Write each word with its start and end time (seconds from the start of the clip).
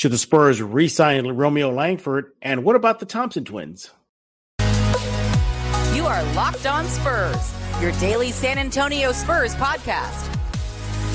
Should 0.00 0.12
the 0.12 0.16
Spurs 0.16 0.62
re 0.62 0.88
sign 0.88 1.26
Romeo 1.26 1.70
Langford? 1.70 2.32
And 2.40 2.64
what 2.64 2.74
about 2.74 3.00
the 3.00 3.04
Thompson 3.04 3.44
twins? 3.44 3.90
You 5.92 6.06
are 6.06 6.24
Locked 6.32 6.64
On 6.64 6.86
Spurs, 6.86 7.54
your 7.82 7.92
daily 8.00 8.30
San 8.30 8.56
Antonio 8.56 9.12
Spurs 9.12 9.54
podcast. 9.56 10.26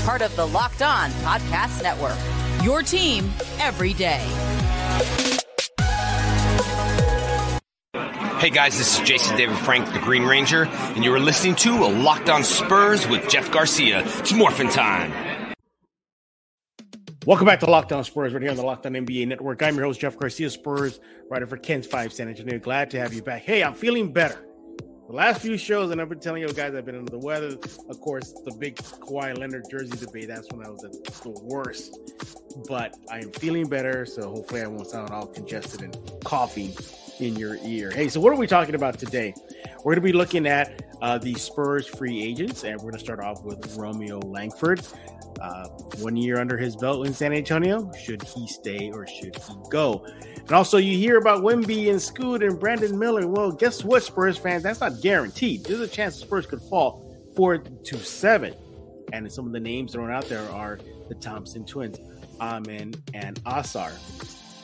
Part 0.04 0.22
of 0.22 0.36
the 0.36 0.46
Locked 0.46 0.82
On 0.82 1.10
Podcast 1.10 1.82
Network. 1.82 2.16
Your 2.62 2.82
team 2.82 3.28
every 3.58 3.92
day. 3.92 4.24
Hey 8.38 8.50
guys, 8.50 8.78
this 8.78 9.00
is 9.00 9.04
Jason 9.04 9.36
David 9.36 9.56
Frank, 9.56 9.92
the 9.94 9.98
Green 9.98 10.22
Ranger, 10.22 10.66
and 10.66 11.02
you 11.02 11.12
are 11.12 11.18
listening 11.18 11.56
to 11.56 11.72
a 11.72 11.90
Locked 11.90 12.28
On 12.28 12.44
Spurs 12.44 13.04
with 13.08 13.28
Jeff 13.28 13.50
Garcia. 13.50 14.04
It's 14.20 14.32
morphin' 14.32 14.68
time. 14.68 15.25
Welcome 17.26 17.46
back 17.46 17.58
to 17.58 17.66
Locked 17.66 17.90
On 17.90 18.04
Spurs, 18.04 18.32
right 18.32 18.40
here 18.40 18.52
on 18.52 18.56
the 18.56 18.62
Locked 18.62 18.86
On 18.86 18.92
NBA 18.92 19.26
Network. 19.26 19.60
I'm 19.60 19.74
your 19.74 19.86
host, 19.86 19.98
Jeff 19.98 20.16
Garcia, 20.16 20.48
Spurs, 20.48 21.00
writer 21.28 21.44
for 21.44 21.56
KENS 21.56 21.88
5 21.88 22.12
San 22.12 22.28
Antonio. 22.28 22.56
Glad 22.60 22.88
to 22.90 23.00
have 23.00 23.12
you 23.12 23.20
back. 23.20 23.42
Hey, 23.42 23.64
I'm 23.64 23.74
feeling 23.74 24.12
better. 24.12 24.46
The 25.08 25.12
last 25.12 25.40
few 25.40 25.58
shows, 25.58 25.90
and 25.90 26.00
I've 26.00 26.08
been 26.08 26.20
telling 26.20 26.42
you 26.42 26.52
guys 26.52 26.72
I've 26.76 26.86
been 26.86 26.96
under 26.96 27.10
the 27.10 27.18
weather. 27.18 27.58
Of 27.88 28.00
course, 28.00 28.32
the 28.44 28.54
big 28.60 28.76
Kawhi 28.76 29.36
Leonard 29.36 29.64
jersey 29.68 29.96
debate, 29.96 30.28
that's 30.28 30.52
when 30.52 30.64
I 30.64 30.70
was 30.70 30.84
at 30.84 30.92
the 30.92 31.30
worst. 31.42 31.98
But 32.68 32.96
I 33.10 33.18
am 33.18 33.32
feeling 33.32 33.68
better, 33.68 34.06
so 34.06 34.30
hopefully 34.30 34.62
I 34.62 34.68
won't 34.68 34.86
sound 34.86 35.10
all 35.10 35.26
congested 35.26 35.82
and 35.82 35.98
coughing 36.22 36.76
in 37.18 37.34
your 37.34 37.58
ear. 37.64 37.90
Hey, 37.90 38.08
so 38.08 38.20
what 38.20 38.32
are 38.32 38.36
we 38.36 38.46
talking 38.46 38.76
about 38.76 39.00
today? 39.00 39.34
We're 39.78 39.94
going 39.94 39.96
to 39.96 40.00
be 40.00 40.12
looking 40.12 40.46
at 40.46 40.80
uh, 41.02 41.18
the 41.18 41.34
Spurs 41.34 41.88
free 41.88 42.22
agents, 42.22 42.62
and 42.62 42.76
we're 42.76 42.90
going 42.90 43.00
to 43.00 43.04
start 43.04 43.18
off 43.18 43.42
with 43.42 43.76
Romeo 43.76 44.20
Langford. 44.20 44.86
Uh, 45.40 45.68
one 45.98 46.16
year 46.16 46.40
under 46.40 46.56
his 46.56 46.76
belt 46.76 47.06
in 47.06 47.12
San 47.12 47.32
Antonio. 47.32 47.92
Should 47.92 48.22
he 48.22 48.46
stay 48.46 48.90
or 48.90 49.06
should 49.06 49.36
he 49.36 49.54
go? 49.70 50.06
And 50.38 50.52
also, 50.52 50.78
you 50.78 50.96
hear 50.96 51.18
about 51.18 51.42
Wimby 51.42 51.90
and 51.90 52.00
Scoot 52.00 52.42
and 52.42 52.58
Brandon 52.58 52.98
Miller. 52.98 53.26
Well, 53.26 53.50
guess 53.52 53.84
what, 53.84 54.02
Spurs 54.02 54.38
fans? 54.38 54.62
That's 54.62 54.80
not 54.80 55.00
guaranteed. 55.02 55.64
There's 55.64 55.80
a 55.80 55.88
chance 55.88 56.14
the 56.14 56.26
Spurs 56.26 56.46
could 56.46 56.62
fall 56.62 57.16
four 57.34 57.58
to 57.58 57.98
seven. 57.98 58.54
And 59.12 59.30
some 59.30 59.46
of 59.46 59.52
the 59.52 59.60
names 59.60 59.92
thrown 59.92 60.10
out 60.10 60.28
there 60.28 60.48
are 60.50 60.78
the 61.08 61.14
Thompson 61.14 61.64
twins, 61.64 61.98
Amen 62.40 62.94
and 63.14 63.42
Ausar. 63.44 63.92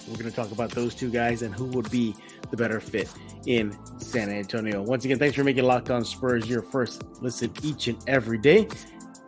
We're 0.08 0.16
going 0.16 0.30
to 0.30 0.34
talk 0.34 0.50
about 0.50 0.70
those 0.70 0.94
two 0.94 1.10
guys 1.10 1.42
and 1.42 1.54
who 1.54 1.66
would 1.66 1.90
be 1.90 2.14
the 2.50 2.56
better 2.56 2.80
fit 2.80 3.08
in 3.46 3.76
San 3.98 4.30
Antonio. 4.30 4.82
Once 4.82 5.04
again, 5.04 5.18
thanks 5.18 5.36
for 5.36 5.44
making 5.44 5.64
Locked 5.64 5.90
On 5.90 6.04
Spurs 6.04 6.48
your 6.48 6.62
first 6.62 7.02
listen 7.20 7.52
each 7.62 7.88
and 7.88 7.98
every 8.08 8.38
day. 8.38 8.68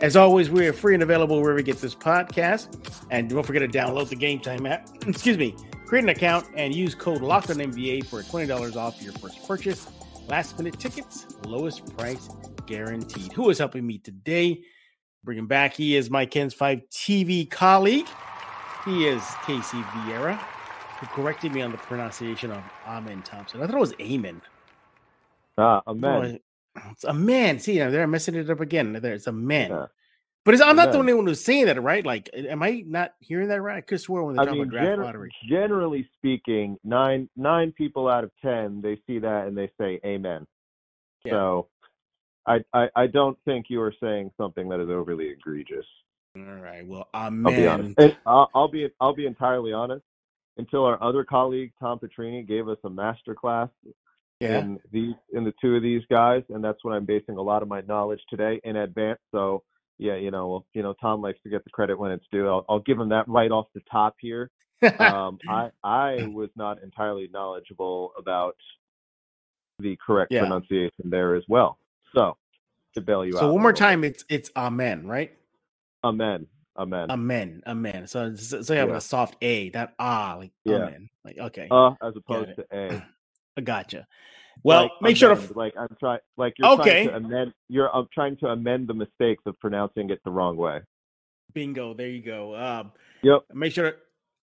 As 0.05 0.17
always, 0.17 0.51
we 0.51 0.67
are 0.67 0.75
free 0.75 0.93
and 0.93 1.03
available 1.03 1.41
wherever 1.41 1.61
you 1.61 1.65
get 1.65 1.79
this 1.79 1.95
podcast. 1.95 2.77
And 3.11 3.31
don't 3.31 3.43
forget 3.43 3.63
to 3.63 3.79
download 3.79 4.11
the 4.11 4.17
Game 4.17 4.39
Time 4.39 4.67
app. 4.67 4.87
Excuse 5.07 5.39
me. 5.39 5.57
Create 5.87 6.03
an 6.03 6.11
account 6.11 6.47
and 6.55 6.75
use 6.75 6.95
code 6.95 7.23
LOCKEDONNBA 7.23 8.05
for 8.05 8.21
$20 8.21 8.77
off 8.77 9.01
your 9.01 9.15
first 9.15 9.49
purchase. 9.49 9.89
Last 10.29 10.59
minute 10.59 10.79
tickets, 10.79 11.25
lowest 11.47 11.97
price 11.97 12.29
guaranteed. 12.67 13.33
Who 13.33 13.49
is 13.49 13.57
helping 13.57 13.87
me 13.87 13.97
today? 13.97 14.61
Bringing 15.25 15.47
back, 15.47 15.73
he 15.73 15.97
is 15.97 16.11
my 16.11 16.27
KENS 16.27 16.53
5 16.53 16.83
TV 16.91 17.51
colleague. 17.51 18.07
He 18.85 19.07
is 19.07 19.23
Casey 19.47 19.81
Viera, 19.81 20.37
who 21.01 21.07
corrected 21.07 21.51
me 21.55 21.63
on 21.63 21.73
the 21.73 21.79
pronunciation 21.79 22.51
of 22.51 22.63
Amen 22.87 23.23
Thompson. 23.23 23.63
I 23.63 23.67
thought 23.67 23.77
it 23.77 23.81
was 23.81 23.95
Amen. 23.99 24.43
Ah, 25.57 25.81
Amen. 25.87 26.41
It's 26.91 27.05
a 27.05 27.13
man. 27.15 27.59
See, 27.59 27.79
they're 27.79 28.07
messing 28.07 28.35
it 28.35 28.51
up 28.51 28.61
again. 28.61 28.99
There's 29.01 29.27
a 29.27 29.33
man. 29.33 29.71
Yeah. 29.71 29.87
But 30.45 30.61
I'm 30.61 30.77
not 30.77 30.93
the 30.93 30.99
only 30.99 31.15
one 31.15 31.27
who's 31.27 31.43
saying 31.43 31.67
that, 31.67 31.83
right? 31.83 32.05
Like, 32.05 32.29
am 32.35 32.63
I 32.63 32.83
not 32.87 33.15
hearing 33.21 33.49
that 33.49 33.63
right? 33.63 33.79
I 33.79 33.81
could 33.81 34.01
swear 34.01 34.23
when 34.23 34.37
they 34.37 34.45
talk 34.45 34.55
about 34.55 34.69
draft 34.69 34.87
gener- 34.89 35.05
lottery. 35.05 35.31
Generally 35.49 36.09
speaking, 36.19 36.77
nine 36.85 37.31
nine 37.37 37.73
people 37.73 38.09
out 38.09 38.25
of 38.25 38.31
ten 38.43 38.83
they 38.83 38.99
see 39.07 39.19
that 39.21 39.47
and 39.47 39.57
they 39.57 39.71
say 39.81 40.01
Amen. 40.05 40.47
Yeah. 41.25 41.33
So, 41.33 41.69
I, 42.47 42.61
I 42.75 42.89
I 42.95 43.07
don't 43.07 43.39
think 43.47 43.67
you 43.71 43.81
are 43.81 43.95
saying 44.03 44.33
something 44.37 44.69
that 44.69 44.81
is 44.81 44.91
overly 44.91 45.31
egregious. 45.31 45.87
All 46.37 46.43
right. 46.43 46.87
Well, 46.87 47.09
I'll 47.15 47.31
be 47.31 47.67
honest. 47.67 47.95
And 47.99 48.17
I'll, 48.27 48.51
I'll 48.55 48.69
be 48.69 48.91
I'll 49.01 49.15
be 49.15 49.27
entirely 49.27 49.73
honest. 49.73 50.05
Until 50.59 50.85
our 50.85 51.03
other 51.03 51.25
colleague 51.25 51.73
Tom 51.81 51.99
Petrini 51.99 52.47
gave 52.47 52.69
us 52.69 52.79
a 52.85 52.91
master 52.91 53.35
class 53.35 53.71
Yeah. 54.41 54.59
in 54.59 54.79
these 54.93 55.15
in 55.33 55.45
the 55.45 55.55
two 55.61 55.75
of 55.75 55.83
these 55.83 56.03
guys, 56.11 56.43
and 56.51 56.63
that's 56.63 56.85
what 56.85 56.93
I'm 56.93 57.07
basing 57.07 57.39
a 57.39 57.43
lot 57.43 57.63
of 57.63 57.69
my 57.69 57.81
knowledge 57.89 58.21
today 58.29 58.61
in 58.63 58.77
advance. 58.77 59.21
So 59.33 59.63
yeah, 59.99 60.17
you 60.17 60.31
know, 60.31 60.49
well, 60.49 60.67
you 60.75 60.83
know, 60.83 60.95
Tom 61.01 61.23
likes 61.23 61.39
to 61.45 61.51
get 61.51 61.65
the 61.65 61.71
credit 61.71 61.99
when 61.99 62.11
it's 62.13 62.27
due. 62.33 62.49
I'll, 62.49 62.65
I'll 62.69 62.81
give 62.81 62.99
him 62.99 63.09
that 63.11 63.29
right 63.29 63.51
off 63.51 63.67
the 63.75 63.83
top 63.91 64.17
here. 64.21 64.51
Um, 64.99 65.39
I 65.49 65.71
I 65.85 66.25
was 66.25 66.51
not 66.57 66.83
entirely 66.83 67.29
knowledgeable 67.33 68.13
about 68.19 68.57
the 69.79 69.97
correct 70.05 70.33
Yeah. 70.33 70.41
pronunciation 70.41 71.11
there 71.11 71.35
as 71.37 71.45
well. 71.49 71.79
So 72.15 72.37
to 72.95 73.01
bail 73.01 73.25
you 73.25 73.37
out. 73.39 73.41
so 73.41 73.53
one 73.53 73.63
more 73.63 73.73
time, 73.73 74.05
it's 74.05 74.25
it's 74.29 74.51
amen, 74.57 75.07
right? 75.07 75.33
amen, 76.05 76.47
amen. 76.79 77.09
Amen, 77.11 77.63
amen. 77.67 78.07
So 78.07 78.35
so 78.37 78.63
so 78.63 78.73
you 78.73 78.81
have 78.81 78.91
Yeah. 78.91 78.97
a 78.97 79.01
soft 79.01 79.37
A, 79.43 79.71
that 79.71 79.95
ah, 79.99 80.37
like 80.39 80.53
Yeah. 80.65 80.77
amen. 80.77 81.09
Like 81.25 81.39
okay, 81.39 81.69
uh, 81.71 81.91
as 82.03 82.15
opposed 82.17 82.51
to 82.57 82.67
a. 82.73 83.03
I 83.59 83.61
gotcha. 83.65 84.07
Well, 84.63 84.83
like 84.85 84.93
make 85.03 85.17
sure 85.17 85.31
to 85.35 85.41
amend, 85.41 85.57
like 85.57 85.75
I'm 85.79 85.89
trying 86.01 86.21
like 86.37 86.55
you're 86.59 86.69
Okay. 86.71 87.05
trying 87.05 87.23
to 87.23 87.29
amend 87.29 87.53
you're 87.69 87.95
I'm 87.95 88.07
trying 88.15 88.37
to 88.39 88.47
amend 88.49 88.89
the 88.89 88.95
mistakes 88.95 89.43
of 89.47 89.59
pronouncing 89.61 90.11
it 90.11 90.21
the 90.25 90.31
wrong 90.31 90.57
way. 90.57 90.81
bingo. 91.53 91.95
There 91.95 92.09
you 92.09 92.23
go. 92.23 92.55
Um, 92.57 92.93
Yep. 93.23 93.43
make 93.55 93.73
sure. 93.73 93.93
To, 93.93 93.97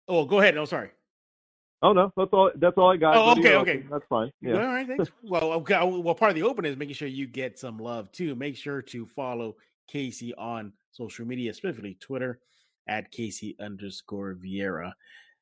oh, 0.09 0.25
go 0.25 0.41
ahead. 0.41 0.55
No, 0.55 0.65
sorry. 0.65 0.91
Oh 1.83 1.93
no, 1.93 2.13
that's 2.17 2.31
all 2.33 2.51
that's 2.57 2.77
all 2.77 2.91
I 2.91 2.97
got. 2.97 3.17
Oh, 3.17 3.27
What 3.27 3.39
are 3.39 3.41
you 3.41 3.47
okay, 3.57 3.73
okay. 3.79 3.87
That's 3.91 4.05
fine. 4.09 4.33
Yeah. 4.41 4.55
right, 4.57 4.87
thanks. 4.87 5.11
well, 5.23 5.53
okay. 5.53 5.79
Well, 5.83 6.15
part 6.15 6.31
of 6.31 6.35
the 6.35 6.43
open 6.43 6.65
is 6.65 6.77
making 6.77 6.95
sure 6.97 7.07
you 7.09 7.27
get 7.27 7.59
some 7.59 7.79
love 7.79 8.11
too. 8.11 8.35
Make 8.35 8.57
sure 8.57 8.83
to 8.83 9.07
follow 9.07 9.57
Casey 9.89 10.35
on 10.35 10.73
social 10.91 11.25
media, 11.25 11.51
especially 11.53 11.95
Twitter 12.01 12.41
at 12.89 13.13
Casey 13.13 13.55
underscore 13.61 14.35
Viera. 14.35 14.93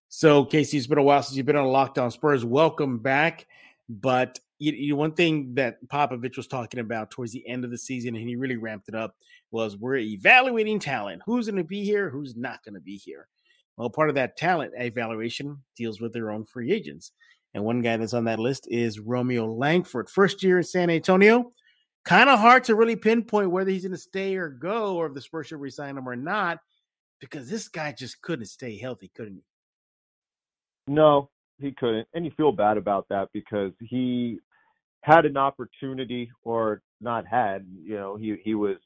So, 0.09 0.45
Casey, 0.45 0.77
it's 0.77 0.87
been 0.87 0.99
a 0.99 1.03
while 1.03 1.23
since 1.23 1.37
you've 1.37 1.47
been 1.47 1.57
on 1.57 1.67
Locked 1.69 1.99
On 1.99 2.11
Spurs. 2.11 2.45
Welcome 2.45 2.99
back. 2.99 3.47
But 3.89 4.39
you, 4.59 4.73
you, 4.73 4.97
one 4.97 5.13
thing 5.13 5.55
that 5.55 5.77
Popovich 5.89 6.37
was 6.37 6.47
talking 6.47 6.81
about 6.81 7.11
towards 7.11 7.33
the 7.33 7.47
end 7.47 7.65
of 7.65 7.71
the 7.71 7.79
season, 7.79 8.17
and 8.17 8.29
he 8.29 8.37
really 8.37 8.57
ramped 8.57 8.89
it 8.89 8.95
up, 8.95 9.15
was 9.51 9.77
we're 9.77 9.97
evaluating 9.97 10.79
talent. 10.79 11.23
Who's 11.27 11.47
going 11.47 11.57
to 11.57 11.65
be 11.65 11.85
here? 11.85 12.11
Who's 12.11 12.37
not 12.37 12.65
going 12.65 12.75
to 12.75 12.81
be 12.81 12.97
here? 12.97 13.29
Well, 13.77 13.91
part 13.91 14.09
of 14.09 14.15
that 14.15 14.37
talent 14.37 14.73
evaluation 14.77 15.63
deals 15.77 16.01
with 16.01 16.13
their 16.13 16.31
own 16.31 16.45
free 16.45 16.73
agents. 16.73 17.13
And 17.55 17.65
one 17.65 17.83
guy 17.83 17.97
that's 17.97 18.15
on 18.15 18.25
that 18.25 18.39
list 18.39 18.67
is 18.71 19.01
Romeo 19.01 19.47
Langford, 19.47 20.09
first 20.11 20.43
year 20.43 20.59
in 20.59 20.65
San 20.65 20.91
Antonio. 20.91 21.53
Kind 22.05 22.31
of 22.31 22.39
hard 22.39 22.65
to 22.65 22.75
really 22.75 22.97
pinpoint 22.97 23.51
whether 23.51 23.71
he's 23.71 23.83
going 23.83 23.93
to 23.93 23.99
stay 23.99 24.37
or 24.37 24.49
go, 24.49 24.97
or 24.97 25.07
if 25.07 25.15
the 25.15 25.21
Spurs 25.21 25.49
should 25.49 25.61
resign 25.61 25.97
him 25.97 26.09
or 26.09 26.17
not, 26.17 26.59
because 27.21 27.49
this 27.51 27.69
guy 27.69 27.93
just 27.93 28.23
couldn't 28.23 28.47
stay 28.47 28.79
healthy, 28.79 29.11
couldn't 29.15 29.37
he? 29.37 30.93
No, 30.93 31.31
he 31.59 31.73
couldn't. 31.73 32.07
And 32.15 32.25
you 32.25 32.31
feel 32.31 32.53
bad 32.53 32.77
about 32.77 33.09
that 33.09 33.29
because 33.33 33.73
he 33.81 34.39
had 35.07 35.25
an 35.25 35.37
opportunity 35.37 36.29
or 36.43 36.83
not 37.01 37.25
had, 37.27 37.65
you 37.81 37.95
know, 37.95 38.17
he 38.17 38.37
he 38.43 38.55
was 38.57 38.77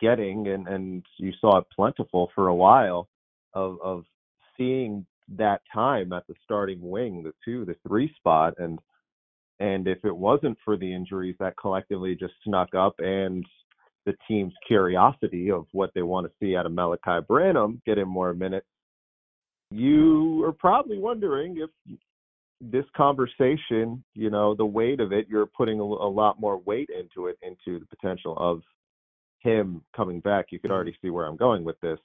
getting 0.00 0.48
and 0.48 0.66
and 0.66 1.04
you 1.18 1.30
saw 1.40 1.58
it 1.58 1.66
plentiful 1.74 2.30
for 2.34 2.48
a 2.48 2.54
while 2.54 3.06
of 3.52 3.76
of 3.82 4.04
seeing 4.56 5.04
that 5.36 5.60
time 5.72 6.12
at 6.14 6.26
the 6.26 6.34
starting 6.42 6.80
wing, 6.80 7.22
the 7.22 7.34
two, 7.44 7.66
the 7.66 7.76
three 7.86 8.10
spot 8.16 8.54
and 8.56 8.78
and 9.60 9.86
if 9.86 10.02
it 10.04 10.16
wasn't 10.16 10.56
for 10.64 10.78
the 10.78 10.90
injuries 10.90 11.36
that 11.38 11.58
collectively 11.60 12.14
just 12.14 12.32
snuck 12.44 12.74
up 12.74 12.94
and 12.98 13.44
the 14.06 14.16
team's 14.26 14.54
curiosity 14.66 15.50
of 15.50 15.66
what 15.72 15.90
they 15.94 16.02
want 16.02 16.26
to 16.26 16.32
see 16.40 16.56
out 16.56 16.64
of 16.64 16.72
Malachi 16.72 17.22
Branham, 17.28 17.82
get 17.84 17.98
him 17.98 18.08
more 18.08 18.32
minutes, 18.32 18.66
you 19.70 20.42
are 20.44 20.52
probably 20.52 20.98
wondering 20.98 21.58
if 21.58 21.98
this 22.60 22.84
conversation, 22.96 24.02
you 24.14 24.30
know, 24.30 24.54
the 24.54 24.66
weight 24.66 25.00
of 25.00 25.12
it, 25.12 25.26
you're 25.28 25.46
putting 25.46 25.80
a, 25.80 25.82
a 25.82 26.10
lot 26.10 26.40
more 26.40 26.58
weight 26.58 26.90
into 26.90 27.28
it, 27.28 27.38
into 27.42 27.78
the 27.78 27.86
potential 27.86 28.36
of 28.36 28.62
him 29.40 29.82
coming 29.94 30.20
back. 30.20 30.46
You 30.50 30.58
could 30.58 30.68
mm-hmm. 30.68 30.74
already 30.74 30.96
see 31.00 31.10
where 31.10 31.26
I'm 31.26 31.36
going 31.36 31.64
with 31.64 31.80
this. 31.80 31.98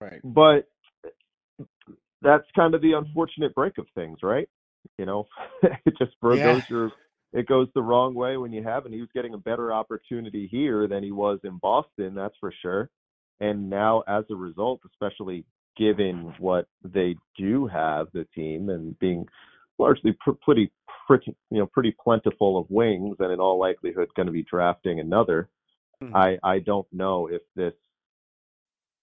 Right. 0.00 0.20
But 0.22 0.68
that's 2.20 2.44
kind 2.56 2.74
of 2.74 2.82
the 2.82 2.92
unfortunate 2.92 3.54
break 3.54 3.78
of 3.78 3.86
things, 3.94 4.18
right? 4.22 4.48
You 4.98 5.06
know, 5.06 5.26
it 5.62 5.94
just 5.98 6.12
Yeah. 6.22 6.54
goes 6.54 6.70
your 6.70 6.92
it 7.32 7.48
goes 7.48 7.66
the 7.74 7.82
wrong 7.82 8.14
way 8.14 8.36
when 8.36 8.52
you 8.52 8.62
have, 8.62 8.84
and 8.84 8.94
he 8.94 9.00
was 9.00 9.10
getting 9.12 9.34
a 9.34 9.38
better 9.38 9.72
opportunity 9.72 10.46
here 10.46 10.86
than 10.86 11.02
he 11.02 11.10
was 11.10 11.40
in 11.42 11.58
Boston, 11.58 12.14
that's 12.14 12.36
for 12.38 12.52
sure. 12.62 12.90
And 13.40 13.68
now, 13.68 14.04
as 14.06 14.24
a 14.30 14.36
result, 14.36 14.82
especially 14.86 15.44
given 15.76 16.32
what 16.38 16.68
they 16.84 17.16
do 17.36 17.66
have, 17.66 18.06
the 18.12 18.24
team, 18.36 18.70
and 18.70 18.96
being 19.00 19.26
largely 19.78 20.12
pr- 20.20 20.32
pretty, 20.42 20.70
pretty, 21.06 21.34
you 21.50 21.58
know, 21.58 21.66
pretty 21.66 21.94
plentiful 22.02 22.58
of 22.58 22.66
wings, 22.70 23.16
and 23.18 23.32
in 23.32 23.40
all 23.40 23.58
likelihood, 23.58 24.08
going 24.14 24.26
to 24.26 24.32
be 24.32 24.42
drafting 24.42 25.00
another. 25.00 25.48
Mhm. 26.02 26.14
I 26.14 26.38
I 26.42 26.58
don't 26.60 26.86
know 26.92 27.28
if 27.28 27.42
this 27.54 27.74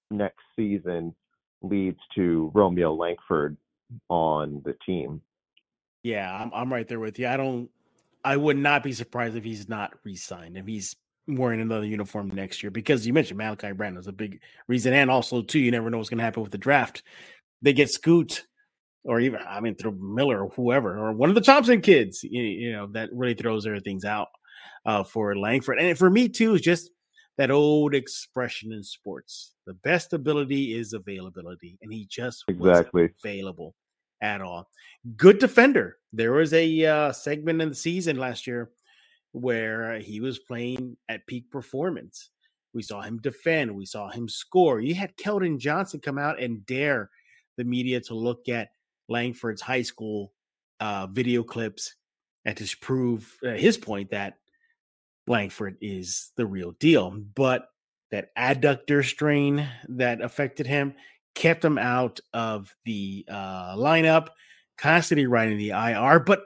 next 0.10 0.44
season 0.56 1.16
leads 1.62 2.00
to 2.16 2.52
Romeo 2.54 2.94
Langford 2.94 3.58
on 4.10 4.62
the 4.66 4.76
team. 4.86 5.22
Yeah, 6.04 6.34
I'm 6.34 6.52
I'm 6.54 6.74
right 6.74 6.88
there 6.88 7.00
with 7.00 7.20
you. 7.20 7.28
I 7.28 7.38
don't 7.38 7.70
I 8.24 8.38
would 8.38 8.58
not 8.58 8.84
be 8.84 8.94
surprised 8.94 9.36
if 9.36 9.44
he's 9.44 9.68
not 9.68 9.94
re-signed, 10.04 10.58
if 10.58 10.68
he's 10.68 10.96
wearing 11.28 11.62
another 11.62 11.86
uniform 11.86 12.30
next 12.30 12.62
year, 12.62 12.72
because 12.72 13.06
you 13.06 13.14
mentioned 13.14 13.38
Malachi 13.38 13.72
Branham 13.72 14.00
is 14.00 14.08
a 14.08 14.12
big 14.12 14.42
reason, 14.68 14.94
and 14.94 15.10
also 15.10 15.42
too, 15.42 15.60
you 15.60 15.72
never 15.72 15.90
know 15.90 15.98
what's 15.98 16.10
going 16.10 16.18
to 16.20 16.24
happen 16.24 16.44
with 16.44 16.52
the 16.52 16.58
draft. 16.58 17.04
They 17.62 17.74
get 17.74 17.90
Scoot, 17.90 18.46
or 19.04 19.20
even 19.20 19.40
I 19.48 19.60
mean 19.60 19.76
through 19.76 19.98
Miller 20.00 20.44
or 20.46 20.50
whoever, 20.50 20.98
or 20.98 21.14
one 21.14 21.30
of 21.30 21.36
the 21.36 21.42
Thompson 21.42 21.82
kids, 21.82 22.24
you, 22.24 22.44
you 22.44 22.72
know, 22.72 22.88
that 22.88 23.10
really 23.14 23.34
throws 23.34 23.66
everything's 23.66 24.06
out 24.06 24.28
uh, 24.86 25.04
for 25.04 25.36
Langford, 25.36 25.80
and 25.80 25.98
for 25.98 26.10
me 26.10 26.30
too 26.30 26.56
is 26.56 26.62
just 26.62 26.92
that 27.38 27.52
old 27.52 27.96
expression 27.96 28.72
in 28.72 28.84
sports: 28.84 29.54
the 29.66 29.74
best 29.74 30.14
ability 30.14 30.74
is 30.74 30.94
availability, 30.94 31.78
and 31.82 31.92
he 31.92 32.06
just 32.10 32.44
exactly 32.48 33.10
available 33.24 33.76
at 34.22 34.42
all. 34.42 34.70
Good 35.18 35.40
defender. 35.40 35.98
There 36.14 36.34
was 36.34 36.54
a 36.54 36.86
uh, 36.86 37.12
segment 37.12 37.62
in 37.62 37.70
the 37.70 37.76
season 37.76 38.18
last 38.18 38.46
year 38.46 38.70
where 39.32 40.00
he 40.00 40.20
was 40.20 40.40
playing 40.40 40.98
at 41.10 41.26
peak 41.26 41.50
performance. 41.50 42.30
We 42.74 42.84
saw 42.84 43.02
him 43.02 43.18
defend. 43.18 43.76
We 43.76 43.86
saw 43.86 44.10
him 44.10 44.30
score. 44.30 44.80
You 44.80 44.96
had 44.96 45.16
Keldon 45.18 45.58
Johnson 45.58 46.00
come 46.00 46.18
out 46.18 46.42
and 46.42 46.66
dare 46.66 47.10
the 47.58 47.64
media 47.64 48.00
to 48.02 48.14
look 48.14 48.48
at 48.48 48.70
Langford's 49.12 49.62
high 49.62 49.84
school 49.84 50.34
uh, 50.80 51.08
video 51.08 51.44
clips 51.44 51.96
and 52.46 52.58
to 52.58 52.78
prove 52.78 53.38
uh, 53.46 53.52
his 53.52 53.78
point 53.78 54.12
that 54.12 54.36
Langford 55.28 55.78
is 55.82 56.32
the 56.38 56.46
real 56.46 56.72
deal. 56.80 57.12
But 57.12 57.68
that 58.10 58.36
adductor 58.38 59.06
strain 59.06 59.68
that 59.88 60.22
affected 60.22 60.68
him 60.68 60.96
kept 61.36 61.64
him 61.64 61.78
out 61.78 62.20
of 62.34 62.76
the 62.86 63.26
uh, 63.30 63.76
lineup, 63.76 64.30
constantly 64.78 65.28
riding 65.28 65.58
the 65.58 65.70
IR. 65.70 66.20
But 66.20 66.44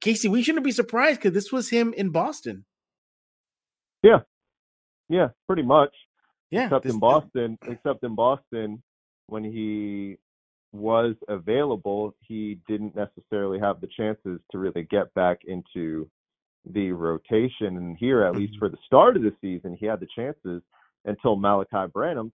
Casey, 0.00 0.28
we 0.28 0.42
shouldn't 0.42 0.64
be 0.64 0.72
surprised 0.72 1.20
because 1.20 1.32
this 1.32 1.52
was 1.52 1.70
him 1.70 1.94
in 1.96 2.10
Boston. 2.10 2.64
Yeah, 4.02 4.20
yeah, 5.08 5.28
pretty 5.46 5.62
much. 5.62 5.90
Yeah, 6.50 6.66
except 6.66 6.86
in 6.86 6.98
Boston, 6.98 7.58
except 7.66 8.04
in 8.04 8.14
Boston, 8.14 8.82
when 9.26 9.42
he 9.42 10.16
was 10.76 11.14
available, 11.28 12.14
he 12.20 12.58
didn't 12.68 12.94
necessarily 12.96 13.58
have 13.58 13.80
the 13.80 13.88
chances 13.96 14.40
to 14.50 14.58
really 14.58 14.86
get 14.90 15.12
back 15.14 15.38
into 15.46 16.08
the 16.72 16.92
rotation. 16.92 17.76
And 17.76 17.96
here, 17.96 18.22
at 18.24 18.32
mm-hmm. 18.32 18.40
least 18.40 18.58
for 18.58 18.68
the 18.68 18.78
start 18.86 19.16
of 19.16 19.22
the 19.22 19.32
season, 19.40 19.76
he 19.78 19.86
had 19.86 20.00
the 20.00 20.08
chances 20.14 20.62
until 21.04 21.36
Malachi 21.36 21.90
Branham 21.92 22.32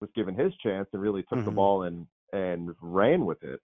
was 0.00 0.10
given 0.14 0.34
his 0.34 0.52
chance 0.62 0.88
and 0.92 1.02
really 1.02 1.22
took 1.22 1.38
mm-hmm. 1.38 1.46
the 1.46 1.50
ball 1.52 1.82
and 1.84 2.06
and 2.32 2.74
ran 2.80 3.24
with 3.24 3.42
it. 3.42 3.60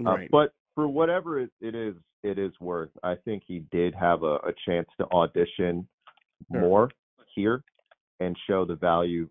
Uh, 0.00 0.10
right. 0.10 0.24
Uh, 0.24 0.28
but 0.30 0.52
for 0.74 0.88
whatever 0.88 1.40
it, 1.40 1.50
it 1.60 1.74
is, 1.74 1.94
it 2.22 2.38
is 2.38 2.52
worth. 2.60 2.90
I 3.02 3.16
think 3.24 3.42
he 3.46 3.64
did 3.70 3.94
have 3.94 4.22
a, 4.22 4.36
a 4.36 4.52
chance 4.66 4.88
to 4.98 5.06
audition 5.12 5.86
sure. 6.50 6.60
more 6.60 6.90
here 7.34 7.62
and 8.20 8.36
show 8.48 8.64
the 8.64 8.76
value, 8.76 9.28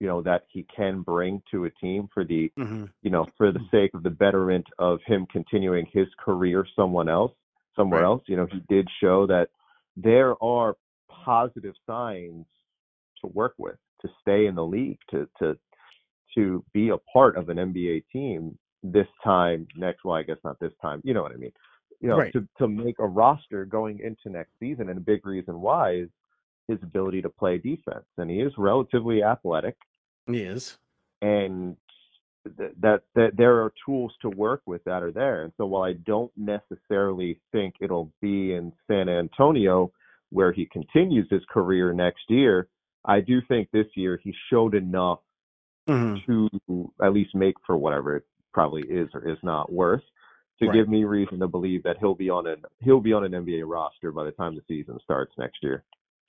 you 0.00 0.06
know, 0.06 0.22
that 0.22 0.44
he 0.48 0.66
can 0.74 1.02
bring 1.02 1.42
to 1.50 1.66
a 1.66 1.70
team 1.70 2.08
for 2.12 2.24
the, 2.24 2.50
mm-hmm. 2.58 2.86
you 3.02 3.10
know, 3.10 3.26
for 3.36 3.52
the 3.52 3.60
sake 3.70 3.92
of 3.94 4.02
the 4.02 4.10
betterment 4.10 4.66
of 4.78 4.98
him 5.06 5.26
continuing 5.30 5.86
his 5.92 6.08
career 6.18 6.66
someone 6.74 7.08
else, 7.08 7.32
somewhere 7.76 8.00
right. 8.00 8.06
else. 8.06 8.22
You 8.26 8.36
know, 8.36 8.48
he 8.50 8.60
did 8.68 8.88
show 9.00 9.26
that 9.26 9.48
there 9.96 10.42
are 10.42 10.76
positive 11.08 11.74
signs 11.86 12.46
to 13.20 13.26
work 13.28 13.54
with 13.58 13.76
to 14.00 14.08
stay 14.22 14.46
in 14.46 14.54
the 14.54 14.64
league, 14.64 14.98
to 15.10 15.28
to 15.38 15.56
to 16.34 16.64
be 16.72 16.88
a 16.88 16.98
part 17.12 17.36
of 17.36 17.50
an 17.50 17.58
NBA 17.58 18.04
team 18.12 18.58
this 18.82 19.06
time 19.22 19.66
next. 19.76 20.04
Well, 20.04 20.16
I 20.16 20.22
guess 20.22 20.38
not 20.42 20.58
this 20.60 20.72
time. 20.80 21.02
You 21.04 21.12
know 21.12 21.22
what 21.22 21.32
I 21.32 21.36
mean? 21.36 21.52
You 22.00 22.08
know, 22.08 22.16
right. 22.16 22.32
to 22.32 22.48
to 22.58 22.68
make 22.68 22.98
a 22.98 23.06
roster 23.06 23.66
going 23.66 24.00
into 24.00 24.34
next 24.34 24.52
season, 24.58 24.88
and 24.88 24.96
a 24.96 25.02
big 25.02 25.26
reason 25.26 25.60
why 25.60 25.96
is 25.96 26.08
his 26.68 26.78
ability 26.82 27.20
to 27.22 27.28
play 27.28 27.58
defense, 27.58 28.06
and 28.16 28.30
he 28.30 28.40
is 28.40 28.52
relatively 28.56 29.22
athletic. 29.22 29.76
He 30.32 30.42
is, 30.42 30.78
and 31.22 31.76
th- 32.58 32.72
that 32.80 33.02
that 33.14 33.36
there 33.36 33.62
are 33.62 33.72
tools 33.84 34.12
to 34.22 34.30
work 34.30 34.62
with 34.66 34.82
that 34.84 35.02
are 35.02 35.12
there. 35.12 35.42
And 35.44 35.52
so, 35.56 35.66
while 35.66 35.82
I 35.82 35.94
don't 35.94 36.32
necessarily 36.36 37.40
think 37.52 37.74
it'll 37.80 38.12
be 38.20 38.54
in 38.54 38.72
San 38.86 39.08
Antonio 39.08 39.92
where 40.30 40.52
he 40.52 40.66
continues 40.66 41.26
his 41.30 41.42
career 41.50 41.92
next 41.92 42.22
year, 42.28 42.68
I 43.04 43.20
do 43.20 43.40
think 43.48 43.68
this 43.72 43.86
year 43.94 44.20
he 44.22 44.32
showed 44.48 44.74
enough 44.74 45.18
mm-hmm. 45.88 46.48
to 46.68 46.92
at 47.02 47.12
least 47.12 47.34
make 47.34 47.56
for 47.66 47.76
whatever 47.76 48.16
it 48.16 48.24
probably 48.52 48.82
is 48.82 49.08
or 49.14 49.28
is 49.28 49.38
not 49.42 49.72
worth 49.72 50.02
to 50.60 50.68
right. 50.68 50.74
give 50.74 50.88
me 50.88 51.04
reason 51.04 51.38
to 51.40 51.48
believe 51.48 51.82
that 51.82 51.96
he'll 51.98 52.14
be 52.14 52.30
on 52.30 52.46
an 52.46 52.62
he'll 52.80 53.00
be 53.00 53.12
on 53.12 53.24
an 53.24 53.32
NBA 53.32 53.62
roster 53.66 54.12
by 54.12 54.24
the 54.24 54.32
time 54.32 54.54
the 54.54 54.62
season 54.68 54.98
starts 55.02 55.32
next 55.38 55.62
year. 55.62 55.84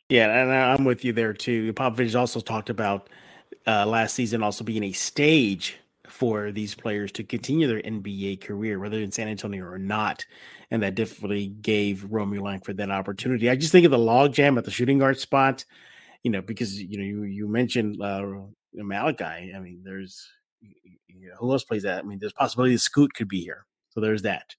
Yeah, 0.09 0.41
and 0.41 0.51
I'm 0.51 0.83
with 0.83 1.05
you 1.05 1.13
there 1.13 1.33
too. 1.33 1.73
Popovich 1.73 2.19
also 2.19 2.39
talked 2.39 2.69
about 2.69 3.09
uh, 3.67 3.85
last 3.85 4.15
season 4.15 4.43
also 4.43 4.63
being 4.63 4.83
a 4.83 4.91
stage 4.91 5.77
for 6.07 6.51
these 6.51 6.75
players 6.75 7.11
to 7.13 7.23
continue 7.23 7.67
their 7.67 7.81
NBA 7.81 8.41
career, 8.41 8.79
whether 8.79 8.99
in 8.99 9.11
San 9.11 9.27
Antonio 9.27 9.65
or 9.65 9.77
not. 9.77 10.25
And 10.69 10.83
that 10.83 10.95
definitely 10.95 11.47
gave 11.47 12.05
Romeo 12.11 12.43
Langford 12.43 12.77
that 12.77 12.91
opportunity. 12.91 13.49
I 13.49 13.55
just 13.55 13.71
think 13.71 13.85
of 13.85 13.91
the 13.91 13.97
logjam 13.97 14.57
at 14.57 14.65
the 14.65 14.71
shooting 14.71 14.99
guard 14.99 15.19
spot, 15.19 15.65
you 16.23 16.31
know, 16.31 16.41
because 16.41 16.81
you 16.81 16.97
know 16.97 17.03
you 17.03 17.23
you 17.23 17.47
mentioned 17.47 18.01
uh, 18.01 18.23
Malachi. 18.73 19.53
I 19.55 19.59
mean, 19.59 19.81
there's 19.83 20.27
you 21.21 21.29
know, 21.29 21.35
who 21.37 21.51
else 21.51 21.63
plays 21.63 21.83
that? 21.83 21.99
I 21.99 22.07
mean, 22.07 22.19
there's 22.19 22.33
possibility 22.33 22.77
Scoot 22.77 23.13
could 23.13 23.27
be 23.27 23.41
here. 23.41 23.65
So 23.89 24.01
there's 24.01 24.23
that. 24.23 24.55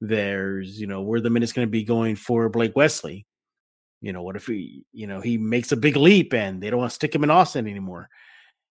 There's, 0.00 0.80
you 0.80 0.86
know, 0.86 1.02
where 1.02 1.20
the 1.20 1.30
minute's 1.30 1.52
going 1.52 1.68
to 1.68 1.70
be 1.70 1.84
going 1.84 2.16
for 2.16 2.48
Blake 2.48 2.74
Wesley. 2.74 3.26
You 4.00 4.12
know, 4.12 4.22
what 4.22 4.36
if 4.36 4.46
he, 4.46 4.84
you 4.92 5.06
know, 5.06 5.20
he 5.20 5.36
makes 5.36 5.72
a 5.72 5.76
big 5.76 5.96
leap 5.96 6.32
and 6.32 6.62
they 6.62 6.70
don't 6.70 6.80
want 6.80 6.90
to 6.90 6.94
stick 6.94 7.14
him 7.14 7.22
in 7.22 7.30
Austin 7.30 7.68
anymore? 7.68 8.08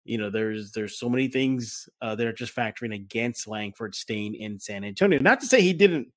You 0.04 0.18
know, 0.18 0.30
there's 0.30 0.72
there's 0.72 0.98
so 0.98 1.10
many 1.10 1.28
things 1.28 1.88
uh, 2.02 2.16
that 2.16 2.28
are 2.28 2.34
just 2.34 2.56
factoring 2.56 2.94
against 2.96 3.48
Langford 3.48 3.96
staying 3.96 4.36
in 4.36 4.60
San 4.60 4.84
Antonio. 4.84 5.20
Not 5.20 5.40
to 5.42 5.46
say 5.46 5.62
he 5.62 5.74
didn't, 5.74 6.08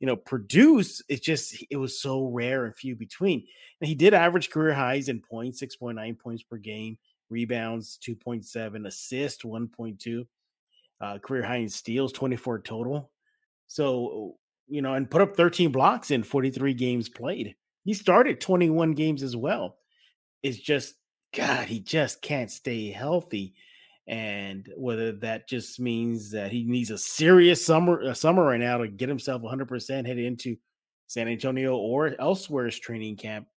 you 0.00 0.06
know, 0.06 0.16
produce. 0.16 1.02
It's 1.08 1.24
just 1.24 1.64
it 1.70 1.76
was 1.76 2.00
so 2.00 2.26
rare 2.26 2.64
and 2.64 2.74
few 2.74 2.96
between. 2.96 3.44
And 3.80 3.88
he 3.88 3.94
did 3.94 4.14
average 4.14 4.50
career 4.50 4.72
highs 4.74 5.08
in 5.08 5.20
points, 5.20 5.58
six 5.58 5.76
point 5.76 5.96
nine 5.96 6.14
points 6.14 6.42
per 6.42 6.56
game, 6.56 6.96
rebounds 7.30 7.98
2.7, 8.06 8.86
assist 8.86 9.42
1.2, 9.42 10.26
uh, 11.00 11.18
career 11.18 11.42
high 11.42 11.56
in 11.56 11.68
steals 11.68 12.12
24 12.12 12.62
total. 12.62 13.10
So, 13.66 14.36
you 14.68 14.82
know, 14.82 14.94
and 14.94 15.10
put 15.10 15.22
up 15.22 15.36
13 15.36 15.72
blocks 15.72 16.10
in 16.10 16.22
43 16.22 16.74
games 16.74 17.08
played. 17.08 17.54
He 17.84 17.94
started 17.94 18.40
21 18.40 18.92
games 18.92 19.22
as 19.22 19.36
well. 19.36 19.76
It's 20.42 20.58
just, 20.58 20.94
God, 21.36 21.68
he 21.68 21.80
just 21.80 22.22
can't 22.22 22.50
stay 22.50 22.90
healthy. 22.90 23.54
And 24.08 24.72
whether 24.76 25.12
that 25.12 25.48
just 25.48 25.78
means 25.78 26.30
that 26.30 26.50
he 26.50 26.64
needs 26.64 26.90
a 26.90 26.98
serious 26.98 27.64
summer 27.64 28.00
a 28.00 28.14
summer 28.14 28.44
right 28.44 28.60
now 28.60 28.78
to 28.78 28.88
get 28.88 29.08
himself 29.08 29.42
100% 29.42 30.06
headed 30.06 30.24
into 30.24 30.56
San 31.08 31.28
Antonio 31.28 31.76
or 31.76 32.14
elsewhere's 32.18 32.78
training 32.78 33.16
camp. 33.16 33.48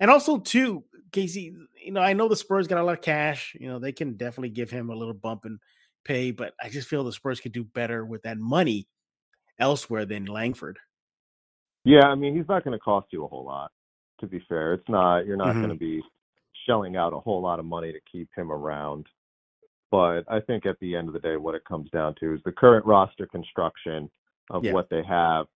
And 0.00 0.10
also, 0.10 0.38
too, 0.38 0.84
Casey, 1.12 1.54
you 1.84 1.92
know, 1.92 2.00
I 2.00 2.14
know 2.14 2.26
the 2.26 2.34
Spurs 2.34 2.66
got 2.66 2.80
a 2.80 2.82
lot 2.82 2.98
of 2.98 3.02
cash. 3.02 3.54
You 3.58 3.68
know, 3.68 3.78
they 3.78 3.92
can 3.92 4.16
definitely 4.16 4.48
give 4.48 4.70
him 4.70 4.90
a 4.90 4.96
little 4.96 5.14
bump 5.14 5.44
in 5.44 5.58
pay, 6.04 6.32
but 6.32 6.54
I 6.60 6.70
just 6.70 6.88
feel 6.88 7.04
the 7.04 7.12
Spurs 7.12 7.38
could 7.38 7.52
do 7.52 7.62
better 7.62 8.04
with 8.04 8.22
that 8.22 8.38
money 8.38 8.88
elsewhere 9.60 10.06
than 10.06 10.24
Langford. 10.24 10.78
Yeah, 11.84 12.06
I 12.06 12.14
mean, 12.16 12.34
he's 12.36 12.48
not 12.48 12.64
going 12.64 12.76
to 12.76 12.82
cost 12.82 13.08
you 13.12 13.24
a 13.24 13.28
whole 13.28 13.44
lot. 13.44 13.70
To 14.20 14.26
be 14.26 14.42
fair, 14.48 14.74
it's 14.74 14.88
not. 14.88 15.26
You're 15.26 15.36
not 15.36 15.48
mm-hmm. 15.48 15.60
going 15.60 15.70
to 15.70 15.78
be 15.78 16.02
shelling 16.66 16.96
out 16.96 17.12
a 17.12 17.20
whole 17.20 17.40
lot 17.40 17.58
of 17.58 17.64
money 17.64 17.92
to 17.92 18.00
keep 18.10 18.28
him 18.36 18.50
around. 18.50 19.06
But 19.90 20.22
I 20.28 20.40
think 20.40 20.64
at 20.64 20.78
the 20.80 20.96
end 20.96 21.08
of 21.08 21.14
the 21.14 21.20
day, 21.20 21.36
what 21.36 21.54
it 21.54 21.64
comes 21.64 21.90
down 21.90 22.14
to 22.20 22.34
is 22.34 22.40
the 22.44 22.52
current 22.52 22.86
roster 22.86 23.26
construction 23.26 24.10
of 24.50 24.64
yeah. 24.64 24.72
what 24.72 24.88
they 24.90 25.02
have, 25.06 25.46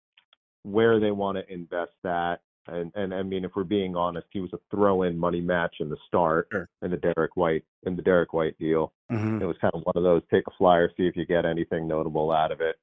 where 0.63 1.01
they 1.01 1.11
want 1.11 1.39
to 1.39 1.53
invest 1.53 1.93
that, 2.03 2.41
and 2.69 2.93
and 2.95 3.15
I 3.15 3.23
mean, 3.23 3.45
if 3.45 3.53
we're 3.55 3.65
being 3.65 3.97
honest, 3.97 4.27
he 4.31 4.41
was 4.41 4.53
a 4.53 4.59
throw-in 4.71 5.17
money 5.17 5.41
match 5.41 5.77
in 5.81 5.89
the 5.89 5.97
start 6.07 6.49
sure. 6.53 6.69
in 6.83 6.91
the 6.91 6.97
Derek 6.97 7.37
White 7.37 7.65
in 7.85 7.97
the 7.97 8.03
Derek 8.03 8.33
White 8.33 8.59
deal. 8.59 8.93
Mm-hmm. 9.11 9.43
It 9.43 9.47
was 9.47 9.57
kind 9.61 9.73
of 9.75 9.83
one 9.83 9.97
of 9.97 10.03
those 10.03 10.23
take 10.31 10.47
a 10.47 10.57
flyer, 10.59 10.91
see 10.97 11.07
if 11.07 11.17
you 11.17 11.27
get 11.27 11.45
anything 11.45 11.87
notable 11.87 12.33
out 12.33 12.53
of 12.53 12.61
it. 12.61 12.77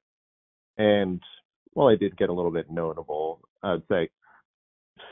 And 0.78 1.20
well, 1.74 1.88
I 1.88 1.96
did 1.96 2.16
get 2.16 2.30
a 2.30 2.32
little 2.32 2.50
bit 2.50 2.70
notable. 2.70 3.40
I'd 3.62 3.82
say 3.90 4.08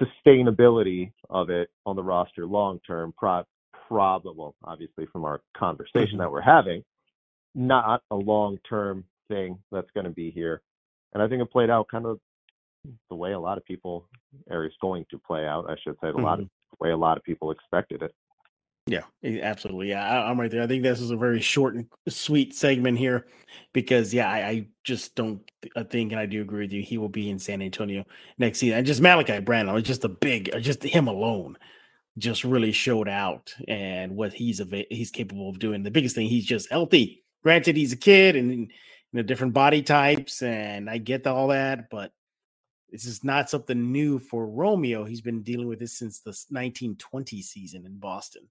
sustainability 0.01 1.13
of 1.31 1.51
it 1.51 1.71
on 1.87 1.97
the 1.97 2.03
roster 2.03 2.47
long 2.47 2.81
term, 2.87 3.13
pro- 3.17 3.45
probable, 3.89 4.55
obviously 4.65 5.07
from 5.13 5.25
our 5.25 5.41
conversation 5.57 6.13
mm-hmm. 6.13 6.19
that 6.19 6.33
we're 6.33 6.41
having, 6.41 6.83
not 7.55 8.03
a 8.11 8.17
long 8.17 8.59
term 8.69 9.05
thing 9.29 9.59
that's 9.71 9.91
going 9.95 10.05
to 10.05 10.11
be 10.11 10.31
here. 10.31 10.63
And 11.13 11.23
I 11.23 11.29
think 11.29 11.43
it 11.43 11.51
played 11.53 11.71
out 11.71 11.89
kind 11.91 12.07
of 12.07 12.19
the 13.11 13.17
way 13.17 13.33
a 13.33 13.39
lot 13.39 13.59
of 13.59 13.65
people, 13.65 14.09
or 14.51 14.65
is 14.65 14.73
going 14.81 15.05
to 15.11 15.19
play 15.19 15.47
out, 15.47 15.69
I 15.69 15.77
should 15.83 15.97
say, 16.01 16.09
mm-hmm. 16.09 16.23
lot 16.23 16.41
of 16.41 16.47
the 16.47 16.77
way 16.81 16.91
a 16.91 16.97
lot 16.97 17.17
of 17.17 17.23
people 17.23 17.51
expected 17.51 18.03
it. 18.03 18.15
Yeah, 18.87 19.05
absolutely. 19.23 19.91
Yeah, 19.91 20.25
I, 20.25 20.31
am 20.31 20.41
right 20.41 20.51
there. 20.51 20.63
I 20.63 20.67
think 20.67 20.83
this 20.83 21.01
is 21.01 21.13
a 21.13 21.17
very 21.17 21.41
short 21.41 21.77
and 21.77 21.87
sweet 22.09 22.53
segment 22.53 22.99
here 22.99 23.27
because, 23.73 24.13
yeah, 24.13 24.29
I, 24.29 24.49
I 24.49 24.67
just 24.83 25.15
don't 25.15 25.41
I 25.77 25.81
uh, 25.81 25.85
think, 25.85 26.11
and 26.11 26.21
I 26.21 26.27
do 26.27 26.43
agree 26.43 26.65
with 26.65 26.73
you, 26.73 26.83
he 26.83 26.99
will 26.99 27.09
be 27.09 27.31
in 27.31 27.39
San 27.39 27.63
Antonio 27.63 28.05
next 28.39 28.59
season. 28.59 28.79
And 28.79 28.87
just 28.87 29.01
Malachi 29.01 29.39
Branham, 29.39 29.81
just 29.85 30.05
a 30.05 30.09
big, 30.09 30.51
uh, 30.53 30.59
just 30.59 30.83
him 30.83 31.07
alone, 31.07 31.57
just 32.19 32.43
really 32.43 32.73
showed 32.73 33.09
out 33.09 33.55
and 33.69 34.17
what 34.17 34.33
he's 34.33 34.61
he's 34.91 35.13
capable 35.13 35.49
of 35.49 35.61
doing. 35.61 35.85
The 35.85 35.91
biggest 35.91 36.17
thing, 36.17 36.29
he's 36.29 36.45
just 36.45 36.69
healthy. 36.69 37.23
Granted, 37.45 37.77
he's 37.77 37.93
a 37.93 37.97
kid 37.97 38.35
and 38.35 38.51
you 38.53 38.69
know 39.13 39.23
different 39.23 39.55
body 39.55 39.83
types, 39.83 40.43
and 40.43 40.91
I 40.91 40.99
get 40.99 41.27
all 41.27 41.49
that, 41.49 41.89
but 41.89 42.13
this 42.91 43.07
is 43.07 43.23
not 43.23 43.49
something 43.49 43.93
new 43.93 44.19
for 44.19 44.47
Romeo. 44.47 45.05
He's 45.05 45.23
been 45.23 45.43
dealing 45.43 45.69
with 45.69 45.79
this 45.79 45.97
since 45.97 46.19
the 46.19 46.31
1920 46.31 47.41
season 47.43 47.87
in 47.87 47.97
Boston. 47.97 48.49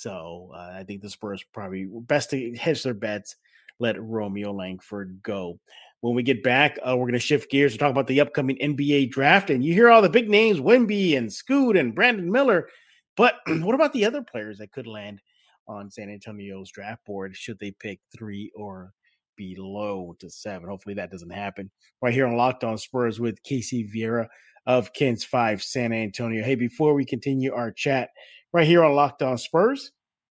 So 0.00 0.52
uh, 0.54 0.74
I 0.76 0.84
think 0.84 1.02
the 1.02 1.10
Spurs 1.10 1.44
probably 1.52 1.88
best 1.90 2.30
to 2.30 2.54
hedge 2.54 2.82
their 2.82 2.94
bets, 2.94 3.36
let 3.80 4.00
Romeo 4.00 4.52
Langford 4.52 5.20
go. 5.22 5.58
When 6.00 6.14
we 6.14 6.22
get 6.22 6.44
back, 6.44 6.78
uh, 6.86 6.96
we're 6.96 7.06
going 7.06 7.14
to 7.14 7.18
shift 7.18 7.50
gears 7.50 7.72
to 7.72 7.78
talk 7.78 7.90
about 7.90 8.06
the 8.06 8.20
upcoming 8.20 8.56
NBA 8.58 9.10
draft. 9.10 9.50
And 9.50 9.64
you 9.64 9.74
hear 9.74 9.90
all 9.90 10.00
the 10.00 10.08
big 10.08 10.30
names, 10.30 10.60
Wimby 10.60 11.16
and 11.16 11.32
Scoot 11.32 11.76
and 11.76 11.94
Brandon 11.94 12.30
Miller. 12.30 12.68
But 13.16 13.34
what 13.48 13.74
about 13.74 13.92
the 13.92 14.04
other 14.04 14.22
players 14.22 14.58
that 14.58 14.70
could 14.70 14.86
land 14.86 15.20
on 15.66 15.90
San 15.90 16.08
Antonio's 16.08 16.70
draft 16.70 17.04
board 17.04 17.36
should 17.36 17.58
they 17.58 17.72
pick 17.72 17.98
three 18.16 18.52
or 18.54 18.92
below 19.36 20.14
to 20.20 20.30
seven? 20.30 20.68
Hopefully 20.68 20.94
that 20.94 21.10
doesn't 21.10 21.30
happen. 21.30 21.70
Right 22.00 22.14
here 22.14 22.28
on 22.28 22.36
Locked 22.36 22.62
On 22.62 22.78
Spurs 22.78 23.18
with 23.18 23.42
Casey 23.42 23.84
Viera 23.84 24.28
of 24.68 24.92
KENS 24.92 25.24
5 25.24 25.62
San 25.62 25.94
Antonio. 25.94 26.44
Hey, 26.44 26.54
before 26.54 26.92
we 26.92 27.04
continue 27.04 27.54
our 27.54 27.72
chat, 27.72 28.10
right 28.52 28.66
here 28.66 28.84
on 28.84 28.94
Locked 28.94 29.22
On 29.22 29.38
Spurs. 29.38 29.92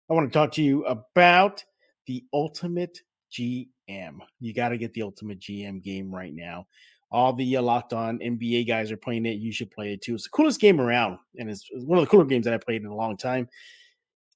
I 0.10 0.14
want 0.14 0.32
to 0.32 0.38
talk 0.38 0.52
to 0.54 0.62
you 0.62 0.84
about 0.86 1.64
the 2.06 2.24
Ultimate 2.34 3.00
GM. 3.32 4.20
You 4.42 4.54
got 4.54 4.70
to 4.70 4.78
get 4.78 4.94
the 4.94 5.04
Ultimate 5.04 5.40
GM 5.40 5.82
game 5.82 6.14
right 6.14 6.34
now. 6.34 6.68
All 7.12 7.32
the 7.32 7.56
uh, 7.56 7.62
Locked 7.62 7.94
On 7.94 8.20
NBA 8.20 8.68
guys 8.68 8.92
are 8.92 8.98
playing 8.98 9.26
it. 9.26 9.40
You 9.40 9.54
should 9.54 9.72
play 9.72 9.94
it 9.94 10.02
too. 10.02 10.16
It's 10.16 10.26
the 10.26 10.30
coolest 10.32 10.60
game 10.60 10.82
around, 10.82 11.18
and 11.40 11.50
it's 11.50 11.70
one 11.74 11.98
of 11.98 12.04
the 12.04 12.12
cooler 12.12 12.26
games 12.26 12.44
that 12.44 12.54
I 12.54 12.58
played 12.58 12.82
in 12.82 12.88
a 12.88 12.96
long 12.96 13.16
time. 13.16 13.48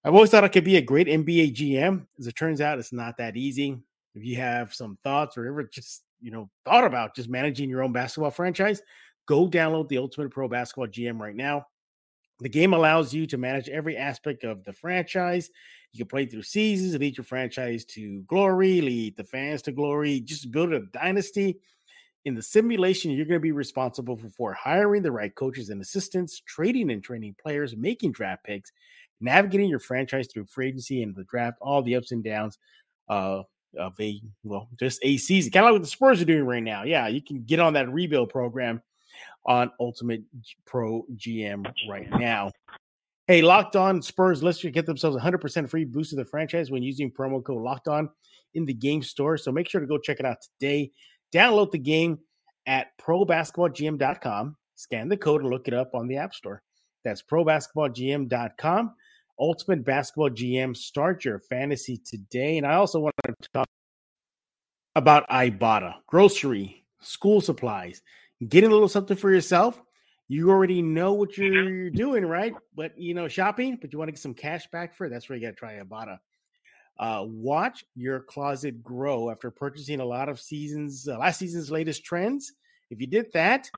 I've 0.05 0.15
always 0.15 0.29
thought 0.29 0.45
I 0.45 0.47
could 0.47 0.63
be 0.63 0.77
a 0.77 0.81
great 0.81 1.07
NBA 1.07 1.55
GM. 1.55 2.05
As 2.17 2.27
it 2.27 2.37
turns 2.37 2.61
out, 2.61 2.79
it's 2.79 2.93
not 2.93 3.17
that 3.17 3.35
easy. 3.35 3.77
If 4.15 4.23
you 4.23 4.37
have 4.37 4.73
some 4.73 4.97
thoughts 5.03 5.37
or 5.37 5.45
ever 5.45 5.63
just 5.65 6.03
you 6.21 6.31
know 6.31 6.49
thought 6.63 6.85
about 6.85 7.17
just 7.17 7.27
managing 7.27 7.69
your 7.69 7.83
own 7.83 7.91
basketball 7.91 8.31
franchise, 8.31 8.81
go 9.29 9.47
download 9.47 9.87
the 9.87 9.99
Ultimate 9.99 10.31
Pro 10.31 10.47
Basketball 10.47 10.87
GM 10.87 11.19
right 11.19 11.35
now. 11.35 11.67
The 12.39 12.49
game 12.49 12.73
allows 12.73 13.13
you 13.13 13.27
to 13.27 13.37
manage 13.37 13.69
every 13.69 13.95
aspect 13.95 14.43
of 14.43 14.63
the 14.63 14.73
franchise. 14.73 15.51
You 15.93 15.99
can 15.99 16.07
play 16.07 16.25
through 16.25 16.41
seasons, 16.41 16.95
lead 16.99 17.15
your 17.15 17.25
franchise 17.25 17.85
to 17.85 18.21
glory, 18.23 18.81
lead 18.81 19.17
the 19.17 19.23
fans 19.23 19.61
to 19.63 19.71
glory, 19.71 20.19
just 20.21 20.51
build 20.51 20.73
a 20.73 20.79
dynasty. 20.79 21.59
In 22.25 22.33
the 22.33 22.41
simulation, 22.41 23.11
you're 23.11 23.25
going 23.25 23.39
to 23.39 23.39
be 23.39 23.51
responsible 23.51 24.19
for, 24.35 24.53
hiring 24.53 25.03
the 25.03 25.11
right 25.11 25.33
coaches 25.33 25.69
and 25.69 25.79
assistants, 25.79 26.41
trading 26.45 26.89
and 26.89 27.03
training 27.03 27.35
players, 27.41 27.75
making 27.77 28.13
draft 28.13 28.43
picks, 28.43 28.71
navigating 29.21 29.69
your 29.69 29.79
franchise 29.79 30.27
through 30.27 30.45
free 30.45 30.69
agency 30.69 31.03
and 31.03 31.15
the 31.15 31.23
draft, 31.25 31.57
all 31.61 31.83
the 31.83 31.95
ups 31.95 32.11
and 32.11 32.23
downs 32.23 32.57
uh, 33.09 33.43
of 33.77 33.93
a 33.99 34.21
well, 34.43 34.69
just 34.79 34.99
a 35.03 35.17
season. 35.17 35.51
Kind 35.51 35.65
of 35.65 35.67
like 35.67 35.73
what 35.73 35.83
the 35.83 35.87
Spurs 35.87 36.19
are 36.19 36.25
doing 36.25 36.45
right 36.45 36.63
now. 36.63 36.83
Yeah, 36.83 37.07
you 37.07 37.21
can 37.21 37.43
get 37.43 37.59
on 37.59 37.73
that 37.73 37.91
rebuild 37.91 38.29
program 38.29 38.81
on 39.45 39.71
Ultimate 39.79 40.23
Pro 40.65 41.05
GM 41.15 41.71
right 41.89 42.09
now. 42.11 42.51
Hey, 43.27 43.41
Locked 43.41 43.75
On 43.75 44.01
Spurs 44.01 44.41
listeners 44.41 44.73
get 44.73 44.85
themselves 44.85 45.15
100% 45.15 45.69
free 45.69 45.85
boost 45.85 46.13
of 46.13 46.17
the 46.17 46.25
franchise 46.25 46.71
when 46.71 46.81
using 46.81 47.11
promo 47.11 47.43
code 47.43 47.61
Locked 47.61 47.87
On 47.87 48.09
in 48.55 48.65
the 48.65 48.73
game 48.73 49.03
store. 49.03 49.37
So 49.37 49.51
make 49.51 49.69
sure 49.69 49.81
to 49.81 49.87
go 49.87 49.97
check 49.97 50.19
it 50.19 50.25
out 50.25 50.37
today. 50.41 50.91
Download 51.31 51.69
the 51.69 51.77
game 51.77 52.19
at 52.65 52.87
probasketballgm.com. 52.97 54.55
Scan 54.75 55.09
the 55.09 55.17
code 55.17 55.41
and 55.41 55.49
look 55.49 55.67
it 55.67 55.73
up 55.73 55.93
on 55.93 56.07
the 56.07 56.17
App 56.17 56.33
Store. 56.33 56.63
That's 57.03 57.21
probasketballgm.com. 57.21 58.95
Ultimate 59.39 59.85
Basketball 59.85 60.29
GM. 60.29 60.75
Start 60.75 61.23
your 61.23 61.39
fantasy 61.39 62.01
today. 62.03 62.57
And 62.57 62.65
I 62.65 62.73
also 62.73 62.99
want 62.99 63.15
to 63.25 63.33
talk 63.53 63.67
about 64.95 65.29
Ibotta, 65.29 65.93
grocery, 66.07 66.83
school 67.01 67.41
supplies 67.41 68.01
getting 68.47 68.69
a 68.69 68.73
little 68.73 68.89
something 68.89 69.17
for 69.17 69.31
yourself. 69.31 69.81
You 70.27 70.51
already 70.51 70.81
know 70.81 71.13
what 71.13 71.37
you're 71.37 71.89
doing, 71.89 72.25
right? 72.25 72.53
But 72.75 72.97
you 72.97 73.13
know, 73.13 73.27
shopping, 73.27 73.77
but 73.81 73.91
you 73.91 73.99
want 73.99 74.09
to 74.09 74.13
get 74.13 74.21
some 74.21 74.35
cash 74.35 74.67
back 74.71 74.95
for 74.95 75.07
it. 75.07 75.09
That's 75.09 75.27
where 75.27 75.37
you 75.37 75.45
got 75.45 75.51
to 75.51 75.55
try 75.55 75.79
Ibotta. 75.79 76.19
Uh, 76.99 77.23
watch 77.25 77.85
your 77.95 78.19
closet 78.19 78.83
grow 78.83 79.31
after 79.31 79.49
purchasing 79.49 80.01
a 80.01 80.05
lot 80.05 80.27
of 80.27 80.39
seasons, 80.39 81.07
uh, 81.07 81.17
last 81.17 81.39
season's 81.39 81.71
latest 81.71 82.03
trends. 82.03 82.51
If 82.89 82.99
you 82.99 83.07
did 83.07 83.31
that, 83.33 83.69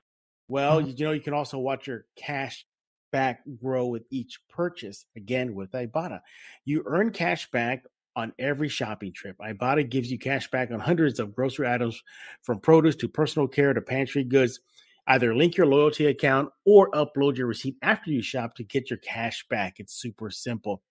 well, 0.48 0.80
mm-hmm. 0.80 0.90
you 0.96 1.04
know, 1.04 1.12
you 1.12 1.20
can 1.20 1.32
also 1.32 1.58
watch 1.58 1.86
your 1.86 2.04
cash 2.16 2.66
back 3.12 3.42
grow 3.62 3.86
with 3.86 4.02
each 4.10 4.40
purchase. 4.48 5.06
Again, 5.16 5.54
with 5.54 5.70
Ibotta, 5.70 6.20
you 6.64 6.82
earn 6.84 7.12
cash 7.12 7.48
back 7.50 7.84
on 8.16 8.32
every 8.38 8.68
shopping 8.68 9.12
trip. 9.12 9.36
Ibotta 9.38 9.88
gives 9.88 10.10
you 10.10 10.18
cash 10.18 10.50
back 10.50 10.70
on 10.70 10.80
hundreds 10.80 11.18
of 11.18 11.34
grocery 11.34 11.68
items 11.68 12.02
from 12.42 12.60
produce 12.60 12.96
to 12.96 13.08
personal 13.08 13.48
care 13.48 13.72
to 13.72 13.80
pantry 13.80 14.24
goods. 14.24 14.60
Either 15.06 15.34
link 15.34 15.56
your 15.56 15.66
loyalty 15.66 16.06
account 16.06 16.50
or 16.64 16.90
upload 16.90 17.36
your 17.36 17.46
receipt 17.46 17.76
after 17.82 18.10
you 18.10 18.22
shop 18.22 18.54
to 18.54 18.64
get 18.64 18.90
your 18.90 18.98
cash 18.98 19.44
back. 19.48 19.74
It's 19.78 19.94
super 19.94 20.30
simple. 20.30 20.82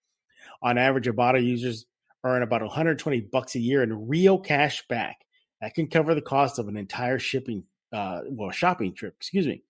On 0.62 0.76
average, 0.76 1.06
Ibotta 1.06 1.42
users 1.42 1.86
earn 2.24 2.42
about 2.42 2.62
120 2.62 3.20
bucks 3.32 3.54
a 3.54 3.60
year 3.60 3.82
in 3.82 4.08
real 4.08 4.38
cash 4.38 4.86
back. 4.88 5.18
That 5.60 5.74
can 5.74 5.88
cover 5.88 6.14
the 6.14 6.22
cost 6.22 6.58
of 6.58 6.68
an 6.68 6.76
entire 6.76 7.18
shipping, 7.18 7.64
uh, 7.92 8.20
well, 8.28 8.50
shopping 8.50 8.94
trip, 8.94 9.14
excuse 9.16 9.46
me. 9.46 9.62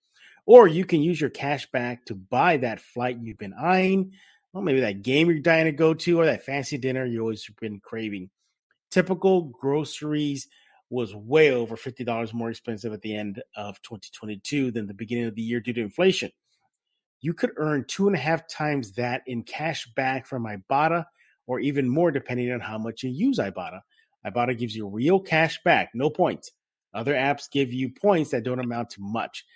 Or 0.44 0.66
you 0.66 0.84
can 0.84 1.02
use 1.02 1.20
your 1.20 1.30
cash 1.30 1.70
back 1.70 2.04
to 2.06 2.14
buy 2.14 2.56
that 2.58 2.80
flight 2.80 3.18
you've 3.20 3.38
been 3.38 3.54
eyeing, 3.54 4.12
well, 4.52 4.62
maybe 4.62 4.80
that 4.80 5.02
game 5.02 5.30
you're 5.30 5.38
dying 5.38 5.64
to 5.64 5.72
go 5.72 5.94
to 5.94 6.20
or 6.20 6.26
that 6.26 6.44
fancy 6.44 6.78
dinner 6.78 7.04
you 7.04 7.20
always 7.20 7.48
been 7.60 7.80
craving. 7.80 8.30
Typical 8.90 9.42
groceries 9.42 10.48
was 10.90 11.14
way 11.14 11.50
over 11.52 11.74
$50 11.74 12.34
more 12.34 12.50
expensive 12.50 12.92
at 12.92 13.00
the 13.00 13.16
end 13.16 13.42
of 13.56 13.80
2022 13.82 14.70
than 14.70 14.86
the 14.86 14.92
beginning 14.92 15.24
of 15.24 15.34
the 15.34 15.40
year 15.42 15.58
due 15.58 15.72
to 15.72 15.80
inflation. 15.80 16.30
You 17.22 17.32
could 17.32 17.52
earn 17.56 17.86
two 17.88 18.08
and 18.08 18.16
a 18.16 18.18
half 18.18 18.46
times 18.46 18.92
that 18.92 19.22
in 19.26 19.42
cash 19.42 19.88
back 19.96 20.26
from 20.26 20.44
Ibotta 20.44 21.06
or 21.46 21.60
even 21.60 21.88
more 21.88 22.10
depending 22.10 22.52
on 22.52 22.60
how 22.60 22.76
much 22.76 23.02
you 23.02 23.10
use 23.10 23.38
Ibotta. 23.38 23.80
Ibotta 24.26 24.58
gives 24.58 24.76
you 24.76 24.86
real 24.86 25.18
cash 25.18 25.58
back, 25.64 25.90
no 25.94 26.10
points. 26.10 26.52
Other 26.92 27.14
apps 27.14 27.50
give 27.50 27.72
you 27.72 27.90
points 27.90 28.30
that 28.32 28.44
don't 28.44 28.60
amount 28.60 28.90
to 28.90 29.00
much. 29.00 29.46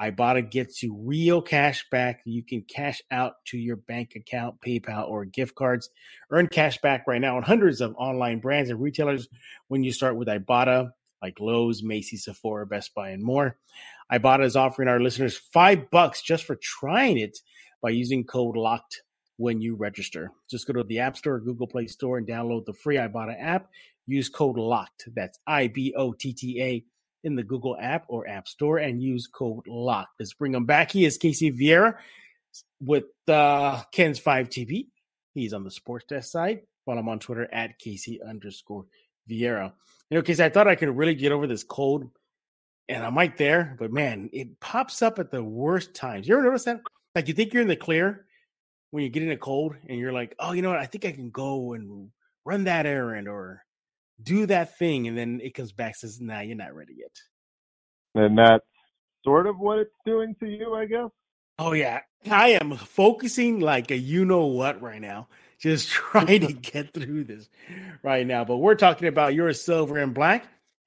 Ibotta 0.00 0.50
gets 0.50 0.82
you 0.82 0.94
real 0.94 1.40
cash 1.40 1.86
back. 1.90 2.20
You 2.24 2.42
can 2.42 2.62
cash 2.62 3.00
out 3.10 3.34
to 3.46 3.58
your 3.58 3.76
bank 3.76 4.14
account, 4.16 4.60
PayPal, 4.60 5.08
or 5.08 5.24
gift 5.24 5.54
cards. 5.54 5.88
Earn 6.30 6.48
cash 6.48 6.80
back 6.80 7.06
right 7.06 7.20
now 7.20 7.36
on 7.36 7.42
hundreds 7.42 7.80
of 7.80 7.94
online 7.96 8.40
brands 8.40 8.70
and 8.70 8.80
retailers 8.80 9.28
when 9.68 9.84
you 9.84 9.92
start 9.92 10.16
with 10.16 10.28
Ibotta, 10.28 10.90
like 11.22 11.38
Lowe's, 11.38 11.82
Macy's, 11.82 12.24
Sephora, 12.24 12.66
Best 12.66 12.94
Buy, 12.94 13.10
and 13.10 13.22
more. 13.22 13.56
Ibotta 14.12 14.44
is 14.44 14.56
offering 14.56 14.88
our 14.88 15.00
listeners 15.00 15.36
five 15.36 15.90
bucks 15.90 16.22
just 16.22 16.44
for 16.44 16.56
trying 16.56 17.18
it 17.18 17.38
by 17.80 17.90
using 17.90 18.24
code 18.24 18.56
LOCKED 18.56 18.96
when 19.36 19.60
you 19.60 19.76
register. 19.76 20.32
Just 20.50 20.66
go 20.66 20.72
to 20.72 20.84
the 20.84 21.00
App 21.00 21.16
Store 21.16 21.34
or 21.34 21.40
Google 21.40 21.66
Play 21.66 21.86
Store 21.86 22.18
and 22.18 22.26
download 22.26 22.64
the 22.66 22.72
free 22.72 22.96
Ibotta 22.96 23.40
app. 23.40 23.68
Use 24.06 24.28
code 24.28 24.56
LOCKED. 24.56 25.14
That's 25.14 25.38
I 25.46 25.68
B 25.68 25.94
O 25.96 26.12
T 26.12 26.32
T 26.32 26.60
A 26.60 26.84
in 27.24 27.34
the 27.34 27.42
Google 27.42 27.76
app 27.80 28.04
or 28.08 28.28
App 28.28 28.46
Store 28.46 28.78
and 28.78 29.02
use 29.02 29.26
code 29.26 29.66
LOCK. 29.66 30.08
Let's 30.18 30.34
bring 30.34 30.54
him 30.54 30.66
back. 30.66 30.92
He 30.92 31.04
is 31.04 31.18
Casey 31.18 31.50
Viera 31.50 31.96
with 32.80 33.04
uh, 33.26 33.82
KENS 33.92 34.18
5 34.20 34.48
TV. 34.48 34.86
He's 35.34 35.52
on 35.52 35.64
the 35.64 35.70
sports 35.70 36.04
desk 36.06 36.30
side 36.30 36.60
Follow 36.84 36.98
I'm 36.98 37.08
on 37.08 37.18
Twitter 37.18 37.48
at 37.52 37.78
Casey 37.78 38.20
underscore 38.22 38.84
Viera. 39.28 39.72
You 40.10 40.18
know, 40.18 40.22
Casey, 40.22 40.44
I 40.44 40.50
thought 40.50 40.68
I 40.68 40.74
could 40.74 40.94
really 40.96 41.14
get 41.14 41.32
over 41.32 41.46
this 41.46 41.64
cold 41.64 42.10
and 42.88 43.02
I'm 43.02 43.16
right 43.16 43.36
there, 43.36 43.76
but 43.78 43.90
man, 43.90 44.28
it 44.32 44.60
pops 44.60 45.00
up 45.00 45.18
at 45.18 45.30
the 45.30 45.42
worst 45.42 45.94
times. 45.94 46.28
You 46.28 46.34
ever 46.34 46.44
notice 46.44 46.64
that? 46.64 46.80
Like 47.14 47.28
you 47.28 47.34
think 47.34 47.52
you're 47.52 47.62
in 47.62 47.68
the 47.68 47.76
clear 47.76 48.26
when 48.90 49.02
you 49.02 49.08
get 49.08 49.22
in 49.22 49.30
a 49.30 49.36
cold 49.36 49.74
and 49.88 49.98
you're 49.98 50.12
like, 50.12 50.34
oh, 50.38 50.52
you 50.52 50.60
know 50.60 50.70
what? 50.70 50.78
I 50.78 50.86
think 50.86 51.06
I 51.06 51.12
can 51.12 51.30
go 51.30 51.72
and 51.72 52.10
run 52.44 52.64
that 52.64 52.84
errand 52.84 53.28
or 53.28 53.63
do 54.22 54.46
that 54.46 54.78
thing, 54.78 55.08
and 55.08 55.16
then 55.16 55.40
it 55.42 55.54
comes 55.54 55.72
back 55.72 55.96
says, 55.96 56.20
"Nah, 56.20 56.40
you're 56.40 56.56
not 56.56 56.74
ready 56.74 56.94
yet." 56.98 57.20
And 58.14 58.38
that's 58.38 58.64
sort 59.24 59.46
of 59.46 59.58
what 59.58 59.78
it's 59.78 59.94
doing 60.04 60.34
to 60.40 60.46
you, 60.46 60.74
I 60.74 60.86
guess. 60.86 61.10
Oh 61.58 61.72
yeah, 61.72 62.00
I 62.30 62.50
am 62.60 62.76
focusing 62.76 63.60
like 63.60 63.90
a 63.90 63.96
you 63.96 64.24
know 64.24 64.46
what 64.46 64.80
right 64.82 65.00
now, 65.00 65.28
just 65.58 65.88
trying 65.90 66.40
to 66.40 66.52
get 66.52 66.92
through 66.92 67.24
this 67.24 67.48
right 68.02 68.26
now. 68.26 68.44
But 68.44 68.58
we're 68.58 68.74
talking 68.74 69.08
about 69.08 69.34
your 69.34 69.52
silver 69.52 69.98
and 69.98 70.14
black. 70.14 70.46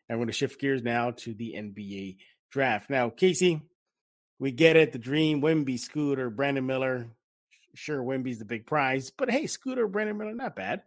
I'm 0.09 0.17
going 0.17 0.27
to 0.27 0.33
shift 0.33 0.61
gears 0.61 0.83
now 0.83 1.11
to 1.11 1.33
the 1.33 1.55
NBA 1.57 2.17
draft. 2.49 2.89
Now, 2.89 3.09
Casey, 3.09 3.61
we 4.39 4.51
get 4.51 4.77
it. 4.77 4.93
The 4.93 4.99
dream, 4.99 5.41
Wimby, 5.41 5.77
Scooter, 5.77 6.29
Brandon 6.29 6.65
Miller, 6.65 7.09
Sure, 7.77 8.01
Wimby's 8.01 8.39
the 8.39 8.45
big 8.45 8.65
prize, 8.65 9.11
but 9.11 9.29
hey, 9.29 9.45
Scooter, 9.45 9.87
Brandon 9.87 10.17
Miller, 10.17 10.33
not 10.33 10.55
bad. 10.55 10.81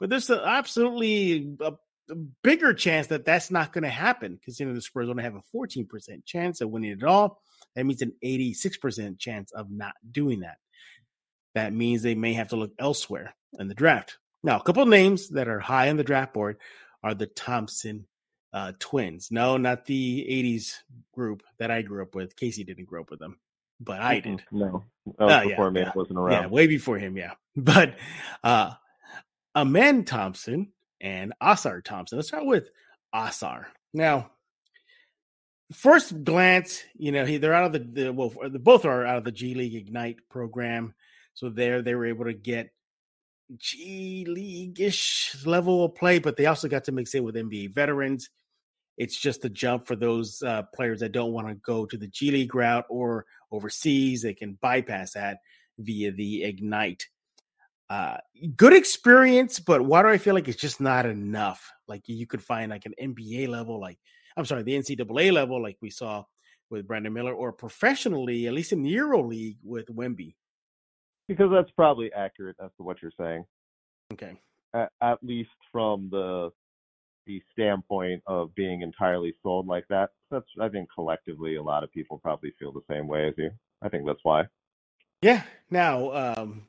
But 0.00 0.08
there's 0.10 0.30
absolutely 0.30 1.56
a, 1.60 1.72
a, 2.10 2.14
bigger 2.42 2.74
chance 2.74 3.06
that 3.08 3.24
that's 3.24 3.52
not 3.52 3.72
going 3.72 3.84
to 3.84 3.90
happen 3.90 4.40
considering 4.42 4.74
the 4.74 4.82
Spurs 4.82 5.08
only 5.08 5.22
have 5.22 5.36
a 5.36 5.56
14% 5.56 5.86
chance 6.24 6.60
of 6.60 6.70
winning 6.70 6.90
it 6.90 7.04
all. 7.04 7.40
That 7.76 7.86
means 7.86 8.02
an 8.02 8.14
86% 8.24 9.18
chance 9.18 9.52
of 9.52 9.70
not 9.70 9.92
doing 10.10 10.40
that. 10.40 10.56
That 11.54 11.72
means 11.72 12.02
they 12.02 12.14
may 12.14 12.32
have 12.32 12.48
to 12.48 12.56
look 12.56 12.72
elsewhere 12.78 13.34
in 13.58 13.68
the 13.68 13.74
draft. 13.74 14.18
Now, 14.42 14.58
a 14.58 14.62
couple 14.62 14.84
names 14.86 15.28
that 15.30 15.48
are 15.48 15.60
high 15.60 15.90
on 15.90 15.96
the 15.96 16.04
draft 16.04 16.32
board 16.32 16.56
are 17.02 17.14
the 17.14 17.26
Thompson 17.26 18.06
uh, 18.52 18.72
twins. 18.78 19.28
No, 19.30 19.56
not 19.56 19.84
the 19.84 20.26
80s 20.28 20.74
group 21.12 21.42
that 21.58 21.70
I 21.70 21.82
grew 21.82 22.02
up 22.02 22.14
with. 22.14 22.36
Casey 22.36 22.64
didn't 22.64 22.86
grow 22.86 23.02
up 23.02 23.10
with 23.10 23.20
them, 23.20 23.38
but 23.78 24.00
I 24.00 24.20
did. 24.20 24.42
No, 24.50 24.84
that 25.18 25.24
was 25.24 25.34
uh, 25.34 25.48
before 25.48 25.64
yeah, 25.66 25.70
me. 25.70 25.80
Yeah. 25.80 25.92
wasn't 25.94 26.18
around. 26.18 26.42
Yeah, 26.42 26.48
way 26.48 26.66
before 26.66 26.98
him. 26.98 27.16
Yeah. 27.16 27.34
But 27.56 27.96
uh, 28.44 28.72
Amen 29.54 30.04
Thompson 30.04 30.72
and 31.00 31.32
Ausar 31.42 31.82
Thompson. 31.82 32.18
Let's 32.18 32.28
start 32.28 32.46
with 32.46 32.70
Ausar. 33.14 33.66
Now, 33.92 34.30
first 35.72 36.24
glance, 36.24 36.82
you 36.96 37.12
know, 37.12 37.24
he, 37.24 37.38
they're 37.38 37.54
out 37.54 37.66
of 37.66 37.72
the, 37.72 38.02
the 38.02 38.12
well, 38.12 38.32
both 38.60 38.84
are 38.84 39.04
out 39.04 39.18
of 39.18 39.24
the 39.24 39.32
G 39.32 39.54
League 39.54 39.74
Ignite 39.74 40.18
program. 40.28 40.94
So 41.34 41.48
there 41.48 41.82
they 41.82 41.94
were 41.94 42.06
able 42.06 42.26
to 42.26 42.34
get 42.34 42.70
G 43.56 44.24
League 44.28 44.80
ish 44.80 45.36
level 45.44 45.84
of 45.84 45.94
play, 45.94 46.18
but 46.18 46.36
they 46.36 46.46
also 46.46 46.68
got 46.68 46.84
to 46.84 46.92
mix 46.92 47.14
in 47.14 47.24
with 47.24 47.34
NBA 47.34 47.74
veterans. 47.74 48.30
It's 48.96 49.18
just 49.18 49.44
a 49.44 49.48
jump 49.48 49.86
for 49.86 49.96
those 49.96 50.42
uh, 50.42 50.62
players 50.74 51.00
that 51.00 51.12
don't 51.12 51.32
want 51.32 51.48
to 51.48 51.54
go 51.54 51.86
to 51.86 51.96
the 51.96 52.08
G 52.08 52.30
League 52.30 52.54
route 52.54 52.84
or 52.88 53.24
overseas. 53.50 54.22
They 54.22 54.34
can 54.34 54.58
bypass 54.60 55.14
that 55.14 55.38
via 55.78 56.12
the 56.12 56.44
Ignite. 56.44 57.06
Uh, 57.90 58.16
good 58.56 58.72
experience, 58.72 59.60
but 59.60 59.82
why 59.82 60.00
do 60.00 60.08
I 60.08 60.16
feel 60.16 60.34
like 60.34 60.48
it's 60.48 60.60
just 60.60 60.80
not 60.80 61.04
enough? 61.04 61.70
Like 61.86 62.08
you 62.08 62.26
could 62.26 62.42
find 62.42 62.70
like 62.70 62.86
an 62.86 62.94
NBA 63.02 63.48
level, 63.48 63.78
like 63.78 63.98
I'm 64.36 64.46
sorry, 64.46 64.62
the 64.62 64.78
NCAA 64.78 65.32
level, 65.32 65.60
like 65.60 65.76
we 65.82 65.90
saw 65.90 66.24
with 66.70 66.86
Brandon 66.86 67.12
Miller, 67.12 67.34
or 67.34 67.52
professionally, 67.52 68.46
at 68.46 68.54
least 68.54 68.72
in 68.72 68.82
the 68.82 68.90
Euro 68.90 69.26
League 69.26 69.58
with 69.62 69.86
Wemby 69.88 70.34
because 71.30 71.48
that's 71.52 71.70
probably 71.70 72.12
accurate 72.12 72.56
as 72.62 72.70
to 72.76 72.82
what 72.82 73.00
you're 73.00 73.12
saying. 73.16 73.44
Okay. 74.12 74.32
At, 74.74 74.90
at 75.00 75.22
least 75.22 75.50
from 75.70 76.08
the 76.10 76.50
the 77.26 77.40
standpoint 77.52 78.20
of 78.26 78.52
being 78.56 78.82
entirely 78.82 79.32
sold 79.40 79.68
like 79.68 79.84
that. 79.90 80.10
That's 80.32 80.46
I 80.60 80.68
think 80.68 80.88
collectively 80.92 81.54
a 81.54 81.62
lot 81.62 81.84
of 81.84 81.92
people 81.92 82.18
probably 82.18 82.52
feel 82.58 82.72
the 82.72 82.80
same 82.90 83.06
way 83.06 83.28
as 83.28 83.34
you. 83.38 83.52
I 83.80 83.88
think 83.88 84.06
that's 84.06 84.24
why. 84.24 84.46
Yeah. 85.22 85.42
Now, 85.70 86.12
um, 86.12 86.66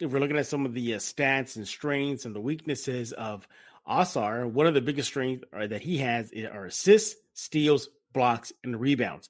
if 0.00 0.10
we're 0.10 0.18
looking 0.18 0.38
at 0.38 0.46
some 0.46 0.66
of 0.66 0.74
the 0.74 0.94
uh, 0.94 0.98
stats 0.98 1.56
and 1.56 1.66
strengths 1.66 2.24
and 2.24 2.34
the 2.34 2.40
weaknesses 2.40 3.12
of 3.12 3.46
Ausar, 3.86 4.50
one 4.50 4.66
of 4.66 4.74
the 4.74 4.80
biggest 4.80 5.08
strengths 5.08 5.44
uh, 5.52 5.66
that 5.66 5.82
he 5.82 5.98
has 5.98 6.32
are 6.52 6.66
assists, 6.66 7.16
steals, 7.34 7.88
blocks, 8.12 8.52
and 8.62 8.80
rebounds. 8.80 9.28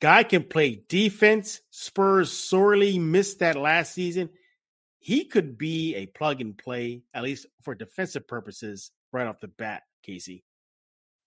Guy 0.00 0.24
can 0.24 0.44
play 0.44 0.82
defense. 0.88 1.60
Spurs 1.70 2.32
sorely 2.32 2.98
missed 2.98 3.38
that 3.38 3.56
last 3.56 3.94
season. 3.94 4.28
He 4.98 5.24
could 5.24 5.56
be 5.56 5.94
a 5.94 6.06
plug 6.06 6.40
and 6.40 6.56
play, 6.56 7.02
at 7.14 7.22
least 7.22 7.46
for 7.62 7.74
defensive 7.74 8.26
purposes, 8.26 8.90
right 9.12 9.26
off 9.26 9.40
the 9.40 9.48
bat, 9.48 9.82
Casey. 10.02 10.44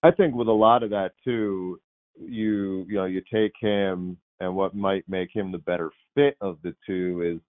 I 0.04 0.12
think 0.12 0.36
with 0.36 0.48
a 0.48 0.52
lot 0.52 0.84
of 0.84 0.92
that 0.92 1.14
too, 1.24 1.80
you 2.20 2.86
you 2.88 2.96
know, 2.96 3.06
you 3.06 3.22
take 3.32 3.54
him 3.60 4.18
and 4.40 4.56
what 4.56 4.76
might 4.76 5.04
make 5.08 5.30
him 5.34 5.52
the 5.52 5.58
better 5.58 5.92
fit 6.16 6.36
of 6.42 6.58
the 6.64 6.76
two 6.86 7.22
is 7.22 7.42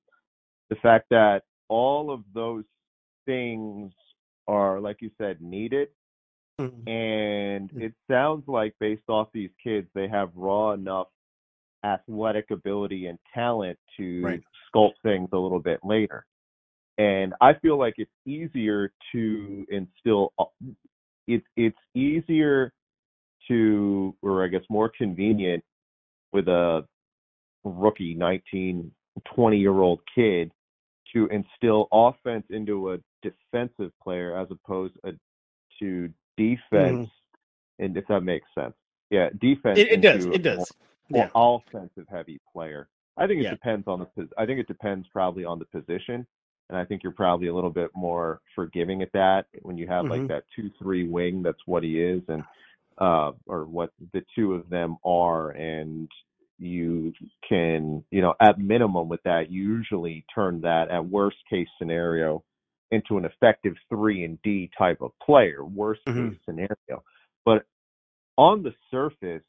the 0.70 0.76
fact 0.76 1.06
that 1.10 1.42
all 1.68 2.10
of 2.10 2.22
those 2.32 2.64
things 3.26 3.92
are, 4.48 4.80
like 4.80 4.96
you 5.00 5.10
said, 5.18 5.40
needed 5.40 5.88
Mm-hmm. 6.60 6.88
And 6.88 7.70
mm. 7.70 7.82
it 7.82 7.94
sounds 8.10 8.44
like, 8.46 8.74
based 8.80 9.08
off 9.08 9.28
these 9.32 9.50
kids, 9.62 9.88
they 9.94 10.08
have 10.08 10.30
raw 10.34 10.72
enough 10.72 11.08
athletic 11.84 12.50
ability 12.50 13.06
and 13.06 13.18
talent 13.34 13.78
to 13.96 14.22
right. 14.22 14.42
sculpt 14.74 14.94
things 15.02 15.30
a 15.32 15.38
little 15.38 15.60
bit 15.60 15.80
later. 15.82 16.26
And 16.98 17.32
I 17.40 17.54
feel 17.54 17.78
like 17.78 17.94
it's 17.96 18.10
easier 18.26 18.92
to 19.12 19.66
instill. 19.70 20.34
It's 21.26 21.46
it's 21.56 21.78
easier 21.94 22.72
to, 23.48 24.14
or 24.20 24.44
I 24.44 24.48
guess 24.48 24.60
more 24.68 24.90
convenient, 24.98 25.64
with 26.34 26.48
a 26.48 26.84
rookie 27.64 28.14
19, 28.14 28.90
20 29.34 29.56
year 29.56 29.80
old 29.80 30.00
kid 30.14 30.52
to 31.12 31.26
instill 31.26 31.88
offense 31.92 32.44
into 32.50 32.92
a 32.92 32.98
defensive 33.22 33.92
player 34.02 34.36
as 34.36 34.48
opposed 34.50 34.94
to 35.80 36.08
defense, 36.36 37.08
mm-hmm. 37.08 37.84
and 37.84 37.96
if 37.96 38.06
that 38.08 38.20
makes 38.20 38.46
sense. 38.54 38.74
Yeah, 39.10 39.28
defense. 39.40 39.78
It, 39.78 39.92
it 39.92 40.00
does. 40.00 40.26
It 40.26 40.42
does. 40.42 40.72
More, 41.08 41.24
yeah. 41.24 41.30
offensive 41.34 42.06
heavy 42.08 42.40
player. 42.52 42.88
I 43.16 43.26
think 43.26 43.40
it 43.40 43.44
yeah. 43.44 43.50
depends 43.50 43.86
on 43.88 44.06
the. 44.16 44.28
I 44.38 44.46
think 44.46 44.60
it 44.60 44.68
depends 44.68 45.06
probably 45.12 45.44
on 45.44 45.58
the 45.58 45.64
position, 45.66 46.26
and 46.68 46.78
I 46.78 46.84
think 46.84 47.02
you're 47.02 47.12
probably 47.12 47.48
a 47.48 47.54
little 47.54 47.70
bit 47.70 47.90
more 47.94 48.40
forgiving 48.54 49.02
at 49.02 49.12
that 49.12 49.46
when 49.62 49.76
you 49.76 49.86
have 49.88 50.04
mm-hmm. 50.04 50.12
like 50.12 50.28
that 50.28 50.44
two 50.54 50.70
three 50.80 51.08
wing. 51.08 51.42
That's 51.42 51.66
what 51.66 51.82
he 51.82 52.00
is, 52.00 52.22
and 52.28 52.44
uh, 52.98 53.32
or 53.46 53.64
what 53.64 53.90
the 54.12 54.22
two 54.34 54.54
of 54.54 54.70
them 54.70 54.96
are, 55.04 55.50
and 55.50 56.08
you 56.60 57.12
can, 57.48 58.04
you 58.10 58.20
know, 58.20 58.34
at 58.40 58.58
minimum 58.58 59.08
with 59.08 59.22
that, 59.24 59.50
you 59.50 59.62
usually 59.62 60.24
turn 60.34 60.60
that 60.62 60.90
at 60.90 61.06
worst 61.06 61.38
case 61.48 61.68
scenario 61.78 62.44
into 62.90 63.16
an 63.18 63.24
effective 63.24 63.74
three 63.88 64.24
and 64.24 64.40
D 64.42 64.70
type 64.76 65.00
of 65.00 65.12
player, 65.24 65.64
worst 65.64 66.00
mm-hmm. 66.06 66.30
case 66.30 66.38
scenario. 66.44 67.02
But 67.44 67.64
on 68.36 68.62
the 68.62 68.74
surface, 68.90 69.42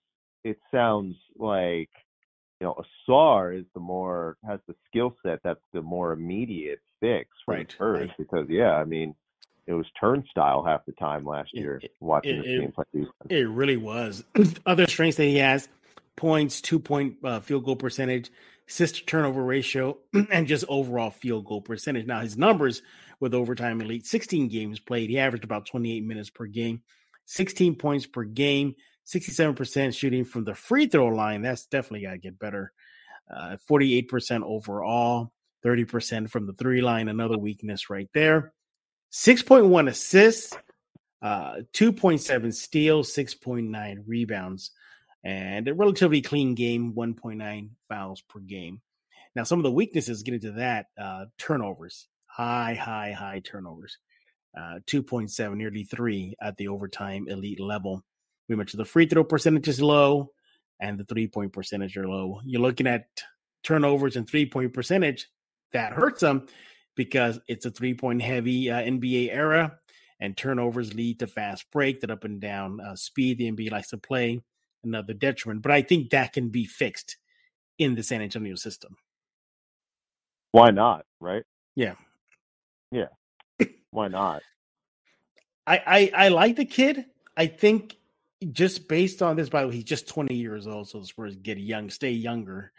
it 0.44 0.58
sounds 0.72 1.16
like 1.38 1.90
you 2.60 2.68
know 2.68 2.82
Ausar 3.10 3.58
is 3.58 3.66
the 3.74 3.80
more 3.80 4.38
has 4.48 4.60
the 4.68 4.76
skill 4.88 5.16
set 5.24 5.40
that's 5.44 5.60
the 5.74 5.82
more 5.82 6.14
immediate 6.14 6.80
fix 7.00 7.30
for 7.46 7.56
right, 7.56 7.76
first 7.78 8.10
right. 8.10 8.18
because 8.18 8.48
yeah, 8.50 8.74
I 8.74 8.86
mean 8.86 9.16
it 9.68 9.74
was 9.74 9.86
turnstile 10.00 10.64
half 10.64 10.86
the 10.86 10.92
time 10.94 11.26
last 11.26 11.54
year 11.54 11.80
it, 11.82 11.92
watching 12.00 12.40
it, 12.40 12.44
the 12.44 12.60
game 12.60 12.72
play 12.72 12.86
defense. 12.94 13.12
It 13.30 13.48
really 13.48 13.78
was. 13.78 14.24
Other 14.66 14.88
strengths 14.88 15.18
that 15.18 15.26
he 15.26 15.38
has: 15.38 15.70
points, 16.22 16.62
two 16.62 16.80
point 16.80 17.16
uh, 17.24 17.40
field 17.40 17.66
goal 17.66 17.76
percentage, 17.76 18.32
assist 18.70 19.08
turnover 19.08 19.44
ratio, 19.44 19.98
and 20.32 20.46
just 20.46 20.64
overall 20.70 21.10
field 21.10 21.46
goal 21.46 21.62
percentage. 21.62 22.06
Now 22.06 22.22
his 22.22 22.38
numbers 22.38 22.84
with 23.20 23.34
overtime 23.34 23.82
elite. 23.82 24.06
16 24.06 24.48
games 24.48 24.80
played. 24.80 25.10
He 25.10 25.18
averaged 25.18 25.44
about 25.44 25.66
28 25.66 26.06
minutes 26.06 26.30
per 26.30 26.46
game, 26.46 26.84
16 27.26 27.76
points 27.76 28.06
per 28.06 28.24
game, 28.24 28.76
67% 29.08 29.98
shooting 29.98 30.24
from 30.24 30.44
the 30.44 30.54
free 30.54 30.86
throw 30.86 31.08
line. 31.08 31.42
That's 31.42 31.66
definitely 31.66 32.04
got 32.04 32.12
to 32.12 32.18
get 32.20 32.38
better. 32.38 32.72
Uh, 33.36 33.58
48% 33.68 34.44
overall, 34.44 35.34
30% 35.66 36.30
from 36.30 36.46
the 36.46 36.54
three 36.54 36.82
line. 36.82 37.08
Another 37.08 37.38
weakness 37.38 37.90
right 37.90 38.10
there. 38.14 38.54
6.1 39.12 39.90
assists, 39.90 40.56
uh, 41.24 41.56
2.7 41.74 42.54
steals, 42.54 43.12
6.9 43.14 44.04
rebounds, 44.06 44.72
and 45.24 45.68
a 45.68 45.74
relatively 45.74 46.22
clean 46.22 46.56
game, 46.56 46.94
1.9 46.94 47.70
fouls 47.90 48.22
per 48.22 48.40
game. 48.40 48.82
Now, 49.36 49.44
some 49.44 49.60
of 49.60 49.64
the 49.64 49.72
weaknesses 49.72 50.24
get 50.24 50.34
into 50.34 50.52
that 50.54 50.88
uh, 51.00 51.26
turnovers 51.38 52.08
high, 52.32 52.74
high, 52.74 53.12
high 53.12 53.42
turnovers. 53.44 53.98
Uh, 54.58 54.80
2.7, 54.88 55.56
nearly 55.56 55.84
three 55.84 56.36
at 56.42 56.58
the 56.58 56.68
overtime 56.68 57.28
elite 57.28 57.60
level. 57.60 58.04
We 58.50 58.56
mentioned 58.56 58.80
the 58.80 58.86
free 58.86 59.06
throw 59.06 59.24
percentage 59.24 59.68
is 59.68 59.82
low 59.82 60.32
and 60.80 61.00
the 61.00 61.06
three 61.06 61.28
point 61.28 61.54
percentage 61.54 61.96
are 61.96 62.08
low. 62.08 62.42
You're 62.44 62.62
looking 62.62 62.88
at 62.88 63.06
turnovers 63.64 64.16
and 64.18 64.28
three 64.28 64.46
point 64.46 64.74
percentage 64.74 65.30
that 65.72 65.94
hurts 65.94 66.20
them 66.22 66.48
because 66.96 67.40
it's 67.48 67.66
a 67.66 67.72
three 67.72 67.94
point 67.94 68.22
heavy 68.22 68.70
uh, 68.70 68.82
NBA 68.82 69.34
era 69.34 69.78
and 70.20 70.36
turnovers 70.36 70.94
lead 70.94 71.20
to 71.20 71.28
fast 71.28 71.66
break, 71.72 72.02
that 72.02 72.12
up 72.12 72.26
and 72.26 72.42
down 72.42 72.80
uh, 72.82 72.96
speed 72.96 73.38
the 73.38 73.52
NBA 73.52 73.72
likes 73.72 73.90
to 73.90 73.98
play, 73.98 74.42
another 74.84 75.14
detriment. 75.14 75.62
But 75.62 75.72
I 75.72 75.82
think 75.82 76.10
that 76.10 76.34
can 76.34 76.50
be 76.50 76.66
fixed 76.66 77.18
in 77.78 77.96
the 77.96 78.04
San 78.04 78.22
Antonio 78.22 78.56
system. 78.56 78.98
Why 80.52 80.72
not? 80.72 81.06
Right? 81.20 81.44
Yeah. 81.76 81.94
Yeah. 82.92 83.08
Why 83.92 84.08
not? 84.08 84.42
I, 85.66 85.82
I 85.86 86.26
I 86.26 86.28
like 86.30 86.56
the 86.56 86.66
kid. 86.66 87.06
I 87.38 87.48
think 87.48 87.96
just 88.52 88.88
based 88.88 89.22
on 89.22 89.36
this, 89.36 89.50
by 89.50 89.62
the 89.62 89.68
way, 89.68 89.76
he's 89.76 89.84
just 89.84 90.08
20 90.08 90.34
years 90.34 90.68
old, 90.68 90.90
so 90.90 91.00
the 91.00 91.06
Spurs 91.06 91.36
get 91.36 91.58
young, 91.58 91.90
stay 91.90 92.12
younger. 92.12 92.72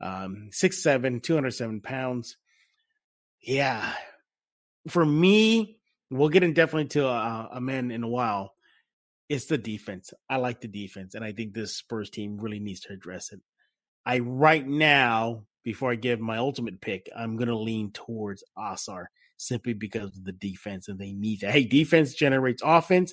Um, 0.00 0.50
6'7, 0.52 1.22
207 1.22 1.80
pounds. 1.80 2.36
Yeah. 3.40 3.92
For 4.88 5.04
me, 5.04 5.78
we'll 6.10 6.28
get 6.28 6.42
in 6.42 6.52
definitely 6.52 6.88
to 6.88 7.08
uh, 7.08 7.48
a 7.52 7.60
man 7.60 7.90
in 7.90 8.02
a 8.02 8.08
while. 8.08 8.54
It's 9.28 9.46
the 9.46 9.58
defense. 9.58 10.12
I 10.30 10.36
like 10.36 10.60
the 10.60 10.68
defense, 10.68 11.14
and 11.14 11.24
I 11.24 11.32
think 11.32 11.52
this 11.52 11.76
Spurs 11.76 12.10
team 12.10 12.38
really 12.38 12.60
needs 12.60 12.80
to 12.80 12.92
address 12.92 13.32
it. 13.32 13.40
I 14.04 14.20
right 14.20 14.66
now, 14.66 15.46
before 15.64 15.90
I 15.90 15.96
give 15.96 16.20
my 16.20 16.38
ultimate 16.38 16.80
pick, 16.80 17.10
I'm 17.14 17.36
going 17.36 17.48
to 17.48 17.56
lean 17.56 17.90
towards 17.90 18.44
Ausar 18.56 19.06
simply 19.36 19.74
because 19.74 20.16
of 20.16 20.24
the 20.24 20.32
defense 20.32 20.88
and 20.88 20.98
they 20.98 21.12
need 21.12 21.40
that. 21.40 21.50
Hey, 21.50 21.64
defense 21.64 22.14
generates 22.14 22.62
offense. 22.64 23.12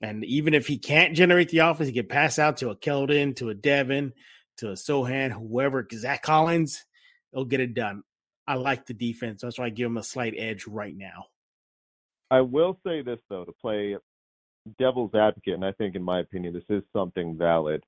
And 0.00 0.24
even 0.24 0.54
if 0.54 0.66
he 0.66 0.78
can't 0.78 1.16
generate 1.16 1.48
the 1.50 1.58
offense, 1.58 1.88
he 1.88 1.94
can 1.94 2.06
pass 2.06 2.38
out 2.38 2.58
to 2.58 2.70
a 2.70 2.76
Keldon, 2.76 3.34
to 3.36 3.48
a 3.48 3.54
Devin, 3.54 4.12
to 4.58 4.70
a 4.70 4.74
Sochan, 4.74 5.30
whoever, 5.30 5.86
Zach 5.92 6.22
Collins, 6.22 6.84
they'll 7.32 7.44
get 7.44 7.60
it 7.60 7.74
done. 7.74 8.02
I 8.46 8.54
like 8.54 8.86
the 8.86 8.94
defense. 8.94 9.42
That's 9.42 9.58
why 9.58 9.66
I 9.66 9.70
give 9.70 9.86
him 9.86 9.96
a 9.96 10.02
slight 10.02 10.34
edge 10.36 10.66
right 10.66 10.94
now. 10.96 11.26
I 12.30 12.42
will 12.42 12.78
say 12.84 13.02
this 13.02 13.20
though, 13.30 13.44
to 13.44 13.52
play 13.52 13.96
devil's 14.78 15.14
advocate, 15.14 15.54
and 15.54 15.64
I 15.64 15.72
think 15.72 15.94
in 15.94 16.02
my 16.02 16.20
opinion 16.20 16.54
this 16.54 16.64
is 16.68 16.82
something 16.92 17.36
valid. 17.36 17.84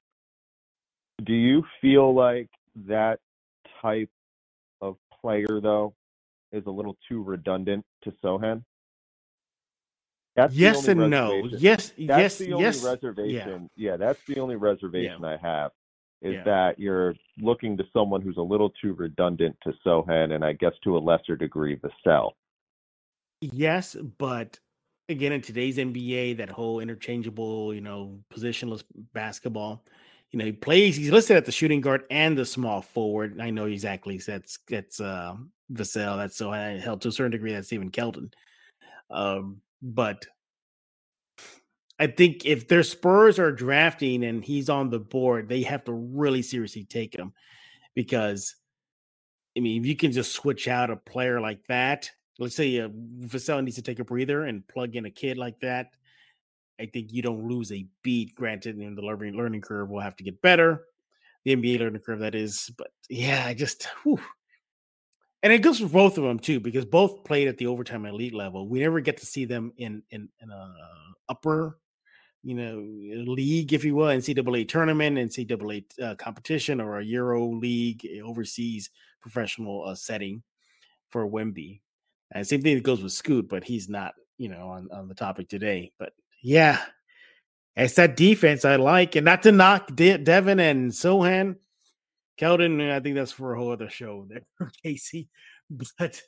Do 1.25 1.35
you 1.35 1.64
feel 1.81 2.14
like 2.14 2.49
that 2.87 3.21
type 3.83 4.11
of 4.81 4.97
player 5.21 5.61
though 5.61 5.95
is 6.53 6.64
a 6.66 6.71
little 6.71 6.97
too 7.09 7.23
redundant 7.23 7.85
to 8.05 8.12
Sochan? 8.25 8.64
That's 10.37 10.55
yes 10.55 10.88
and 10.88 11.11
no. 11.11 11.49
Yes, 11.51 11.93
that's 11.99 11.99
yes, 11.99 12.38
the 12.38 12.53
only 12.53 12.64
yes. 12.64 12.85
reservation. 12.85 13.69
Yeah. 13.77 13.90
yeah. 13.90 13.97
that's 13.97 14.21
the 14.27 14.40
only 14.40 14.57
reservation 14.57 15.19
yeah. 15.23 15.29
I 15.29 15.37
have 15.37 15.73
is 16.23 16.35
yeah. 16.35 16.45
that 16.45 16.79
you're 16.79 17.14
looking 17.38 17.77
to 17.79 17.85
someone 17.93 18.21
who's 18.21 18.37
a 18.37 18.43
little 18.43 18.71
too 18.83 18.93
redundant 18.95 19.57
to 19.62 19.73
Sochan 19.85 20.35
and 20.35 20.45
I 20.45 20.53
guess 20.53 20.73
to 20.85 20.97
a 20.97 21.01
lesser 21.01 21.37
degree 21.37 21.77
Vassell. 21.77 22.33
Yes, 23.40 23.97
but 24.19 24.59
again 25.11 25.33
in 25.33 25.42
today's 25.42 25.77
NBA, 25.77 26.38
that 26.38 26.51
whole 26.51 26.81
interchangeable, 26.81 27.75
you 27.75 27.81
know, 27.81 28.18
positionless 28.33 28.83
basketball, 29.12 29.85
you 30.31 30.38
know, 30.38 30.44
he 30.44 30.53
plays. 30.53 30.96
He's 30.96 31.11
listed 31.11 31.37
at 31.37 31.44
the 31.44 31.53
shooting 31.53 31.81
guard 31.81 32.05
and 32.11 32.38
the 32.38 32.46
small 32.46 32.81
forward. 32.81 33.40
I 33.40 33.51
know 33.51 33.66
exactly 33.66 34.18
that's 34.18 34.59
that's 34.68 35.01
uh, 35.01 35.35
Vassell. 35.73 36.16
That's 36.16 36.37
so 36.37 36.53
I 36.53 36.79
held 36.79 37.03
to 37.03 37.09
a 37.09 37.12
certain 37.12 37.33
degree. 37.33 37.53
That's 37.53 37.73
even 37.73 37.90
Keldon. 37.90 38.33
Um, 39.11 39.61
but 39.83 40.25
I 41.99 42.07
think 42.07 42.46
if 42.46 42.68
their 42.68 42.85
Spurs 42.85 43.38
are 43.38 43.53
drafting 43.53 44.25
and 44.25 44.44
he's 44.44 44.70
on 44.70 44.88
the 44.88 45.01
board, 45.01 45.49
they 45.49 45.62
have 45.62 45.85
to 45.85 45.92
really 45.92 46.42
seriously 46.42 46.85
take 46.85 47.14
him 47.14 47.33
because 47.94 48.55
I 49.57 49.61
mean, 49.61 49.83
if 49.83 49.87
you 49.87 49.96
can 49.96 50.12
just 50.12 50.33
switch 50.33 50.68
out 50.68 50.90
a 50.90 50.96
player 50.96 51.40
like 51.40 51.66
that, 51.66 52.11
let's 52.40 52.57
say 52.57 52.81
uh, 52.81 52.88
Vassell 53.20 53.62
needs 53.62 53.76
to 53.76 53.83
take 53.83 54.00
a 54.00 54.05
breather 54.05 54.44
and 54.44 54.66
plug 54.66 54.96
in 54.96 55.05
a 55.05 55.11
kid 55.11 55.38
like 55.38 55.61
that, 55.61 55.90
I 56.81 56.87
think 56.87 57.12
you 57.12 57.22
don't 57.22 57.46
lose 57.46 57.70
a 57.70 57.87
beat. 58.03 58.35
Granted, 58.35 58.79
in 58.79 58.94
the 58.94 59.03
learning 59.03 59.35
learning 59.35 59.61
curve 59.61 59.90
will 59.90 60.00
have 60.00 60.16
to 60.16 60.24
get 60.24 60.42
better, 60.42 60.85
the 61.44 61.55
NBA 61.55 61.79
learning 61.79 62.03
curve 62.03 62.20
that 62.20 62.35
is. 62.35 62.70
But 62.76 62.88
yeah, 63.09 63.44
I 63.46 63.55
just 63.55 63.85
whew. 64.03 64.18
and 65.42 65.53
it 65.53 65.59
goes 65.59 65.79
for 65.79 65.87
both 65.87 66.18
of 66.18 66.24
them 66.24 66.38
too 66.38 66.59
because 66.59 66.85
both 66.85 67.24
played 67.24 67.48
at 67.48 67.59
the 67.59 67.66
overtime 67.66 68.07
elite 68.07 68.35
level. 68.35 68.66
We 68.66 68.81
never 68.81 69.00
get 69.00 69.18
to 69.18 69.26
see 69.26 69.44
them 69.44 69.72
in 69.76 70.03
in, 70.11 70.29
in 70.40 70.50
a 70.50 70.74
upper 71.29 71.79
you 72.42 72.55
know, 72.55 73.33
league, 73.33 73.72
if 73.72 73.85
you 73.85 73.94
will, 73.94 74.07
NCAA 74.07 74.66
tournament, 74.66 75.18
NCAA 75.18 75.85
uh, 76.03 76.14
competition, 76.14 76.81
or 76.81 76.98
a 76.98 77.05
Euro 77.05 77.46
League 77.46 78.09
overseas 78.24 78.90
professional 79.20 79.85
uh, 79.85 79.94
setting 79.94 80.42
for 81.11 81.29
Wemby. 81.29 81.81
And 82.33 82.47
same 82.47 82.62
thing 82.62 82.77
that 82.77 82.85
goes 82.85 83.03
with 83.03 83.12
Scoot, 83.12 83.49
but 83.49 83.64
he's 83.64 83.88
not, 83.88 84.14
you 84.38 84.49
know, 84.49 84.69
on, 84.69 84.88
on 84.93 85.09
the 85.09 85.14
topic 85.14 85.49
today. 85.49 85.93
But 85.99 86.12
yeah, 86.43 86.81
it's 87.77 87.95
that 87.95 88.16
defense 88.16 88.64
I 88.64 88.77
like, 88.77 89.16
and 89.16 89.25
not 89.25 89.43
to 89.45 89.53
knock 89.53 89.95
De- 89.95 90.19
Devin 90.19 90.61
and 90.61 90.90
Sochan. 90.93 91.57
Keldon. 92.40 92.90
I 92.90 93.01
think 93.01 93.16
that's 93.16 93.33
for 93.33 93.55
a 93.55 93.59
whole 93.59 93.73
other 93.73 93.90
show 93.90 94.27
there, 94.29 94.43
Casey. 94.83 95.29
But 95.99 96.21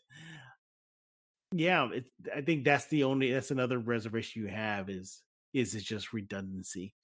yeah, 1.53 1.89
it, 1.93 2.05
I 2.35 2.43
think 2.43 2.65
that's 2.65 2.87
the 2.87 3.05
only 3.05 3.33
that's 3.33 3.51
another 3.51 3.79
reservation 3.79 4.43
you 4.43 4.49
have 4.49 4.89
is 4.89 5.23
is 5.53 5.75
it 5.75 5.83
just 5.83 6.13
redundancy. 6.13 6.95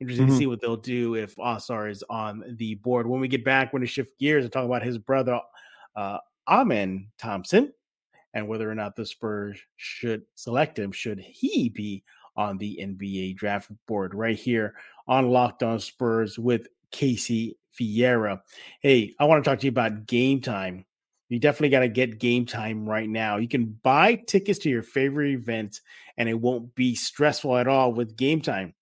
Interesting 0.00 0.26
mm-hmm. 0.26 0.34
to 0.34 0.38
see 0.38 0.46
what 0.46 0.60
they'll 0.60 0.76
do 0.76 1.14
if 1.16 1.34
Ausar 1.36 1.90
is 1.90 2.04
on 2.08 2.44
the 2.56 2.76
board. 2.76 3.06
When 3.06 3.20
we 3.20 3.26
get 3.26 3.44
back, 3.44 3.72
when 3.72 3.82
to 3.82 3.88
shift 3.88 4.18
gears 4.20 4.44
and 4.44 4.52
talk 4.52 4.64
about 4.64 4.84
his 4.84 4.96
brother, 4.96 5.40
uh, 5.96 6.18
Amen 6.46 7.08
Thompson, 7.18 7.72
and 8.34 8.46
whether 8.46 8.70
or 8.70 8.74
not 8.74 8.96
the 8.96 9.06
Spurs 9.06 9.58
should 9.76 10.22
select 10.34 10.78
him. 10.78 10.92
Should 10.92 11.20
he 11.20 11.68
be 11.68 12.04
on 12.36 12.56
the 12.56 12.78
NBA 12.80 13.36
draft 13.36 13.70
board 13.86 14.14
right 14.14 14.38
here 14.38 14.74
on 15.08 15.30
Locked 15.30 15.64
On 15.64 15.80
Spurs 15.80 16.38
with 16.38 16.68
Casey 16.92 17.58
Viera. 17.78 18.40
Hey, 18.80 19.14
I 19.18 19.24
want 19.24 19.42
to 19.42 19.50
talk 19.50 19.58
to 19.60 19.66
you 19.66 19.70
about 19.70 20.06
game 20.06 20.40
time. 20.40 20.84
You 21.28 21.38
definitely 21.38 21.70
got 21.70 21.80
to 21.80 21.88
get 21.88 22.20
game 22.20 22.46
time 22.46 22.88
right 22.88 23.08
now. 23.08 23.36
You 23.36 23.48
can 23.48 23.78
buy 23.82 24.14
tickets 24.14 24.60
to 24.60 24.70
your 24.70 24.82
favorite 24.82 25.32
event 25.32 25.80
and 26.16 26.28
it 26.28 26.40
won't 26.40 26.74
be 26.74 26.94
stressful 26.94 27.56
at 27.56 27.68
all 27.68 27.92
with 27.92 28.16
game 28.16 28.40
time. 28.40 28.72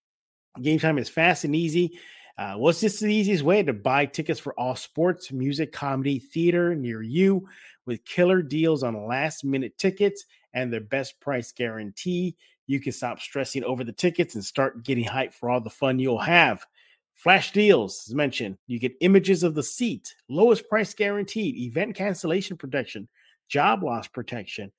Game 0.61 0.79
time 0.79 0.99
is 0.99 1.09
fast 1.09 1.45
and 1.45 1.57
easy. 1.57 1.99
Uh, 2.39 2.55
what's 2.55 2.81
just 2.81 3.01
the 3.01 3.15
easiest 3.15 3.43
way 3.43 3.63
to 3.63 3.73
buy 3.73 4.05
tickets 4.05 4.39
for 4.39 4.53
all 4.61 4.77
sports, 4.77 5.33
music, 5.33 5.73
comedy, 5.73 6.19
theater 6.19 6.75
near 6.75 7.01
you 7.03 7.49
with 7.87 8.05
killer 8.05 8.43
deals 8.43 8.83
on 8.83 9.07
last 9.07 9.43
minute 9.43 9.79
tickets 9.79 10.27
and 10.53 10.71
their 10.71 10.81
best 10.81 11.19
price 11.21 11.51
guarantee? 11.53 12.37
You 12.67 12.81
can 12.81 12.93
stop 12.93 13.21
stressing 13.21 13.65
over 13.65 13.85
the 13.85 13.93
tickets 13.93 14.35
and 14.35 14.45
start 14.45 14.85
getting 14.85 15.05
hyped 15.05 15.33
for 15.33 15.49
all 15.49 15.61
the 15.61 15.71
fun 15.71 15.99
you'll 15.99 16.19
have. 16.19 16.67
Flash 17.15 17.53
deals, 17.53 18.05
as 18.07 18.15
mentioned, 18.15 18.59
you 18.67 18.79
get 18.79 18.97
images 19.01 19.43
of 19.43 19.55
the 19.55 19.63
seat, 19.63 20.15
lowest 20.29 20.69
price 20.69 20.93
guaranteed, 20.93 21.57
event 21.57 21.95
cancellation 21.95 22.59
protection, 22.59 23.09
job 23.49 23.83
loss 23.83 24.09
protection. 24.09 24.71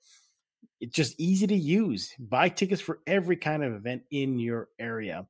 It's 0.80 0.94
just 0.94 1.20
easy 1.20 1.48
to 1.48 1.56
use. 1.56 2.14
Buy 2.20 2.50
tickets 2.50 2.82
for 2.82 3.00
every 3.08 3.36
kind 3.36 3.64
of 3.64 3.74
event 3.74 4.04
in 4.12 4.38
your 4.38 4.70
area. 4.78 5.26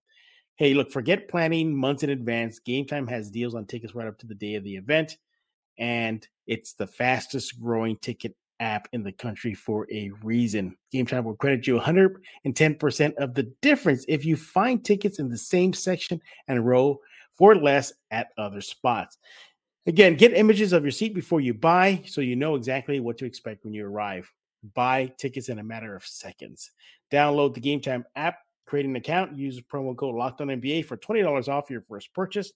Hey, 0.57 0.73
look, 0.73 0.91
forget 0.91 1.27
planning 1.27 1.75
months 1.75 2.01
in 2.01 2.09
advance. 2.09 2.59
Game 2.59 2.85
Time 2.85 3.05
has 3.07 3.29
deals 3.29 3.53
on 3.53 3.65
tickets 3.65 3.93
right 3.93 4.07
up 4.07 4.17
to 4.19 4.27
the 4.27 4.35
day 4.35 4.55
of 4.55 4.63
the 4.63 4.75
event, 4.75 5.17
and 5.77 6.27
it's 6.47 6.73
the 6.73 6.87
fastest 6.87 7.61
growing 7.61 7.95
ticket 7.97 8.35
app 8.59 8.87
in 8.91 9.03
the 9.03 9.11
country 9.11 9.53
for 9.53 9.87
a 9.91 10.09
reason. 10.23 10.75
Game 10.91 11.05
Time 11.05 11.25
will 11.25 11.35
credit 11.35 11.67
you 11.67 11.79
110% 11.79 13.15
of 13.17 13.35
the 13.35 13.53
difference 13.61 14.03
if 14.07 14.25
you 14.25 14.35
find 14.35 14.83
tickets 14.83 15.19
in 15.19 15.29
the 15.29 15.37
same 15.37 15.73
section 15.73 16.19
and 16.47 16.65
row 16.65 16.99
for 17.33 17.55
less 17.55 17.93
at 18.09 18.29
other 18.39 18.61
spots. 18.61 19.19
Again, 19.85 20.15
get 20.15 20.33
images 20.33 20.73
of 20.73 20.83
your 20.83 20.91
seat 20.91 21.13
before 21.13 21.39
you 21.39 21.53
buy 21.53 22.01
so 22.07 22.19
you 22.21 22.35
know 22.35 22.55
exactly 22.55 22.99
what 22.99 23.19
to 23.19 23.25
expect 23.25 23.63
when 23.63 23.73
you 23.73 23.85
arrive. 23.85 24.31
Buy 24.73 25.13
tickets 25.19 25.49
in 25.49 25.59
a 25.59 25.63
matter 25.63 25.95
of 25.95 26.03
seconds. 26.03 26.71
Download 27.11 27.53
the 27.53 27.61
Game 27.61 27.79
Time 27.79 28.05
app, 28.15 28.39
create 28.67 28.85
an 28.85 28.95
account, 28.95 29.35
use 29.35 29.59
promo 29.61 29.95
code 29.95 30.13
Locked 30.13 30.41
On 30.41 30.47
NBA 30.47 30.85
for 30.85 30.97
$20 30.97 31.47
off 31.47 31.71
your 31.71 31.81
first 31.81 32.13
purchase. 32.13 32.51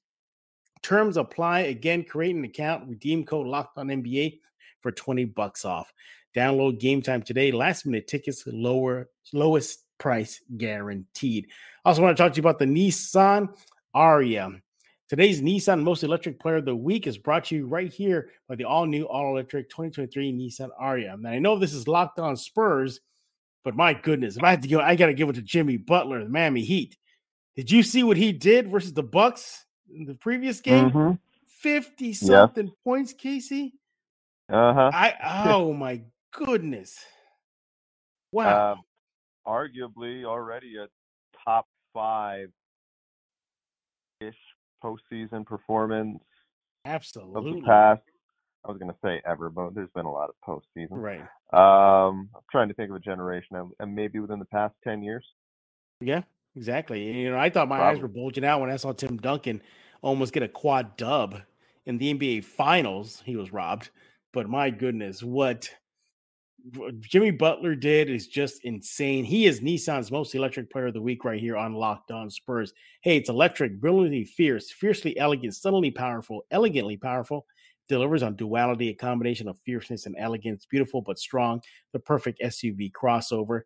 Terms 0.83 1.17
apply. 1.17 1.61
Again, 1.61 2.03
create 2.03 2.35
an 2.35 2.43
account, 2.43 2.87
redeem 2.87 3.25
code 3.25 3.47
Locked 3.47 3.77
On 3.77 3.87
NBA 3.87 4.39
for 4.81 4.91
20 4.91 5.25
bucks 5.25 5.65
off. 5.65 5.91
Download 6.35 6.79
game 6.79 7.01
time 7.01 7.21
today. 7.21 7.51
Last 7.51 7.85
minute 7.85 8.07
tickets, 8.07 8.43
lower 8.45 9.09
lowest 9.33 9.85
price 9.97 10.41
guaranteed. 10.57 11.47
Also 11.85 12.01
want 12.01 12.15
to 12.15 12.21
talk 12.21 12.33
to 12.33 12.37
you 12.37 12.41
about 12.41 12.59
the 12.59 12.65
Nissan 12.65 13.49
Ariya. 13.95 14.61
Today's 15.09 15.41
Nissan 15.41 15.83
Most 15.83 16.03
Electric 16.03 16.39
Player 16.39 16.57
of 16.57 16.65
the 16.65 16.75
Week 16.75 17.05
is 17.05 17.17
brought 17.17 17.45
to 17.45 17.55
you 17.55 17.67
right 17.67 17.91
here 17.91 18.29
by 18.47 18.55
the 18.55 18.63
all 18.63 18.85
new 18.85 19.03
all 19.03 19.33
electric 19.33 19.69
2023 19.69 20.31
Nissan 20.31 20.69
Ariya. 20.81 21.19
Now, 21.19 21.31
I 21.31 21.39
know 21.39 21.57
this 21.57 21.73
is 21.73 21.87
locked 21.87 22.17
on 22.17 22.37
Spurs, 22.37 23.01
but 23.63 23.75
my 23.75 23.93
goodness, 23.93 24.37
if 24.37 24.43
I 24.43 24.51
had 24.51 24.61
to 24.63 24.67
go, 24.67 24.79
I 24.79 24.95
got 24.95 25.07
to 25.07 25.13
give 25.13 25.29
it 25.29 25.33
to 25.33 25.41
Jimmy 25.41 25.77
Butler, 25.77 26.23
the 26.23 26.29
Miami 26.29 26.61
Heat. 26.61 26.97
Did 27.55 27.69
you 27.69 27.83
see 27.83 28.03
what 28.03 28.17
he 28.17 28.31
did 28.31 28.69
versus 28.69 28.93
the 28.93 29.03
Bucks 29.03 29.65
in 29.93 30.05
the 30.05 30.15
previous 30.15 30.61
game? 30.61 31.19
50 31.61 32.11
mm-hmm. 32.11 32.25
something 32.25 32.67
yeah. 32.67 32.73
points, 32.83 33.13
Casey. 33.13 33.73
Uh 34.49 34.73
huh. 34.73 34.91
I 34.93 35.45
oh 35.49 35.73
my 35.73 36.01
goodness. 36.33 36.97
Wow. 38.31 38.73
Um, 38.73 38.81
arguably 39.47 40.23
already 40.25 40.77
a 40.77 40.87
top 41.45 41.67
five 41.93 42.49
ish 44.21 44.35
postseason 44.83 45.45
performance. 45.45 46.23
Absolutely. 46.85 47.51
Of 47.51 47.55
the 47.55 47.61
past. 47.61 48.01
I 48.63 48.71
was 48.71 48.77
going 48.77 48.91
to 48.91 48.97
say 49.03 49.21
ever, 49.25 49.49
but 49.49 49.73
there's 49.73 49.89
been 49.95 50.05
a 50.05 50.11
lot 50.11 50.29
of 50.29 50.35
postseason. 50.47 50.89
Right. 50.91 51.21
Um, 51.53 52.29
I'm 52.35 52.41
trying 52.51 52.67
to 52.67 52.73
think 52.73 52.89
of 52.89 52.95
a 52.95 52.99
generation, 52.99 53.71
and 53.79 53.95
maybe 53.95 54.19
within 54.19 54.39
the 54.39 54.45
past 54.45 54.75
ten 54.83 55.01
years. 55.01 55.25
Yeah, 55.99 56.21
exactly. 56.55 57.21
You 57.21 57.31
know, 57.31 57.39
I 57.39 57.49
thought 57.49 57.67
my 57.67 57.77
Probably. 57.77 57.97
eyes 57.97 58.01
were 58.01 58.07
bulging 58.07 58.45
out 58.45 58.61
when 58.61 58.69
I 58.69 58.75
saw 58.75 58.91
Tim 58.91 59.17
Duncan 59.17 59.61
almost 60.01 60.33
get 60.33 60.43
a 60.43 60.47
quad 60.47 60.97
dub 60.97 61.41
in 61.85 61.97
the 61.97 62.13
NBA 62.13 62.43
Finals. 62.43 63.21
He 63.25 63.35
was 63.35 63.51
robbed. 63.53 63.89
But 64.33 64.49
my 64.49 64.69
goodness, 64.69 65.21
what 65.21 65.69
Jimmy 66.99 67.31
Butler 67.31 67.75
did 67.75 68.09
is 68.09 68.27
just 68.27 68.63
insane. 68.63 69.23
He 69.23 69.45
is 69.45 69.61
Nissan's 69.61 70.11
most 70.11 70.35
electric 70.35 70.71
player 70.71 70.87
of 70.87 70.93
the 70.93 71.01
week 71.01 71.25
right 71.25 71.39
here 71.39 71.57
on 71.57 71.73
Locked 71.73 72.11
On 72.11 72.29
Spurs. 72.29 72.73
Hey, 73.01 73.17
it's 73.17 73.29
electric, 73.29 73.79
brilliantly 73.81 74.23
fierce, 74.23 74.71
fiercely 74.71 75.17
elegant, 75.17 75.55
subtly 75.55 75.91
powerful, 75.91 76.45
elegantly 76.51 76.97
powerful. 76.97 77.45
Delivers 77.91 78.23
on 78.23 78.37
duality, 78.37 78.87
a 78.87 78.93
combination 78.93 79.49
of 79.49 79.59
fierceness 79.65 80.05
and 80.05 80.15
elegance, 80.17 80.65
beautiful 80.65 81.01
but 81.01 81.19
strong, 81.19 81.61
the 81.91 81.99
perfect 81.99 82.39
SUV 82.41 82.89
crossover. 82.89 83.63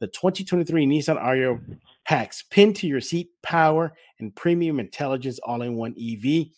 The 0.00 0.08
2023 0.08 0.84
Nissan 0.84 1.22
Ariya 1.22 1.60
packs 2.04 2.42
pin 2.50 2.74
to 2.74 2.88
your 2.88 3.00
seat 3.00 3.30
power 3.44 3.92
and 4.18 4.34
premium 4.34 4.80
intelligence 4.80 5.38
all 5.44 5.62
in 5.62 5.76
one 5.76 5.92
EV 5.92 6.48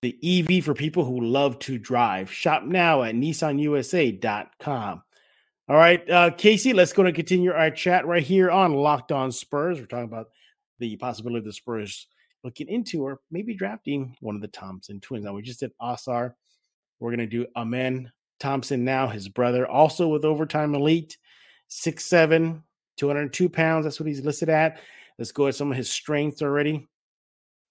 the 0.00 0.16
EV 0.24 0.64
for 0.64 0.72
people 0.72 1.04
who 1.04 1.20
love 1.20 1.58
to 1.60 1.78
drive. 1.78 2.32
Shop 2.32 2.64
now 2.64 3.02
at 3.02 3.14
nissanusa.com. 3.14 5.02
All 5.68 5.76
right, 5.76 6.10
uh, 6.10 6.30
Casey, 6.30 6.72
let's 6.72 6.94
go 6.94 7.04
and 7.04 7.14
continue 7.14 7.52
our 7.52 7.70
chat 7.70 8.06
right 8.06 8.22
here 8.22 8.50
on 8.50 8.72
Locked 8.72 9.12
On 9.12 9.30
Spurs. 9.30 9.78
We're 9.78 9.84
talking 9.84 10.04
about 10.04 10.30
the 10.78 10.96
possibility 10.96 11.40
of 11.40 11.44
the 11.44 11.52
Spurs 11.52 12.06
looking 12.44 12.68
into 12.68 13.02
or 13.02 13.20
maybe 13.30 13.54
drafting 13.54 14.16
one 14.20 14.34
of 14.34 14.40
the 14.40 14.48
Thompson 14.48 15.00
twins. 15.00 15.24
Now, 15.24 15.34
we 15.34 15.42
just 15.42 15.60
did 15.60 15.72
Ausar. 15.80 16.34
We're 16.98 17.10
going 17.10 17.18
to 17.18 17.26
do 17.26 17.46
Amen 17.56 18.10
Thompson 18.40 18.84
now, 18.84 19.06
his 19.06 19.28
brother, 19.28 19.66
also 19.66 20.08
with 20.08 20.24
Overtime 20.24 20.74
Elite, 20.74 21.16
6'7, 21.70 22.62
202 22.96 23.48
pounds. 23.48 23.84
That's 23.84 24.00
what 24.00 24.08
he's 24.08 24.24
listed 24.24 24.48
at. 24.48 24.80
Let's 25.18 25.32
go 25.32 25.46
at 25.46 25.54
some 25.54 25.70
of 25.70 25.76
his 25.76 25.90
strengths 25.90 26.42
already. 26.42 26.88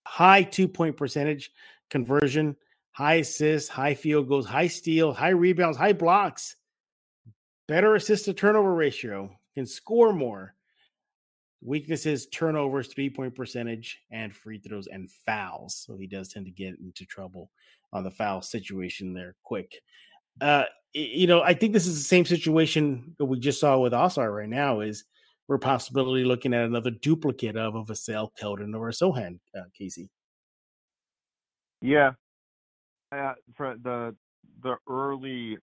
High 0.08 0.44
two 0.44 0.68
point 0.68 0.98
percentage, 0.98 1.52
conversion, 1.90 2.56
high 2.92 3.16
assists, 3.16 3.70
high 3.70 3.94
field 3.94 4.28
goals, 4.28 4.46
high 4.46 4.68
steal, 4.68 5.14
high 5.14 5.30
rebounds, 5.30 5.78
high 5.78 5.94
blocks, 5.94 6.56
better 7.68 7.96
assist 7.96 8.26
to 8.26 8.34
turnover 8.34 8.74
ratio, 8.74 9.30
can 9.54 9.66
score 9.66 10.14
more. 10.14 10.56
Weaknesses, 11.64 12.26
turnovers, 12.28 12.88
three 12.88 13.10
point 13.10 13.36
percentage, 13.36 14.00
and 14.12 14.34
free 14.34 14.58
throws 14.58 14.88
and 14.88 15.10
fouls. 15.26 15.76
So 15.76 15.96
he 15.96 16.08
does 16.08 16.30
tend 16.30 16.46
to 16.46 16.52
get 16.52 16.80
into 16.80 17.06
trouble 17.06 17.52
on 17.94 18.04
the 18.04 18.12
foul 18.12 18.42
situation 18.42 19.14
there 19.14 19.36
quick. 19.44 19.82
Uh, 20.40 20.64
you 20.94 21.28
know, 21.28 21.42
I 21.42 21.54
think 21.54 21.74
this 21.74 21.88
is 21.88 21.98
the 21.98 22.04
same 22.04 22.26
situation 22.26 23.16
that 23.18 23.26
we 23.26 23.40
just 23.40 23.60
saw 23.60 23.78
with 23.78 23.94
Ausar 23.94 24.36
right 24.36 24.50
now. 24.50 24.80
Is 24.80 25.06
we're 25.48 25.58
possibly 25.58 26.24
looking 26.24 26.54
at 26.54 26.66
another 26.66 26.92
duplicate 26.92 27.58
of 27.58 27.76
a 27.76 27.84
Vassell, 27.84 28.30
Keldon, 28.40 28.76
or 28.76 28.90
a 28.90 28.92
Sochan, 28.92 29.40
uh, 29.56 29.64
Casey. 29.78 30.10
Yeah, 31.82 32.12
uh, 33.12 33.34
for 33.56 33.76
the 33.82 34.16
the 34.64 34.78
early, 34.90 35.58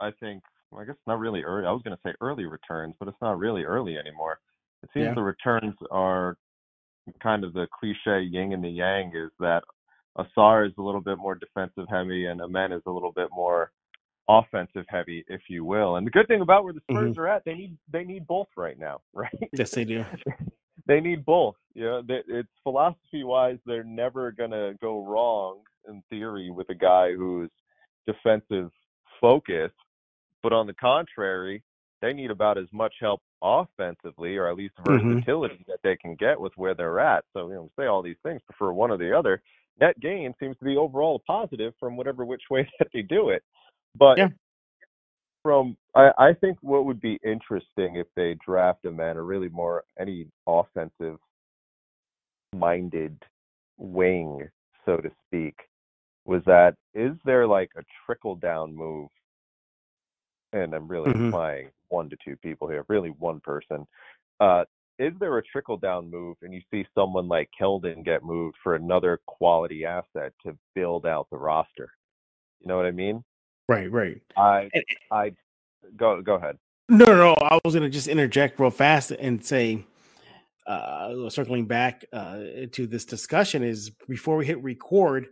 I 0.00 0.10
think. 0.20 0.42
Well, 0.70 0.82
I 0.82 0.84
guess 0.86 0.96
not 1.06 1.18
really 1.18 1.42
early. 1.42 1.66
I 1.66 1.72
was 1.72 1.82
going 1.82 1.96
to 1.96 2.02
say 2.02 2.14
early 2.20 2.46
returns, 2.46 2.94
but 2.98 3.08
it's 3.08 3.20
not 3.20 3.38
really 3.38 3.64
early 3.64 3.98
anymore. 3.98 4.38
It 4.82 4.90
seems 4.92 5.06
yeah. 5.06 5.14
the 5.14 5.22
returns 5.22 5.74
are 5.90 6.36
kind 7.22 7.44
of 7.44 7.52
the 7.52 7.66
cliche 7.78 8.22
yin 8.22 8.52
and 8.52 8.64
the 8.64 8.70
yang. 8.70 9.12
Is 9.14 9.30
that 9.40 9.62
Ausar 10.18 10.66
is 10.66 10.72
a 10.78 10.82
little 10.82 11.00
bit 11.00 11.18
more 11.18 11.34
defensive 11.34 11.86
heavy, 11.90 12.26
and 12.26 12.40
Amen 12.40 12.72
is 12.72 12.82
a 12.86 12.90
little 12.90 13.12
bit 13.12 13.28
more 13.32 13.70
offensive 14.28 14.84
heavy, 14.88 15.24
if 15.28 15.42
you 15.48 15.64
will. 15.64 15.96
And 15.96 16.06
the 16.06 16.10
good 16.10 16.28
thing 16.28 16.40
about 16.40 16.64
where 16.64 16.72
the 16.72 16.80
Spurs 16.90 17.12
mm-hmm. 17.12 17.20
are 17.20 17.28
at, 17.28 17.44
they 17.44 17.54
need 17.54 17.76
they 17.90 18.04
need 18.04 18.26
both 18.26 18.48
right 18.56 18.78
now, 18.78 19.00
right? 19.12 19.30
Yes, 19.52 19.70
they 19.70 19.84
do. 19.84 20.04
they 20.86 21.00
need 21.00 21.24
both. 21.24 21.56
You 21.74 21.84
know, 21.84 22.02
it's 22.08 22.48
philosophy 22.62 23.24
wise, 23.24 23.58
they're 23.66 23.84
never 23.84 24.32
gonna 24.32 24.74
go 24.80 25.04
wrong 25.04 25.60
in 25.88 26.02
theory 26.10 26.50
with 26.50 26.68
a 26.70 26.74
guy 26.74 27.12
who's 27.12 27.50
defensive 28.06 28.70
focused. 29.20 29.74
But 30.42 30.52
on 30.52 30.66
the 30.66 30.74
contrary, 30.74 31.62
they 32.02 32.12
need 32.12 32.30
about 32.30 32.58
as 32.58 32.66
much 32.72 32.94
help 33.00 33.22
offensively, 33.42 34.36
or 34.36 34.48
at 34.48 34.56
least 34.56 34.74
mm-hmm. 34.76 35.08
versatility 35.08 35.54
mm-hmm. 35.54 35.70
that 35.70 35.80
they 35.82 35.96
can 35.96 36.14
get 36.16 36.38
with 36.38 36.52
where 36.56 36.74
they're 36.74 37.00
at. 37.00 37.24
So 37.32 37.48
you 37.48 37.54
know, 37.54 37.70
say 37.78 37.86
all 37.86 38.02
these 38.02 38.16
things, 38.22 38.42
prefer 38.44 38.72
one 38.72 38.90
or 38.90 38.98
the 38.98 39.16
other. 39.16 39.40
Net 39.80 39.98
gain 40.00 40.34
seems 40.38 40.58
to 40.58 40.64
be 40.66 40.76
overall 40.76 41.16
a 41.16 41.32
positive 41.32 41.72
from 41.80 41.96
whatever 41.96 42.26
which 42.26 42.42
way 42.50 42.68
that 42.78 42.88
they 42.92 43.02
do 43.02 43.30
it. 43.30 43.42
But 43.96 44.18
yeah 44.18 44.28
from 45.42 45.76
I, 45.94 46.10
I 46.16 46.32
think 46.34 46.58
what 46.60 46.86
would 46.86 47.00
be 47.00 47.18
interesting 47.24 47.96
if 47.96 48.06
they 48.16 48.36
draft 48.46 48.84
a 48.84 48.90
man 48.90 49.16
or 49.16 49.24
really 49.24 49.48
more 49.48 49.84
any 49.98 50.26
offensive 50.46 51.18
minded 52.54 53.16
wing, 53.76 54.48
so 54.86 54.98
to 54.98 55.10
speak, 55.26 55.54
was 56.24 56.42
that 56.46 56.74
is 56.94 57.12
there 57.24 57.46
like 57.46 57.70
a 57.76 57.82
trickle 58.06 58.36
down 58.36 58.74
move? 58.74 59.08
And 60.52 60.74
I'm 60.74 60.88
really 60.88 61.10
mm-hmm. 61.10 61.26
implying 61.26 61.70
one 61.92 62.08
to 62.10 62.16
two 62.24 62.36
people 62.36 62.68
here, 62.68 62.84
really 62.88 63.10
one 63.10 63.40
person. 63.40 63.86
Uh, 64.40 64.64
is 64.98 65.12
there 65.20 65.38
a 65.38 65.42
trickle 65.42 65.76
down 65.76 66.10
move 66.10 66.36
and 66.42 66.52
you 66.52 66.60
see 66.70 66.86
someone 66.94 67.28
like 67.28 67.50
Keldon 67.58 68.04
get 68.04 68.24
moved 68.24 68.56
for 68.62 68.74
another 68.74 69.20
quality 69.26 69.84
asset 69.84 70.32
to 70.44 70.56
build 70.74 71.06
out 71.06 71.28
the 71.30 71.36
roster? 71.36 71.90
You 72.60 72.68
know 72.68 72.76
what 72.76 72.86
I 72.86 72.90
mean? 72.92 73.24
Right, 73.68 73.90
right. 73.90 74.20
I 74.36 74.70
I 75.10 75.32
go 75.96 76.20
go 76.22 76.34
ahead. 76.34 76.58
No, 76.88 77.06
no, 77.06 77.16
no. 77.16 77.34
I 77.34 77.58
was 77.64 77.74
gonna 77.74 77.88
just 77.88 78.08
interject 78.08 78.58
real 78.60 78.70
fast 78.70 79.10
and 79.12 79.44
say, 79.44 79.84
uh, 80.66 81.28
circling 81.30 81.66
back 81.66 82.04
uh, 82.12 82.38
to 82.72 82.86
this 82.86 83.04
discussion 83.04 83.62
is 83.62 83.90
before 84.08 84.36
we 84.36 84.46
hit 84.46 84.62
record. 84.62 85.28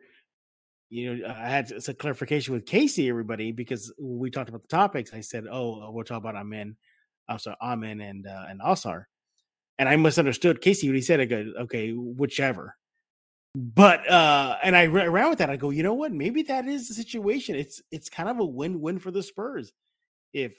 You 0.90 1.16
know, 1.16 1.28
I 1.28 1.48
had 1.48 1.82
some 1.82 1.94
clarification 1.94 2.52
with 2.52 2.66
Casey, 2.66 3.08
everybody, 3.08 3.52
because 3.52 3.92
we 3.98 4.30
talked 4.30 4.48
about 4.48 4.62
the 4.62 4.68
topics. 4.68 5.14
I 5.14 5.20
said, 5.20 5.46
"Oh, 5.50 5.90
we'll 5.92 6.04
talk 6.04 6.18
about 6.18 6.36
Amen, 6.36 6.76
I'm 7.28 7.38
sorry, 7.38 7.56
Amen 7.62 8.00
and 8.00 8.26
uh, 8.26 8.46
and 8.48 8.60
Ausar," 8.60 9.04
and 9.78 9.88
I 9.88 9.96
misunderstood 9.96 10.60
Casey 10.60 10.88
when 10.88 10.96
he 10.96 11.02
said, 11.02 11.20
"I 11.20 11.24
go, 11.26 11.52
okay, 11.60 11.92
whichever." 11.92 12.76
but 13.54 14.08
uh 14.08 14.56
and 14.62 14.76
I 14.76 14.86
ran 14.86 15.06
around 15.06 15.30
with 15.30 15.38
that. 15.40 15.50
I 15.50 15.56
go, 15.56 15.70
you 15.70 15.82
know 15.82 15.94
what? 15.94 16.12
Maybe 16.12 16.42
that 16.44 16.66
is 16.66 16.88
the 16.88 16.94
situation. 16.94 17.56
It's 17.56 17.82
it's 17.90 18.08
kind 18.08 18.28
of 18.28 18.38
a 18.38 18.44
win-win 18.44 18.98
for 18.98 19.10
the 19.10 19.22
Spurs. 19.22 19.72
If 20.32 20.54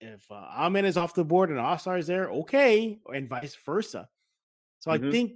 if 0.00 0.24
uh, 0.30 0.46
Amen 0.56 0.84
is 0.84 0.96
off 0.96 1.14
the 1.14 1.24
board 1.24 1.50
and 1.50 1.58
Ausar 1.58 1.98
is 1.98 2.06
there, 2.06 2.30
okay, 2.30 2.98
and 3.12 3.28
vice 3.28 3.56
versa. 3.66 4.08
So 4.80 4.90
mm-hmm. 4.90 5.08
I 5.08 5.10
think 5.10 5.32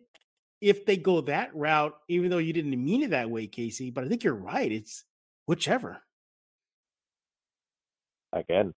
if 0.61 0.87
they 0.87 0.97
go 0.97 1.21
that 1.23 1.55
route, 1.55 1.97
even 2.09 2.31
though 2.31 2.38
you 2.38 2.53
didn't 2.53 2.83
mean 2.83 3.03
it 3.03 3.11
that 3.11 3.31
way, 3.31 3.47
Casey, 3.47 3.90
but 3.90 4.05
I 4.05 4.09
think 4.09 4.25
you're 4.25 4.35
right. 4.35 4.71
It's 4.71 5.05
whichever. 5.47 6.03
Again, 8.33 8.75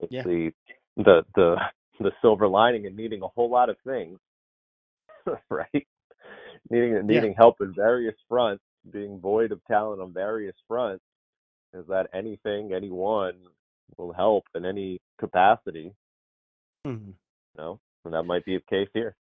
it's 0.00 0.12
yeah. 0.12 0.22
the 0.22 0.52
the 0.96 1.24
the 1.34 1.56
the 2.00 2.12
silver 2.22 2.48
lining 2.48 2.86
and 2.86 2.96
needing 2.96 3.22
a 3.22 3.28
whole 3.28 3.50
lot 3.50 3.68
of 3.68 3.76
things, 3.86 4.18
right? 5.50 5.86
needing 6.68 7.06
needing 7.06 7.32
yeah. 7.32 7.36
help 7.36 7.56
in 7.60 7.74
various 7.74 8.14
fronts, 8.28 8.62
being 8.92 9.20
void 9.20 9.52
of 9.52 9.60
talent 9.66 10.00
on 10.00 10.12
various 10.12 10.56
fronts, 10.68 11.04
is 11.74 11.84
that 11.88 12.08
anything, 12.14 12.72
anyone 12.72 13.34
will 13.96 14.12
help 14.12 14.44
in 14.54 14.64
any 14.64 15.00
capacity. 15.18 15.92
Mm-hmm. 16.86 17.10
You 17.10 17.58
know, 17.58 17.80
and 18.04 18.14
that 18.14 18.24
might 18.24 18.44
be 18.44 18.56
the 18.56 18.62
case 18.68 18.88
here. 18.94 19.14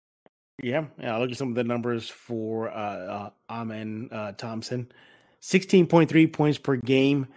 Yeah, 0.62 0.86
yeah. 0.98 1.14
I'll 1.14 1.20
look 1.20 1.30
at 1.30 1.36
some 1.36 1.50
of 1.50 1.54
the 1.54 1.64
numbers 1.64 2.08
for 2.08 2.70
uh, 2.70 2.72
uh 2.72 3.30
Amen 3.50 4.08
uh, 4.10 4.32
Thompson. 4.32 4.90
16.3 5.42 6.32
points 6.32 6.58
per 6.58 6.76
game. 6.76 7.28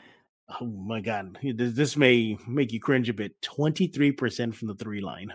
Oh 0.60 0.66
my 0.66 1.02
God. 1.02 1.38
This 1.44 1.96
may 1.96 2.38
make 2.48 2.72
you 2.72 2.80
cringe 2.80 3.10
a 3.10 3.14
bit. 3.14 3.40
23% 3.42 4.56
from 4.56 4.68
the 4.68 4.76
three 4.76 5.02
line. 5.02 5.34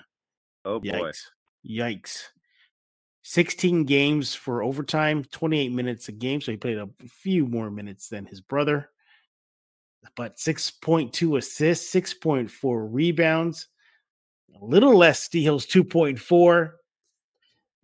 Oh 0.64 0.80
boy. 0.80 0.88
Yikes. 0.88 1.22
Yikes. 1.68 2.22
16 3.26 3.84
games 3.84 4.34
for 4.34 4.62
overtime, 4.62 5.24
28 5.24 5.72
minutes 5.72 6.08
a 6.08 6.12
game. 6.12 6.40
So 6.40 6.52
he 6.52 6.58
played 6.58 6.78
a 6.78 6.88
few 7.08 7.46
more 7.46 7.70
minutes 7.70 8.08
than 8.08 8.26
his 8.26 8.40
brother. 8.40 8.90
But 10.14 10.36
6.2 10.36 11.38
assists, 11.38 11.94
6.4 11.94 12.88
rebounds, 12.90 13.68
a 14.60 14.64
little 14.64 14.96
less 14.96 15.22
steals, 15.22 15.66
2.4. 15.66 16.72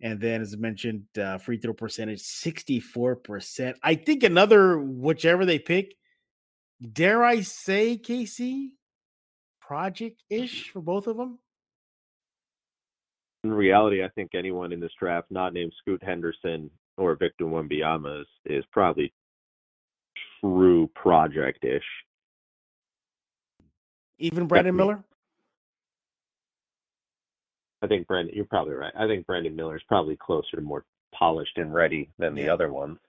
And 0.01 0.19
then, 0.19 0.41
as 0.41 0.53
I 0.53 0.57
mentioned, 0.57 1.05
uh, 1.17 1.37
free 1.37 1.57
throw 1.57 1.73
percentage, 1.73 2.21
64%. 2.21 3.75
I 3.83 3.95
think 3.95 4.23
another, 4.23 4.79
whichever 4.79 5.45
they 5.45 5.59
pick, 5.59 5.93
dare 6.91 7.23
I 7.23 7.41
say, 7.41 7.97
Casey, 7.97 8.73
project 9.59 10.23
ish 10.29 10.69
for 10.71 10.81
both 10.81 11.07
of 11.07 11.17
them? 11.17 11.37
in 13.43 13.51
reality, 13.51 14.03
I 14.03 14.09
think 14.09 14.31
anyone 14.35 14.71
in 14.71 14.79
this 14.79 14.91
draft 14.99 15.27
not 15.31 15.53
named 15.53 15.73
Scoot 15.79 16.03
Henderson 16.03 16.69
or 16.97 17.15
Victor 17.15 17.45
Wembanyama 17.45 18.21
is, 18.21 18.27
is 18.45 18.63
probably 18.71 19.13
true 20.39 20.89
project 20.95 21.63
ish. 21.63 21.83
Even 24.19 24.47
Brandon 24.47 24.75
Miller? 24.75 25.03
I 27.81 27.87
think 27.87 28.07
Brandon, 28.07 28.35
you're 28.35 28.45
probably 28.45 28.75
right. 28.75 28.93
I 28.97 29.07
think 29.07 29.25
Brandon 29.25 29.55
Miller 29.55 29.75
is 29.75 29.83
probably 29.87 30.15
closer 30.15 30.55
to 30.55 30.61
more 30.61 30.85
polished 31.13 31.57
and 31.57 31.73
ready 31.73 32.09
than 32.19 32.35
yeah. 32.35 32.43
the 32.43 32.49
other 32.53 32.71
ones. 32.71 32.99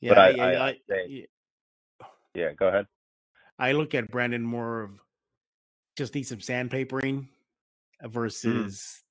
Yeah, 0.00 0.10
but 0.10 0.18
I, 0.18 0.28
yeah, 0.30 0.44
I, 0.44 0.68
I, 0.68 0.76
yeah. 1.08 1.24
yeah, 2.34 2.52
go 2.52 2.68
ahead. 2.68 2.86
I 3.58 3.72
look 3.72 3.94
at 3.94 4.10
Brandon 4.10 4.42
more 4.42 4.82
of 4.82 4.90
just 5.96 6.14
need 6.14 6.24
some 6.24 6.38
sandpapering 6.38 7.28
versus 8.02 9.02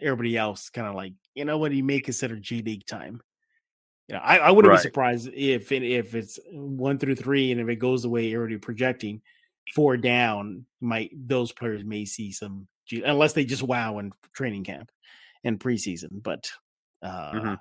mm. 0.00 0.06
everybody 0.06 0.36
else 0.36 0.68
kind 0.70 0.88
of 0.88 0.94
like, 0.94 1.12
you 1.34 1.44
know 1.44 1.58
what, 1.58 1.72
you 1.72 1.84
may 1.84 2.00
consider 2.00 2.36
G 2.36 2.62
League 2.62 2.86
time. 2.86 3.20
You 4.08 4.16
know, 4.16 4.20
I, 4.22 4.38
I 4.38 4.50
wouldn't 4.50 4.70
right. 4.70 4.78
be 4.78 4.82
surprised 4.82 5.30
if 5.32 5.72
it, 5.72 5.82
if 5.82 6.14
it's 6.14 6.38
one 6.50 6.98
through 6.98 7.14
three 7.14 7.52
and 7.52 7.60
if 7.60 7.68
it 7.68 7.76
goes 7.76 8.02
the 8.02 8.08
way 8.08 8.34
already 8.34 8.58
projecting, 8.58 9.22
four 9.74 9.96
down, 9.96 10.66
might 10.80 11.10
those 11.14 11.52
players 11.52 11.84
may 11.84 12.04
see 12.04 12.32
some 12.32 12.66
unless 12.92 13.32
they 13.32 13.44
just 13.44 13.62
wow 13.62 13.98
in 13.98 14.12
training 14.32 14.64
camp 14.64 14.90
and 15.42 15.60
preseason. 15.60 16.22
But 16.22 16.50
uh, 17.02 17.32
mm-hmm. 17.32 17.54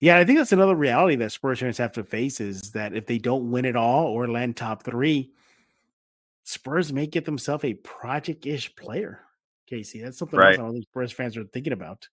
yeah, 0.00 0.18
I 0.18 0.24
think 0.24 0.38
that's 0.38 0.52
another 0.52 0.76
reality 0.76 1.16
that 1.16 1.32
Spurs 1.32 1.60
fans 1.60 1.78
have 1.78 1.92
to 1.92 2.04
face 2.04 2.40
is 2.40 2.72
that 2.72 2.94
if 2.94 3.06
they 3.06 3.18
don't 3.18 3.50
win 3.50 3.64
it 3.64 3.76
all 3.76 4.06
or 4.06 4.28
land 4.28 4.56
top 4.56 4.84
three, 4.84 5.32
Spurs 6.44 6.92
may 6.92 7.06
get 7.06 7.24
themselves 7.24 7.64
a 7.64 7.74
project-ish 7.74 8.74
player. 8.76 9.20
Casey, 9.66 10.00
that's 10.00 10.18
something 10.18 10.38
right. 10.38 10.58
else 10.58 10.64
all 10.64 10.72
these 10.72 10.84
Spurs 10.84 11.12
fans 11.12 11.36
are 11.36 11.44
thinking 11.44 11.74
about. 11.74 12.08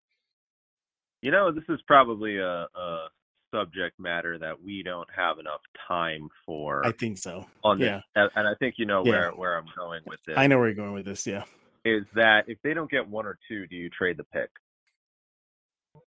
You 1.23 1.31
know, 1.31 1.53
this 1.53 1.65
is 1.69 1.81
probably 1.87 2.39
a, 2.39 2.67
a 2.75 3.07
subject 3.55 3.99
matter 4.01 4.39
that 4.39 4.61
we 4.61 4.83
don't 4.83 5.09
have 5.15 5.39
enough 5.39 5.61
time 5.87 6.29
for. 6.45 6.85
I 6.85 6.93
think 6.93 7.19
so. 7.19 7.47
On 7.63 7.79
yeah, 7.79 8.01
this. 8.17 8.31
and 8.35 8.49
I 8.49 8.55
think 8.59 8.75
you 8.79 8.87
know 8.87 9.05
yeah. 9.05 9.11
where 9.11 9.31
where 9.33 9.57
I'm 9.57 9.67
going 9.77 10.03
with 10.07 10.21
this. 10.27 10.35
I 10.37 10.47
know 10.47 10.59
where 10.59 10.69
you're 10.69 10.75
going 10.75 10.93
with 10.93 11.07
this. 11.07 11.27
Yeah, 11.27 11.45
is 11.85 12.05
that 12.15 12.45
if 12.49 12.59
they 12.63 12.75
don't 12.75 12.91
get 12.91 13.09
one 13.09 13.27
or 13.27 13.39
two, 13.49 13.67
do 13.67 13.77
you 13.77 13.89
trade 13.91 14.17
the 14.17 14.25
pick? 14.25 14.51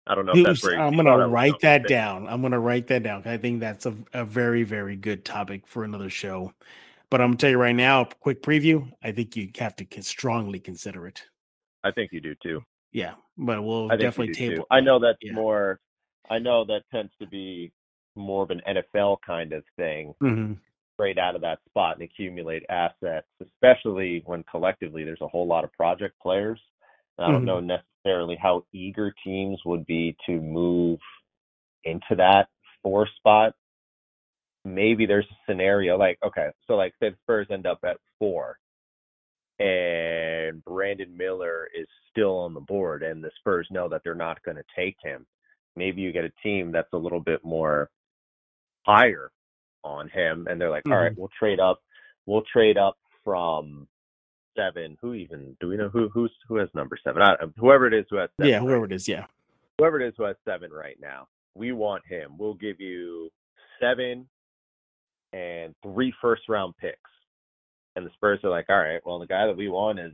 I 0.06 0.14
don't 0.14 0.26
know. 0.26 0.32
if 0.34 0.44
that's 0.44 0.64
I'm 0.64 0.94
going 0.94 1.06
to 1.06 1.28
write 1.28 1.60
that 1.60 1.86
down. 1.86 2.26
I'm 2.26 2.40
going 2.40 2.52
to 2.52 2.58
write 2.58 2.88
that 2.88 3.02
down. 3.02 3.22
I 3.26 3.36
think 3.36 3.60
that's 3.60 3.86
a, 3.86 3.94
a 4.12 4.24
very 4.24 4.62
very 4.62 4.96
good 4.96 5.24
topic 5.24 5.66
for 5.66 5.84
another 5.84 6.10
show. 6.10 6.52
But 7.10 7.20
I'm 7.20 7.28
going 7.28 7.38
to 7.38 7.40
tell 7.42 7.50
you 7.50 7.58
right 7.58 7.74
now, 7.74 8.04
quick 8.04 8.42
preview. 8.42 8.90
I 9.02 9.12
think 9.12 9.36
you 9.36 9.50
have 9.58 9.74
to 9.76 10.02
strongly 10.02 10.60
consider 10.60 11.06
it. 11.06 11.22
I 11.82 11.90
think 11.90 12.12
you 12.12 12.20
do 12.20 12.34
too. 12.42 12.62
Yeah, 12.92 13.14
but 13.38 13.62
we'll 13.62 13.88
definitely 13.88 14.34
table. 14.34 14.56
Too. 14.56 14.66
I 14.70 14.80
know 14.80 14.98
that's 14.98 15.18
yeah. 15.22 15.32
more 15.32 15.80
I 16.28 16.38
know 16.38 16.64
that 16.66 16.82
tends 16.92 17.12
to 17.20 17.26
be 17.26 17.72
more 18.16 18.42
of 18.42 18.50
an 18.50 18.62
NFL 18.68 19.18
kind 19.26 19.52
of 19.52 19.62
thing, 19.76 20.14
mm-hmm. 20.22 20.54
straight 20.94 21.18
out 21.18 21.34
of 21.34 21.40
that 21.42 21.60
spot 21.68 21.96
and 21.98 22.02
accumulate 22.02 22.64
assets, 22.68 23.26
especially 23.40 24.22
when 24.26 24.44
collectively 24.50 25.04
there's 25.04 25.20
a 25.22 25.28
whole 25.28 25.46
lot 25.46 25.64
of 25.64 25.72
project 25.72 26.14
players. 26.20 26.60
I 27.18 27.26
don't 27.26 27.44
mm-hmm. 27.44 27.46
know 27.46 27.60
necessarily 28.04 28.36
how 28.40 28.64
eager 28.72 29.14
teams 29.24 29.60
would 29.64 29.86
be 29.86 30.16
to 30.26 30.40
move 30.40 30.98
into 31.84 32.16
that 32.16 32.48
four 32.82 33.08
spot. 33.16 33.54
Maybe 34.64 35.06
there's 35.06 35.26
a 35.30 35.50
scenario 35.50 35.96
like, 35.96 36.18
okay, 36.24 36.48
so 36.66 36.74
like 36.74 36.92
say 37.00 37.10
the 37.10 37.16
Spurs 37.22 37.46
end 37.50 37.66
up 37.66 37.80
at 37.84 37.96
four 38.18 38.58
and 39.58 40.64
Brandon 40.64 41.14
Miller 41.16 41.68
is 41.78 41.86
still 42.10 42.38
on 42.38 42.54
the 42.54 42.60
board 42.60 43.02
and 43.02 43.22
the 43.22 43.30
Spurs 43.38 43.68
know 43.70 43.88
that 43.88 44.00
they're 44.02 44.14
not 44.14 44.42
going 44.42 44.56
to 44.56 44.64
take 44.74 44.96
him 45.02 45.26
maybe 45.76 46.02
you 46.02 46.12
get 46.12 46.24
a 46.24 46.32
team 46.42 46.72
that's 46.72 46.92
a 46.92 46.98
little 46.98 47.20
bit 47.20 47.44
more 47.44 47.90
higher 48.86 49.30
on 49.84 50.08
him 50.08 50.46
and 50.50 50.60
they're 50.60 50.70
like 50.70 50.84
mm-hmm. 50.84 50.92
All 50.92 51.02
right 51.02 51.12
we'll 51.16 51.30
trade 51.38 51.60
up 51.60 51.80
we'll 52.26 52.42
trade 52.52 52.76
up 52.76 52.96
from 53.24 53.86
seven 54.56 54.96
who 55.00 55.14
even 55.14 55.56
do 55.60 55.68
we 55.68 55.76
know 55.76 55.88
who 55.88 56.08
who's 56.08 56.32
who 56.48 56.56
has 56.56 56.68
number 56.74 56.98
seven? 57.02 57.22
I, 57.22 57.36
whoever 57.56 57.86
it 57.86 57.94
is 57.94 58.06
who 58.10 58.16
has 58.16 58.30
seven 58.36 58.50
yeah 58.50 58.60
whoever 58.60 58.82
right, 58.82 58.92
it 58.92 58.96
is 58.96 59.08
yeah. 59.08 59.26
whoever 59.78 60.00
it 60.00 60.08
is 60.08 60.14
who 60.16 60.24
has 60.24 60.36
seven 60.44 60.70
right 60.70 60.96
now 61.00 61.28
we 61.54 61.72
want 61.72 62.06
him. 62.06 62.36
We'll 62.38 62.54
give 62.54 62.80
you 62.80 63.30
seven 63.80 64.28
and 65.32 65.74
three 65.82 66.12
first 66.20 66.42
round 66.48 66.74
picks. 66.80 66.98
And 67.96 68.06
the 68.06 68.10
spurs 68.14 68.40
are 68.44 68.50
like 68.50 68.66
all 68.68 68.78
right 68.78 69.00
well 69.04 69.18
the 69.18 69.26
guy 69.26 69.46
that 69.46 69.56
we 69.56 69.68
want 69.68 69.98
is 69.98 70.12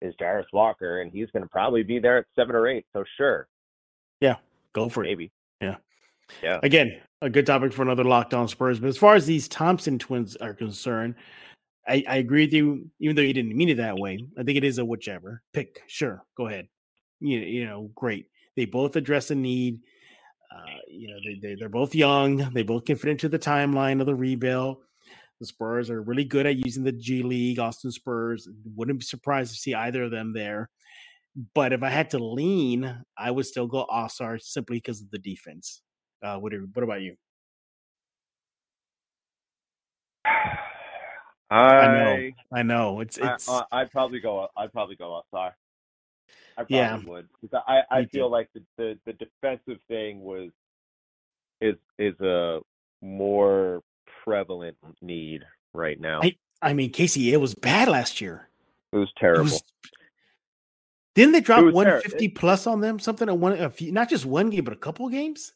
is 0.00 0.14
Jarace 0.20 0.44
Walker 0.52 1.00
and 1.00 1.12
he's 1.12 1.30
going 1.32 1.42
to 1.42 1.48
probably 1.48 1.82
be 1.82 1.98
there 1.98 2.18
at 2.18 2.26
seven 2.36 2.54
or 2.54 2.68
eight 2.68 2.86
so 2.92 3.04
sure. 3.16 3.48
Yeah 4.20 4.36
Go 4.74 4.88
for 4.88 5.04
it. 5.04 5.08
Maybe. 5.08 5.32
Yeah. 5.60 5.76
Yeah. 6.42 6.60
Again, 6.62 7.00
a 7.22 7.30
good 7.30 7.46
topic 7.46 7.72
for 7.72 7.82
another 7.82 8.04
Locked 8.04 8.34
On 8.34 8.48
Spurs. 8.48 8.78
But 8.80 8.88
as 8.88 8.98
far 8.98 9.14
as 9.14 9.26
these 9.26 9.48
Thompson 9.48 9.98
twins 9.98 10.36
are 10.36 10.54
concerned, 10.54 11.14
I, 11.86 12.04
I 12.06 12.16
agree 12.16 12.44
with 12.44 12.52
you, 12.52 12.90
even 13.00 13.16
though 13.16 13.22
you 13.22 13.32
didn't 13.32 13.56
mean 13.56 13.70
it 13.70 13.78
that 13.78 13.96
way. 13.96 14.18
I 14.38 14.42
think 14.42 14.58
it 14.58 14.64
is 14.64 14.78
a 14.78 14.84
whichever. 14.84 15.42
Pick. 15.52 15.82
Sure. 15.86 16.22
Go 16.36 16.46
ahead. 16.48 16.68
You, 17.20 17.38
you 17.38 17.66
know, 17.66 17.90
great. 17.94 18.26
They 18.56 18.66
both 18.66 18.96
address 18.96 19.30
a 19.30 19.34
need. 19.34 19.80
Uh, 20.54 20.78
you 20.88 21.08
know, 21.08 21.18
they, 21.24 21.38
they, 21.40 21.54
they're 21.54 21.68
both 21.68 21.94
young. 21.94 22.36
They 22.52 22.62
both 22.62 22.84
can 22.84 22.96
fit 22.96 23.10
into 23.10 23.28
the 23.28 23.38
timeline 23.38 24.00
of 24.00 24.06
the 24.06 24.14
rebuild. 24.14 24.78
The 25.40 25.46
Spurs 25.46 25.88
are 25.88 26.02
really 26.02 26.24
good 26.24 26.46
at 26.46 26.56
using 26.56 26.82
the 26.82 26.92
G 26.92 27.22
League, 27.22 27.58
Austin 27.58 27.92
Spurs. 27.92 28.48
Wouldn't 28.74 28.98
be 28.98 29.04
surprised 29.04 29.52
to 29.54 29.60
see 29.60 29.74
either 29.74 30.04
of 30.04 30.10
them 30.10 30.32
there. 30.32 30.68
But 31.54 31.72
if 31.72 31.82
I 31.82 31.88
had 31.88 32.10
to 32.10 32.18
lean, 32.18 33.04
I 33.16 33.30
would 33.30 33.46
still 33.46 33.66
go 33.66 33.86
Ausar 33.90 34.40
simply 34.40 34.78
because 34.78 35.00
of 35.00 35.10
the 35.10 35.18
defense. 35.18 35.82
Uh, 36.22 36.36
what, 36.38 36.52
what 36.74 36.82
about 36.82 37.00
you? 37.00 37.14
I, 41.50 41.56
I 41.56 41.86
know, 41.94 42.30
I 42.52 42.62
know. 42.62 43.00
It's 43.00 43.16
it's. 43.16 43.48
I, 43.48 43.82
would 43.82 43.90
probably 43.90 44.20
go. 44.20 44.48
I'd 44.56 44.72
probably 44.72 44.96
go 44.96 45.22
Ausar. 45.32 45.52
I 46.56 46.62
probably 46.62 46.76
yeah. 46.76 47.00
would 47.06 47.28
because 47.40 47.62
I 47.66 47.80
I 47.90 48.04
feel 48.06 48.30
like 48.30 48.50
the, 48.54 48.62
the 48.76 48.98
the 49.06 49.12
defensive 49.14 49.80
thing 49.88 50.20
was 50.20 50.50
is 51.62 51.76
is 51.98 52.18
a 52.20 52.60
more 53.00 53.80
prevalent 54.24 54.76
need 55.00 55.42
right 55.72 55.98
now. 55.98 56.20
I 56.22 56.36
I 56.60 56.74
mean, 56.74 56.90
Casey, 56.90 57.32
it 57.32 57.40
was 57.40 57.54
bad 57.54 57.88
last 57.88 58.20
year. 58.20 58.48
It 58.92 58.96
was 58.96 59.10
terrible. 59.18 59.40
It 59.40 59.44
was, 59.44 59.62
didn't 61.18 61.32
they 61.32 61.40
drop 61.40 61.64
150 61.72 62.28
plus 62.28 62.66
on 62.66 62.80
them? 62.80 62.98
Something 62.98 63.28
at 63.28 63.36
one, 63.36 63.54
a 63.54 63.68
few, 63.70 63.90
not 63.90 64.08
just 64.08 64.24
one 64.24 64.50
game, 64.50 64.64
but 64.64 64.72
a 64.72 64.76
couple 64.76 65.08
games. 65.08 65.52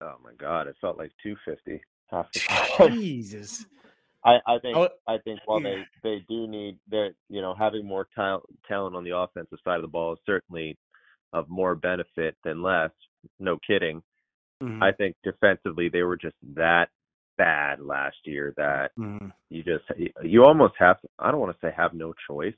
Oh 0.00 0.14
my 0.22 0.32
god, 0.38 0.68
it 0.68 0.76
felt 0.80 0.96
like 0.96 1.10
250. 1.22 1.82
Half 2.08 2.30
the 2.32 2.40
time. 2.40 2.92
Jesus. 3.00 3.66
I, 4.24 4.36
I 4.46 4.58
think 4.60 4.76
oh, 4.76 4.88
I 5.08 5.18
think 5.18 5.40
while 5.46 5.60
they, 5.60 5.84
they 6.02 6.24
do 6.28 6.46
need 6.46 6.78
that 6.90 7.14
you 7.28 7.40
know 7.40 7.54
having 7.54 7.84
more 7.84 8.06
talent 8.14 8.44
talent 8.68 8.94
on 8.94 9.02
the 9.02 9.16
offensive 9.16 9.58
side 9.64 9.76
of 9.76 9.82
the 9.82 9.88
ball 9.88 10.12
is 10.12 10.18
certainly 10.24 10.78
of 11.32 11.48
more 11.48 11.74
benefit 11.74 12.36
than 12.44 12.62
less. 12.62 12.90
No 13.40 13.58
kidding. 13.66 14.02
Mm-hmm. 14.62 14.82
I 14.82 14.92
think 14.92 15.16
defensively 15.24 15.88
they 15.88 16.02
were 16.02 16.16
just 16.16 16.36
that 16.54 16.88
bad 17.36 17.80
last 17.80 18.16
year 18.24 18.54
that 18.56 18.92
mm-hmm. 18.98 19.28
you 19.50 19.62
just 19.62 19.84
you 20.22 20.44
almost 20.44 20.74
have 20.78 20.96
I 21.18 21.30
don't 21.30 21.40
want 21.40 21.56
to 21.56 21.66
say 21.66 21.72
have 21.76 21.92
no 21.92 22.14
choice, 22.28 22.54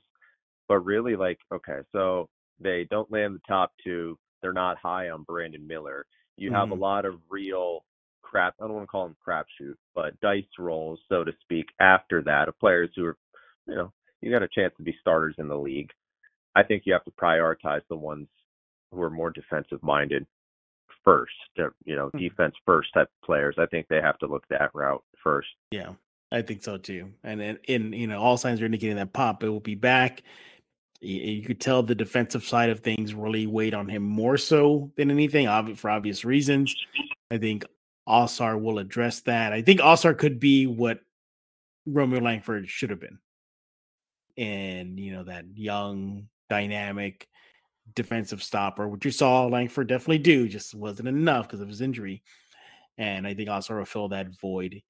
but 0.69 0.85
really, 0.85 1.15
like, 1.15 1.39
okay, 1.53 1.79
so 1.91 2.29
they 2.59 2.87
don't 2.89 3.11
land 3.11 3.35
the 3.35 3.41
top 3.47 3.73
two. 3.83 4.17
They're 4.41 4.53
not 4.53 4.77
high 4.77 5.09
on 5.09 5.23
Brandon 5.23 5.65
Miller. 5.67 6.05
You 6.37 6.51
have 6.53 6.69
mm-hmm. 6.69 6.73
a 6.73 6.85
lot 6.85 7.05
of 7.05 7.15
real 7.29 7.83
crap. 8.21 8.53
I 8.61 8.65
don't 8.65 8.75
want 8.75 8.83
to 8.83 8.91
call 8.91 9.05
them 9.05 9.17
crapshoot, 9.27 9.75
but 9.95 10.19
dice 10.21 10.43
rolls, 10.57 10.99
so 11.09 11.23
to 11.23 11.33
speak, 11.41 11.65
after 11.81 12.21
that 12.23 12.47
of 12.47 12.57
players 12.59 12.89
who 12.95 13.05
are, 13.05 13.17
you 13.67 13.75
know, 13.75 13.91
you 14.21 14.31
got 14.31 14.43
a 14.43 14.47
chance 14.47 14.73
to 14.77 14.83
be 14.83 14.95
starters 15.01 15.35
in 15.37 15.47
the 15.47 15.57
league. 15.57 15.89
I 16.55 16.63
think 16.63 16.83
you 16.85 16.93
have 16.93 17.05
to 17.05 17.11
prioritize 17.11 17.81
the 17.89 17.95
ones 17.95 18.27
who 18.91 19.01
are 19.01 19.09
more 19.09 19.31
defensive 19.31 19.81
minded 19.81 20.25
first, 21.03 21.31
you 21.85 21.95
know, 21.95 22.07
mm-hmm. 22.07 22.19
defense 22.19 22.55
first 22.65 22.89
type 22.93 23.07
of 23.07 23.25
players. 23.25 23.55
I 23.57 23.65
think 23.65 23.87
they 23.87 24.01
have 24.01 24.17
to 24.19 24.27
look 24.27 24.43
that 24.49 24.71
route 24.73 25.03
first. 25.23 25.47
Yeah, 25.71 25.93
I 26.31 26.41
think 26.41 26.63
so 26.63 26.77
too. 26.77 27.11
And 27.23 27.41
in, 27.41 27.59
in 27.65 27.93
you 27.93 28.07
know, 28.07 28.21
all 28.21 28.37
signs 28.37 28.61
are 28.61 28.65
indicating 28.65 28.97
that 28.97 29.13
Pop 29.13 29.43
it 29.43 29.49
will 29.49 29.59
be 29.59 29.75
back 29.75 30.23
you 31.01 31.43
could 31.43 31.61
tell 31.61 31.81
the 31.81 31.95
defensive 31.95 32.43
side 32.43 32.69
of 32.69 32.81
things 32.81 33.13
really 33.13 33.47
weighed 33.47 33.73
on 33.73 33.87
him 33.87 34.03
more 34.03 34.37
so 34.37 34.91
than 34.97 35.09
anything, 35.11 35.75
for 35.75 35.89
obvious 35.89 36.25
reasons. 36.25 36.75
I 37.31 37.37
think 37.37 37.65
Ausar 38.07 38.59
will 38.59 38.79
address 38.79 39.21
that. 39.21 39.53
I 39.53 39.61
think 39.61 39.79
Ausar 39.79 40.17
could 40.17 40.39
be 40.39 40.67
what 40.67 40.99
Romeo 41.85 42.19
Langford 42.19 42.67
should 42.67 42.89
have 42.89 42.99
been. 42.99 43.19
And, 44.37 44.99
you 44.99 45.13
know, 45.13 45.23
that 45.23 45.45
young, 45.53 46.27
dynamic 46.49 47.27
defensive 47.95 48.43
stopper, 48.43 48.87
which 48.87 49.05
you 49.05 49.11
saw 49.11 49.45
Langford 49.45 49.87
definitely 49.87 50.19
do, 50.19 50.47
just 50.47 50.75
wasn't 50.75 51.07
enough 51.07 51.47
because 51.47 51.61
of 51.61 51.67
his 51.67 51.81
injury. 51.81 52.23
And 52.97 53.25
I 53.25 53.33
think 53.33 53.49
Ausar 53.49 53.77
will 53.77 53.85
fill 53.85 54.09
that 54.09 54.39
void 54.39 54.81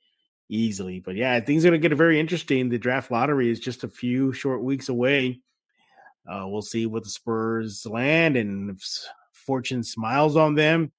easily. 0.49 0.99
But 0.99 1.15
yeah, 1.15 1.39
things 1.39 1.65
are 1.65 1.69
going 1.69 1.81
to 1.81 1.87
get 1.89 1.95
very 1.95 2.19
interesting. 2.19 2.69
The 2.69 2.77
draft 2.79 3.11
lottery 3.11 3.51
is 3.51 3.59
just 3.59 3.83
a 3.83 3.87
few 3.87 4.33
short 4.33 4.63
weeks 4.63 4.89
away. 4.89 5.41
Uh, 6.29 6.45
we'll 6.47 6.61
see 6.61 6.85
what 6.85 7.03
the 7.03 7.09
Spurs 7.09 7.85
land 7.85 8.37
and 8.37 8.69
if 8.69 8.81
fortune 9.33 9.83
smiles 9.83 10.35
on 10.35 10.55
them. 10.55 10.91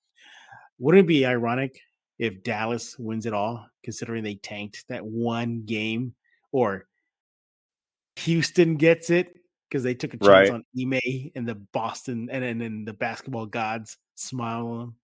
Wouldn't 0.79 1.05
it 1.05 1.09
be 1.09 1.27
ironic 1.27 1.79
if 2.19 2.43
Dallas 2.43 2.99
wins 2.99 3.27
it 3.27 3.33
all, 3.33 3.67
considering 3.85 4.25
they 4.25 4.35
tanked 4.35 4.85
that 4.89 5.05
one 5.05 5.63
game, 5.65 6.15
or 6.53 6.87
Houston 8.17 8.77
gets 8.77 9.11
it 9.11 9.35
because 9.69 9.83
they 9.83 9.95
took 9.95 10.15
a 10.15 10.17
chance 10.17 10.29
right. 10.29 10.51
on 10.51 10.65
Ime 10.79 11.31
and 11.37 11.47
the 11.47 11.55
Boston 11.55 12.29
and 12.31 12.61
then 12.61 12.85
the 12.85 12.93
basketball 12.93 13.47
gods 13.47 13.97
smile 14.17 14.67
on 14.67 14.79
them. 14.79 14.95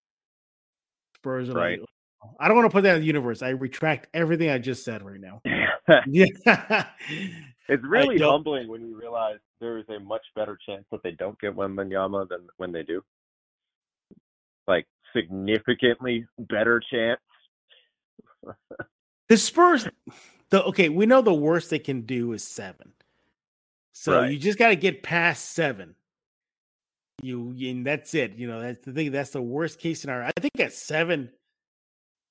Spurs 1.17 1.49
are 1.49 1.55
right. 1.55 1.81
like, 1.81 1.89
oh, 2.25 2.35
I 2.41 2.49
don't 2.49 2.57
want 2.57 2.69
to 2.69 2.75
put 2.75 2.83
that 2.83 2.97
in 2.97 3.01
the 3.01 3.07
universe. 3.07 3.43
I 3.43 3.51
retract 3.51 4.09
everything 4.13 4.51
I 4.51 4.59
just 4.59 4.85
said 4.85 5.03
right 5.03 5.21
now. 5.21 5.41
yeah. 6.07 6.87
It's 7.69 7.83
really 7.83 8.19
humbling 8.19 8.69
when 8.69 8.81
you 8.87 8.97
realize 8.97 9.39
there 9.61 9.79
is 9.79 9.85
a 9.89 10.01
much 10.01 10.23
better 10.35 10.59
chance 10.67 10.85
that 10.91 11.03
they 11.03 11.13
don't 11.13 11.39
get 11.41 11.57
Wembanyama 11.57 12.29
than 12.29 12.47
when 12.57 12.73
they 12.73 12.83
do. 12.83 13.03
Like 14.67 14.87
significantly 15.15 16.27
better 16.39 16.81
chance. 16.91 17.21
the 19.29 19.37
Spurs, 19.37 19.89
the 20.51 20.65
okay, 20.65 20.89
we 20.89 21.07
know 21.07 21.23
the 21.23 21.35
worst 21.35 21.71
they 21.71 21.79
can 21.79 22.03
do 22.03 22.33
is 22.33 22.47
seven. 22.47 22.93
So 23.93 24.21
right. 24.21 24.31
you 24.31 24.39
just 24.39 24.59
got 24.59 24.69
to 24.69 24.77
get 24.77 25.03
past 25.03 25.53
seven. 25.53 25.95
You 27.23 27.55
and 27.59 27.87
that's 27.87 28.15
it. 28.15 28.35
You 28.37 28.47
know 28.47 28.61
that's 28.61 28.85
the 28.85 28.93
thing. 28.93 29.11
That's 29.11 29.31
the 29.31 29.41
worst 29.41 29.79
case 29.79 30.01
scenario. 30.01 30.27
I 30.27 30.41
think 30.41 30.61
at 30.61 30.73
seven. 30.73 31.31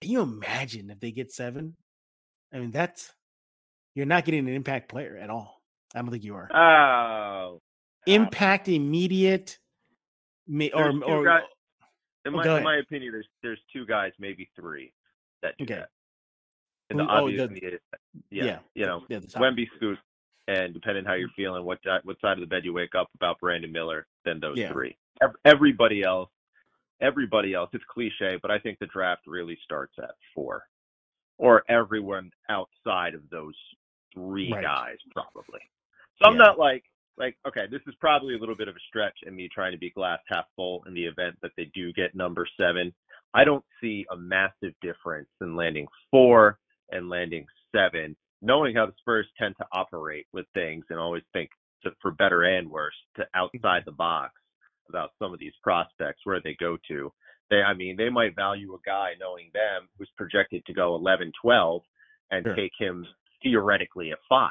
Can 0.02 0.12
you 0.12 0.22
imagine 0.22 0.92
if 0.92 1.00
they 1.00 1.12
get 1.12 1.32
seven? 1.32 1.76
I 2.54 2.60
mean, 2.60 2.72
that's 2.72 3.12
you're 3.96 4.06
not 4.06 4.26
getting 4.26 4.48
an 4.48 4.54
impact 4.54 4.90
player 4.90 5.18
at 5.18 5.30
all. 5.30 5.62
I 5.96 6.02
don't 6.02 6.12
think 6.12 6.24
you 6.24 6.36
are. 6.36 6.50
Oh, 6.54 7.56
uh, 7.56 7.60
impact 8.06 8.68
immediate, 8.68 9.58
or 10.74 10.92
or. 11.04 11.24
Guys, 11.24 11.44
in, 12.26 12.34
oh, 12.34 12.38
my, 12.38 12.58
in 12.58 12.64
my 12.64 12.78
opinion, 12.78 13.14
there's 13.14 13.28
there's 13.42 13.60
two 13.72 13.86
guys, 13.86 14.12
maybe 14.20 14.50
three, 14.56 14.92
that 15.42 15.58
do 15.58 15.64
okay. 15.64 15.76
that. 15.76 15.90
And 16.90 17.00
the 17.00 17.04
oh, 17.04 17.24
obvious, 17.24 17.50
the, 17.50 17.80
yeah, 18.30 18.44
yeah, 18.44 18.60
you 18.76 18.86
know, 18.86 19.04
yeah, 19.10 19.20
Wemby, 19.20 19.68
Scoot, 19.78 19.98
and 20.48 20.74
depending 20.74 21.06
how 21.06 21.14
you're 21.14 21.30
feeling, 21.36 21.64
what 21.64 21.80
what 22.04 22.20
side 22.20 22.34
of 22.34 22.42
the 22.42 22.48
bed 22.48 22.66
you 22.66 22.74
wake 22.74 22.94
up 22.94 23.10
about 23.16 23.40
Brandon 23.40 23.72
Miller, 23.72 24.06
then 24.26 24.40
those 24.40 24.58
yeah. 24.58 24.72
three. 24.72 24.98
Everybody 25.46 26.04
else, 26.04 26.30
everybody 27.02 27.54
else. 27.54 27.70
It's 27.74 27.84
cliche, 27.90 28.38
but 28.42 28.52
I 28.52 28.60
think 28.60 28.80
the 28.80 28.88
draft 28.88 29.22
really 29.26 29.58
starts 29.64 29.94
at 29.98 30.12
four, 30.34 30.64
or 31.38 31.64
everyone 31.70 32.32
outside 32.50 33.14
of 33.16 33.22
those 33.32 33.56
three 34.14 34.52
right. 34.52 34.64
guys, 34.64 34.98
probably. 35.14 35.62
So 36.22 36.30
I'm 36.30 36.38
not 36.38 36.58
like 36.58 36.84
like 37.18 37.38
okay, 37.48 37.66
this 37.70 37.82
is 37.88 37.96
probably 38.00 38.36
a 38.36 38.38
little 38.38 38.56
bit 38.56 38.68
of 38.68 38.76
a 38.76 38.86
stretch 38.88 39.18
in 39.26 39.36
me 39.36 39.50
trying 39.54 39.72
to 39.72 39.78
be 39.78 39.90
glass 39.92 40.20
half 40.28 40.46
full 40.56 40.84
in 40.88 40.94
the 40.94 41.06
event 41.06 41.36
that 41.42 41.52
they 41.58 41.70
do 41.74 41.94
get 41.94 42.16
number 42.16 42.48
seven. 42.60 42.94
I 43.34 43.44
don't 43.44 43.66
see 43.82 44.06
a 44.12 44.18
massive 44.18 44.74
difference 44.82 45.30
in 45.42 45.56
landing 45.56 45.88
four 46.12 46.60
and 46.92 47.10
landing 47.10 47.46
seven 47.76 48.16
knowing 48.42 48.76
how 48.76 48.86
the 48.86 48.94
Spurs 49.00 49.28
tend 49.40 49.56
to 49.58 49.66
operate 49.72 50.28
with 50.32 50.46
things 50.54 50.86
and 50.90 51.00
always 51.00 51.24
think 51.34 51.50
to, 51.84 51.92
for 52.02 52.12
better 52.12 52.44
and 52.44 52.70
worse 52.70 52.96
to 53.18 53.26
outside 53.34 53.84
the 53.86 53.92
box 53.92 54.34
about 54.88 55.12
some 55.20 55.34
of 55.34 55.40
these 55.40 55.54
prospects 55.64 56.22
where 56.24 56.40
they 56.44 56.56
go 56.60 56.78
to. 56.88 57.12
They, 57.50 57.58
I 57.58 57.74
mean, 57.74 57.98
they 57.98 58.10
might 58.10 58.36
value 58.36 58.74
a 58.74 58.78
guy 58.86 59.12
knowing 59.20 59.50
them 59.54 59.88
who's 59.98 60.10
projected 60.16 60.64
to 60.66 60.74
go 60.74 60.96
11, 60.96 61.32
12 61.42 61.82
and 62.32 62.46
sure. 62.46 62.56
take 62.56 62.72
him 62.78 63.06
theoretically 63.42 64.12
at 64.12 64.20
5 64.30 64.50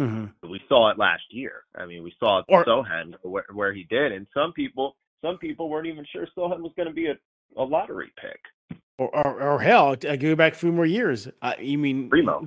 mm-hmm. 0.00 0.50
We 0.50 0.60
saw 0.68 0.90
it 0.90 0.98
last 0.98 1.22
year. 1.30 1.64
I 1.74 1.86
mean, 1.86 2.02
we 2.02 2.12
saw 2.18 2.42
or, 2.48 2.64
Sochan 2.64 3.14
where, 3.22 3.46
where 3.52 3.72
he 3.72 3.84
did, 3.84 4.12
and 4.12 4.26
some 4.34 4.52
people, 4.52 4.96
some 5.22 5.38
people 5.38 5.68
weren't 5.68 5.86
even 5.86 6.04
sure 6.12 6.26
Sochan 6.36 6.60
was 6.60 6.72
going 6.76 6.88
to 6.88 6.94
be 6.94 7.06
a, 7.06 7.14
a 7.56 7.62
lottery 7.62 8.12
pick. 8.20 8.78
Or, 8.98 9.14
or, 9.16 9.42
or 9.42 9.60
hell, 9.60 9.96
I 10.08 10.16
go 10.16 10.34
back 10.34 10.52
a 10.52 10.56
few 10.56 10.72
more 10.72 10.86
years. 10.86 11.28
Uh, 11.40 11.54
you 11.58 11.78
mean 11.78 12.10
Primo? 12.10 12.46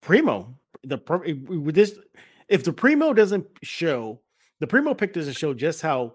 Primo, 0.00 0.54
the 0.84 0.98
with 1.48 1.74
this, 1.74 1.98
if 2.48 2.64
the 2.64 2.72
Primo 2.72 3.12
doesn't 3.12 3.46
show, 3.62 4.20
the 4.60 4.66
Primo 4.66 4.94
pick 4.94 5.12
doesn't 5.12 5.36
show 5.36 5.54
just 5.54 5.82
how 5.82 6.14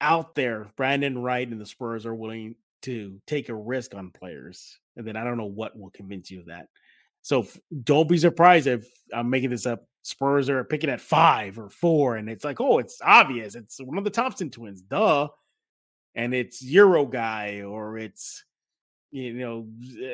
out 0.00 0.34
there 0.34 0.68
Brian 0.76 1.18
Wright 1.18 1.48
and 1.48 1.60
the 1.60 1.66
Spurs 1.66 2.06
are 2.06 2.14
willing 2.14 2.54
to 2.82 3.20
take 3.26 3.48
a 3.48 3.54
risk 3.54 3.94
on 3.94 4.10
players, 4.10 4.78
and 4.96 5.06
then 5.06 5.16
I 5.16 5.24
don't 5.24 5.38
know 5.38 5.46
what 5.46 5.76
will 5.76 5.90
convince 5.90 6.30
you 6.30 6.40
of 6.40 6.46
that. 6.46 6.68
So 7.22 7.46
don't 7.84 8.08
be 8.08 8.18
surprised 8.18 8.66
if 8.66 8.86
I'm 9.12 9.30
making 9.30 9.50
this 9.50 9.66
up. 9.66 9.84
Spurs 10.02 10.48
are 10.48 10.64
picking 10.64 10.90
at 10.90 11.00
five 11.00 11.58
or 11.58 11.68
four, 11.68 12.16
and 12.16 12.30
it's 12.30 12.44
like, 12.44 12.60
oh, 12.60 12.78
it's 12.78 13.00
obvious. 13.02 13.54
It's 13.54 13.78
one 13.78 13.98
of 13.98 14.04
the 14.04 14.10
Thompson 14.10 14.50
twins, 14.50 14.80
duh. 14.80 15.28
And 16.14 16.34
it's 16.34 16.62
Euro 16.62 17.04
guy, 17.04 17.62
or 17.62 17.98
it's 17.98 18.42
you 19.10 19.32
know, 19.34 19.66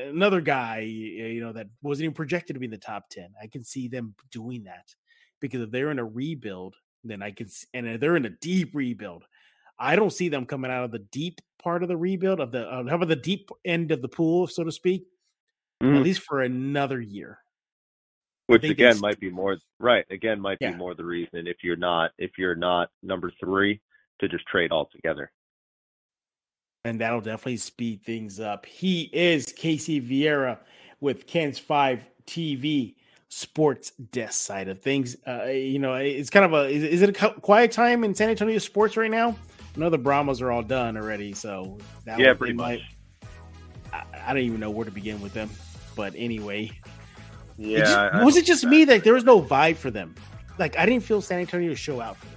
another 0.09 0.41
guy, 0.41 0.81
you 0.81 1.41
know, 1.41 1.53
that 1.53 1.69
wasn't 1.83 2.05
even 2.05 2.15
projected 2.15 2.55
to 2.55 2.61
be 2.61 2.67
in 2.67 2.71
the 2.71 2.79
top 2.79 3.09
10. 3.11 3.29
I 3.43 3.47
can 3.47 3.65
see 3.65 3.89
them 3.89 4.15
doing 4.31 4.65
that 4.65 4.95
because 5.41 5.63
if 5.63 5.71
they're 5.71 5.91
in 5.91 5.99
a 5.99 6.05
rebuild, 6.05 6.77
then 7.03 7.23
I 7.23 7.33
can, 7.33 7.49
and 7.75 7.87
if 7.89 8.01
they're 8.01 8.17
in 8.17 8.27
a 8.27 8.31
deep 8.31 8.75
rebuild, 8.75 9.25
I 9.79 9.97
don't 9.97 10.13
see 10.13 10.29
them 10.29 10.47
coming 10.47 10.71
out 10.71 10.85
of 10.85 10.93
the 10.93 11.01
deep 11.01 11.41
part 11.61 11.83
of 11.83 11.89
the 11.89 11.97
rebuild 11.97 12.39
of 12.39 12.53
the, 12.53 12.69
uh, 12.69 12.85
how 12.89 12.97
about 12.97 13.09
the 13.09 13.17
deep 13.17 13.51
end 13.65 13.91
of 13.91 14.01
the 14.01 14.09
pool, 14.09 14.47
so 14.47 14.63
to 14.63 14.71
speak, 14.71 15.07
mm. 15.83 15.97
at 15.97 16.03
least 16.03 16.23
for 16.23 16.41
another 16.43 17.01
year. 17.01 17.39
Which 18.47 18.65
again 18.65 19.01
might 19.01 19.19
be 19.19 19.31
more 19.31 19.57
right. 19.81 20.05
Again, 20.11 20.39
might 20.39 20.59
yeah. 20.61 20.73
be 20.73 20.77
more 20.77 20.95
the 20.95 21.05
reason 21.05 21.47
if 21.47 21.59
you're 21.63 21.77
not 21.77 22.11
if 22.19 22.33
you're 22.37 22.55
not 22.55 22.91
number 23.03 23.33
three 23.41 23.81
to 24.21 24.29
just 24.29 24.47
trade 24.47 24.71
altogether 24.71 25.31
and 26.85 27.01
that'll 27.01 27.21
definitely 27.21 27.57
speed 27.57 28.03
things 28.05 28.39
up. 28.39 28.67
He 28.67 29.11
is 29.13 29.47
Casey 29.47 30.01
Viera 30.01 30.59
with 31.01 31.27
KENS 31.27 31.59
5 31.59 32.05
TV 32.27 32.95
sports 33.29 33.91
desk 33.91 34.41
side 34.45 34.69
of 34.69 34.81
things. 34.81 35.17
Uh, 35.27 35.45
you 35.45 35.79
know, 35.79 35.95
it's 35.95 36.31
kind 36.31 36.45
of 36.45 36.53
a 36.53 36.69
is, 36.69 36.83
is, 36.83 37.03
it 37.03 37.21
a 37.21 37.31
quiet 37.41 37.73
time 37.73 38.05
in 38.05 38.15
San 38.15 38.29
Antonio 38.29 38.59
sports 38.59 38.97
right 38.97 39.11
now? 39.11 39.31
I 39.31 39.81
know 39.81 39.91
the 39.91 39.99
Brahmas 39.99 40.41
are 40.41 40.53
all 40.53 40.63
done 40.63 40.97
already, 40.97 41.33
so 41.33 41.79
yeah, 42.07 42.35
pretty 42.35 42.53
much. 42.53 42.81
I, 43.95 44.31
I, 44.31 44.35
don't 44.35 44.43
even 44.43 44.61
know 44.61 44.71
where 44.71 44.85
to 44.85 44.91
begin 44.91 45.21
with 45.21 45.33
them, 45.33 45.51
but 45.95 46.15
anyway. 46.17 46.71
Yeah, 47.57 47.79
it 47.79 47.81
just, 48.13 48.25
was 48.25 48.37
it 48.37 48.45
just 48.45 48.65
me 48.65 48.85
that 48.87 49.05
there 49.05 49.15
was 49.15 49.25
no 49.25 49.41
vibe 49.41 49.77
for 49.77 49.91
them? 49.91 50.15
Like 50.59 50.77
I 50.79 50.87
didn't 50.87 51.05
feel 51.05 51.21
San 51.21 51.41
Antonio 51.41 51.75
show 51.75 52.01
out 52.01 52.17
for 52.17 52.27
them. 52.27 52.35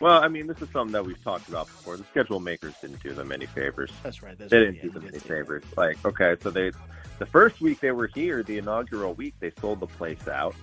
Well, 0.00 0.22
I 0.22 0.28
mean, 0.28 0.46
this 0.46 0.62
is 0.62 0.68
something 0.70 0.92
that 0.92 1.04
we've 1.04 1.22
talked 1.24 1.48
about 1.48 1.66
before. 1.66 1.96
The 1.96 2.04
schedule 2.04 2.38
makers 2.38 2.74
didn't 2.80 3.02
do 3.02 3.12
them 3.12 3.32
any 3.32 3.46
favors. 3.46 3.90
That's 4.02 4.22
right. 4.22 4.38
That's 4.38 4.50
they 4.50 4.58
right. 4.58 4.64
didn't 4.66 4.76
yeah, 4.76 4.82
do 4.82 4.90
them 4.90 5.08
any 5.08 5.18
favors. 5.18 5.64
Like, 5.76 6.02
okay, 6.04 6.36
so 6.40 6.50
they, 6.50 6.70
the 7.18 7.26
first 7.26 7.60
week 7.60 7.80
they 7.80 7.90
were 7.90 8.06
here, 8.06 8.44
the 8.44 8.58
inaugural 8.58 9.14
week, 9.14 9.34
they 9.40 9.50
sold 9.60 9.80
the 9.80 9.88
place 9.88 10.28
out, 10.28 10.54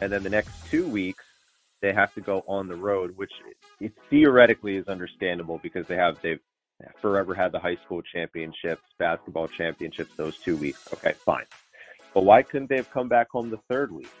and 0.00 0.10
then 0.10 0.24
the 0.24 0.30
next 0.30 0.50
two 0.68 0.86
weeks 0.86 1.22
they 1.80 1.92
have 1.92 2.12
to 2.14 2.20
go 2.20 2.44
on 2.48 2.66
the 2.66 2.74
road, 2.74 3.16
which 3.16 3.30
it 3.80 3.92
theoretically 4.10 4.76
is 4.76 4.88
understandable 4.88 5.58
because 5.62 5.86
they 5.86 5.96
have 5.96 6.20
they've 6.20 6.40
forever 7.00 7.34
had 7.34 7.52
the 7.52 7.58
high 7.58 7.76
school 7.76 8.02
championships, 8.02 8.82
basketball 8.98 9.48
championships 9.48 10.14
those 10.16 10.36
two 10.38 10.56
weeks. 10.56 10.88
Okay, 10.92 11.12
fine. 11.12 11.44
But 12.14 12.24
why 12.24 12.42
couldn't 12.42 12.68
they 12.68 12.76
have 12.76 12.90
come 12.90 13.08
back 13.08 13.30
home 13.30 13.50
the 13.50 13.60
third 13.68 13.92
week? 13.92 14.12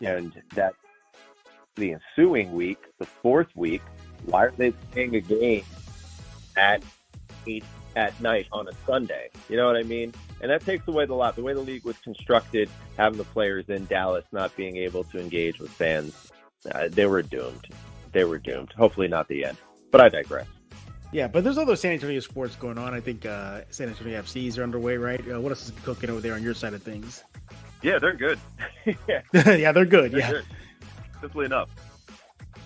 And 0.00 0.32
that 0.54 0.74
the 1.76 1.94
ensuing 1.94 2.52
week, 2.52 2.78
the 2.98 3.06
fourth 3.06 3.48
week, 3.54 3.82
why 4.24 4.46
are 4.46 4.52
they 4.56 4.70
playing 4.70 5.14
a 5.16 5.20
game 5.20 5.64
at 6.56 6.82
eight 7.46 7.64
at 7.94 8.18
night 8.20 8.46
on 8.52 8.68
a 8.68 8.72
Sunday? 8.86 9.28
You 9.48 9.56
know 9.56 9.66
what 9.66 9.76
I 9.76 9.82
mean? 9.82 10.12
And 10.40 10.50
that 10.50 10.64
takes 10.64 10.86
away 10.88 11.06
the 11.06 11.14
lot. 11.14 11.36
The 11.36 11.42
way 11.42 11.54
the 11.54 11.60
league 11.60 11.84
was 11.84 11.96
constructed, 11.98 12.68
having 12.96 13.18
the 13.18 13.24
players 13.24 13.68
in 13.68 13.86
Dallas 13.86 14.24
not 14.32 14.54
being 14.56 14.76
able 14.76 15.04
to 15.04 15.20
engage 15.20 15.58
with 15.58 15.70
fans, 15.70 16.30
uh, 16.72 16.88
they 16.90 17.06
were 17.06 17.22
doomed. 17.22 17.66
They 18.12 18.24
were 18.24 18.38
doomed. 18.38 18.72
Hopefully, 18.76 19.08
not 19.08 19.28
the 19.28 19.44
end. 19.44 19.58
But 19.90 20.00
I 20.00 20.08
digress. 20.08 20.46
Yeah, 21.16 21.28
but 21.28 21.44
there's 21.44 21.56
other 21.56 21.76
San 21.76 21.92
Antonio 21.92 22.20
sports 22.20 22.56
going 22.56 22.76
on. 22.76 22.92
I 22.92 23.00
think 23.00 23.24
uh, 23.24 23.62
San 23.70 23.88
Antonio 23.88 24.20
FCs 24.20 24.58
are 24.58 24.62
underway, 24.62 24.98
right? 24.98 25.18
Uh, 25.26 25.40
what 25.40 25.48
else 25.48 25.64
is 25.64 25.72
cooking 25.82 26.10
over 26.10 26.20
there 26.20 26.34
on 26.34 26.42
your 26.42 26.52
side 26.52 26.74
of 26.74 26.82
things? 26.82 27.24
Yeah, 27.80 27.98
they're 27.98 28.12
good. 28.12 28.38
yeah. 29.08 29.22
yeah, 29.32 29.72
they're 29.72 29.86
good. 29.86 30.12
They're 30.12 30.20
yeah. 30.20 30.30
Good. 30.30 30.44
Simple 31.22 31.40
enough. 31.40 31.70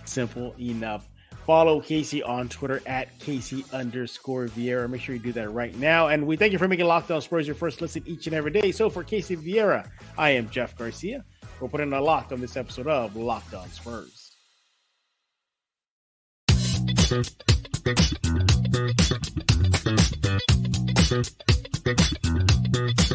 Simple 0.04 0.52
enough. 0.58 1.08
Follow 1.46 1.80
Casey 1.80 2.24
on 2.24 2.48
Twitter 2.48 2.82
at 2.86 3.16
Casey 3.20 3.64
underscore 3.72 4.46
Viera. 4.46 4.90
Make 4.90 5.02
sure 5.02 5.14
you 5.14 5.20
do 5.20 5.32
that 5.34 5.50
right 5.52 5.76
now. 5.78 6.08
And 6.08 6.26
we 6.26 6.34
thank 6.34 6.50
you 6.50 6.58
for 6.58 6.66
making 6.66 6.86
Locked 6.86 7.12
On 7.12 7.22
Spurs 7.22 7.46
your 7.46 7.54
first 7.54 7.80
listen 7.80 8.02
each 8.04 8.26
and 8.26 8.34
every 8.34 8.50
day. 8.50 8.72
So 8.72 8.90
for 8.90 9.04
Casey 9.04 9.36
Viera, 9.36 9.88
I 10.18 10.30
am 10.30 10.50
Jeff 10.50 10.76
Garcia. 10.76 11.24
We're 11.60 11.68
putting 11.68 11.92
a 11.92 12.00
lock 12.00 12.32
on 12.32 12.40
this 12.40 12.56
episode 12.56 12.88
of 12.88 13.14
Locked 13.14 13.54
Thank 17.82 18.00
you. 22.24 23.09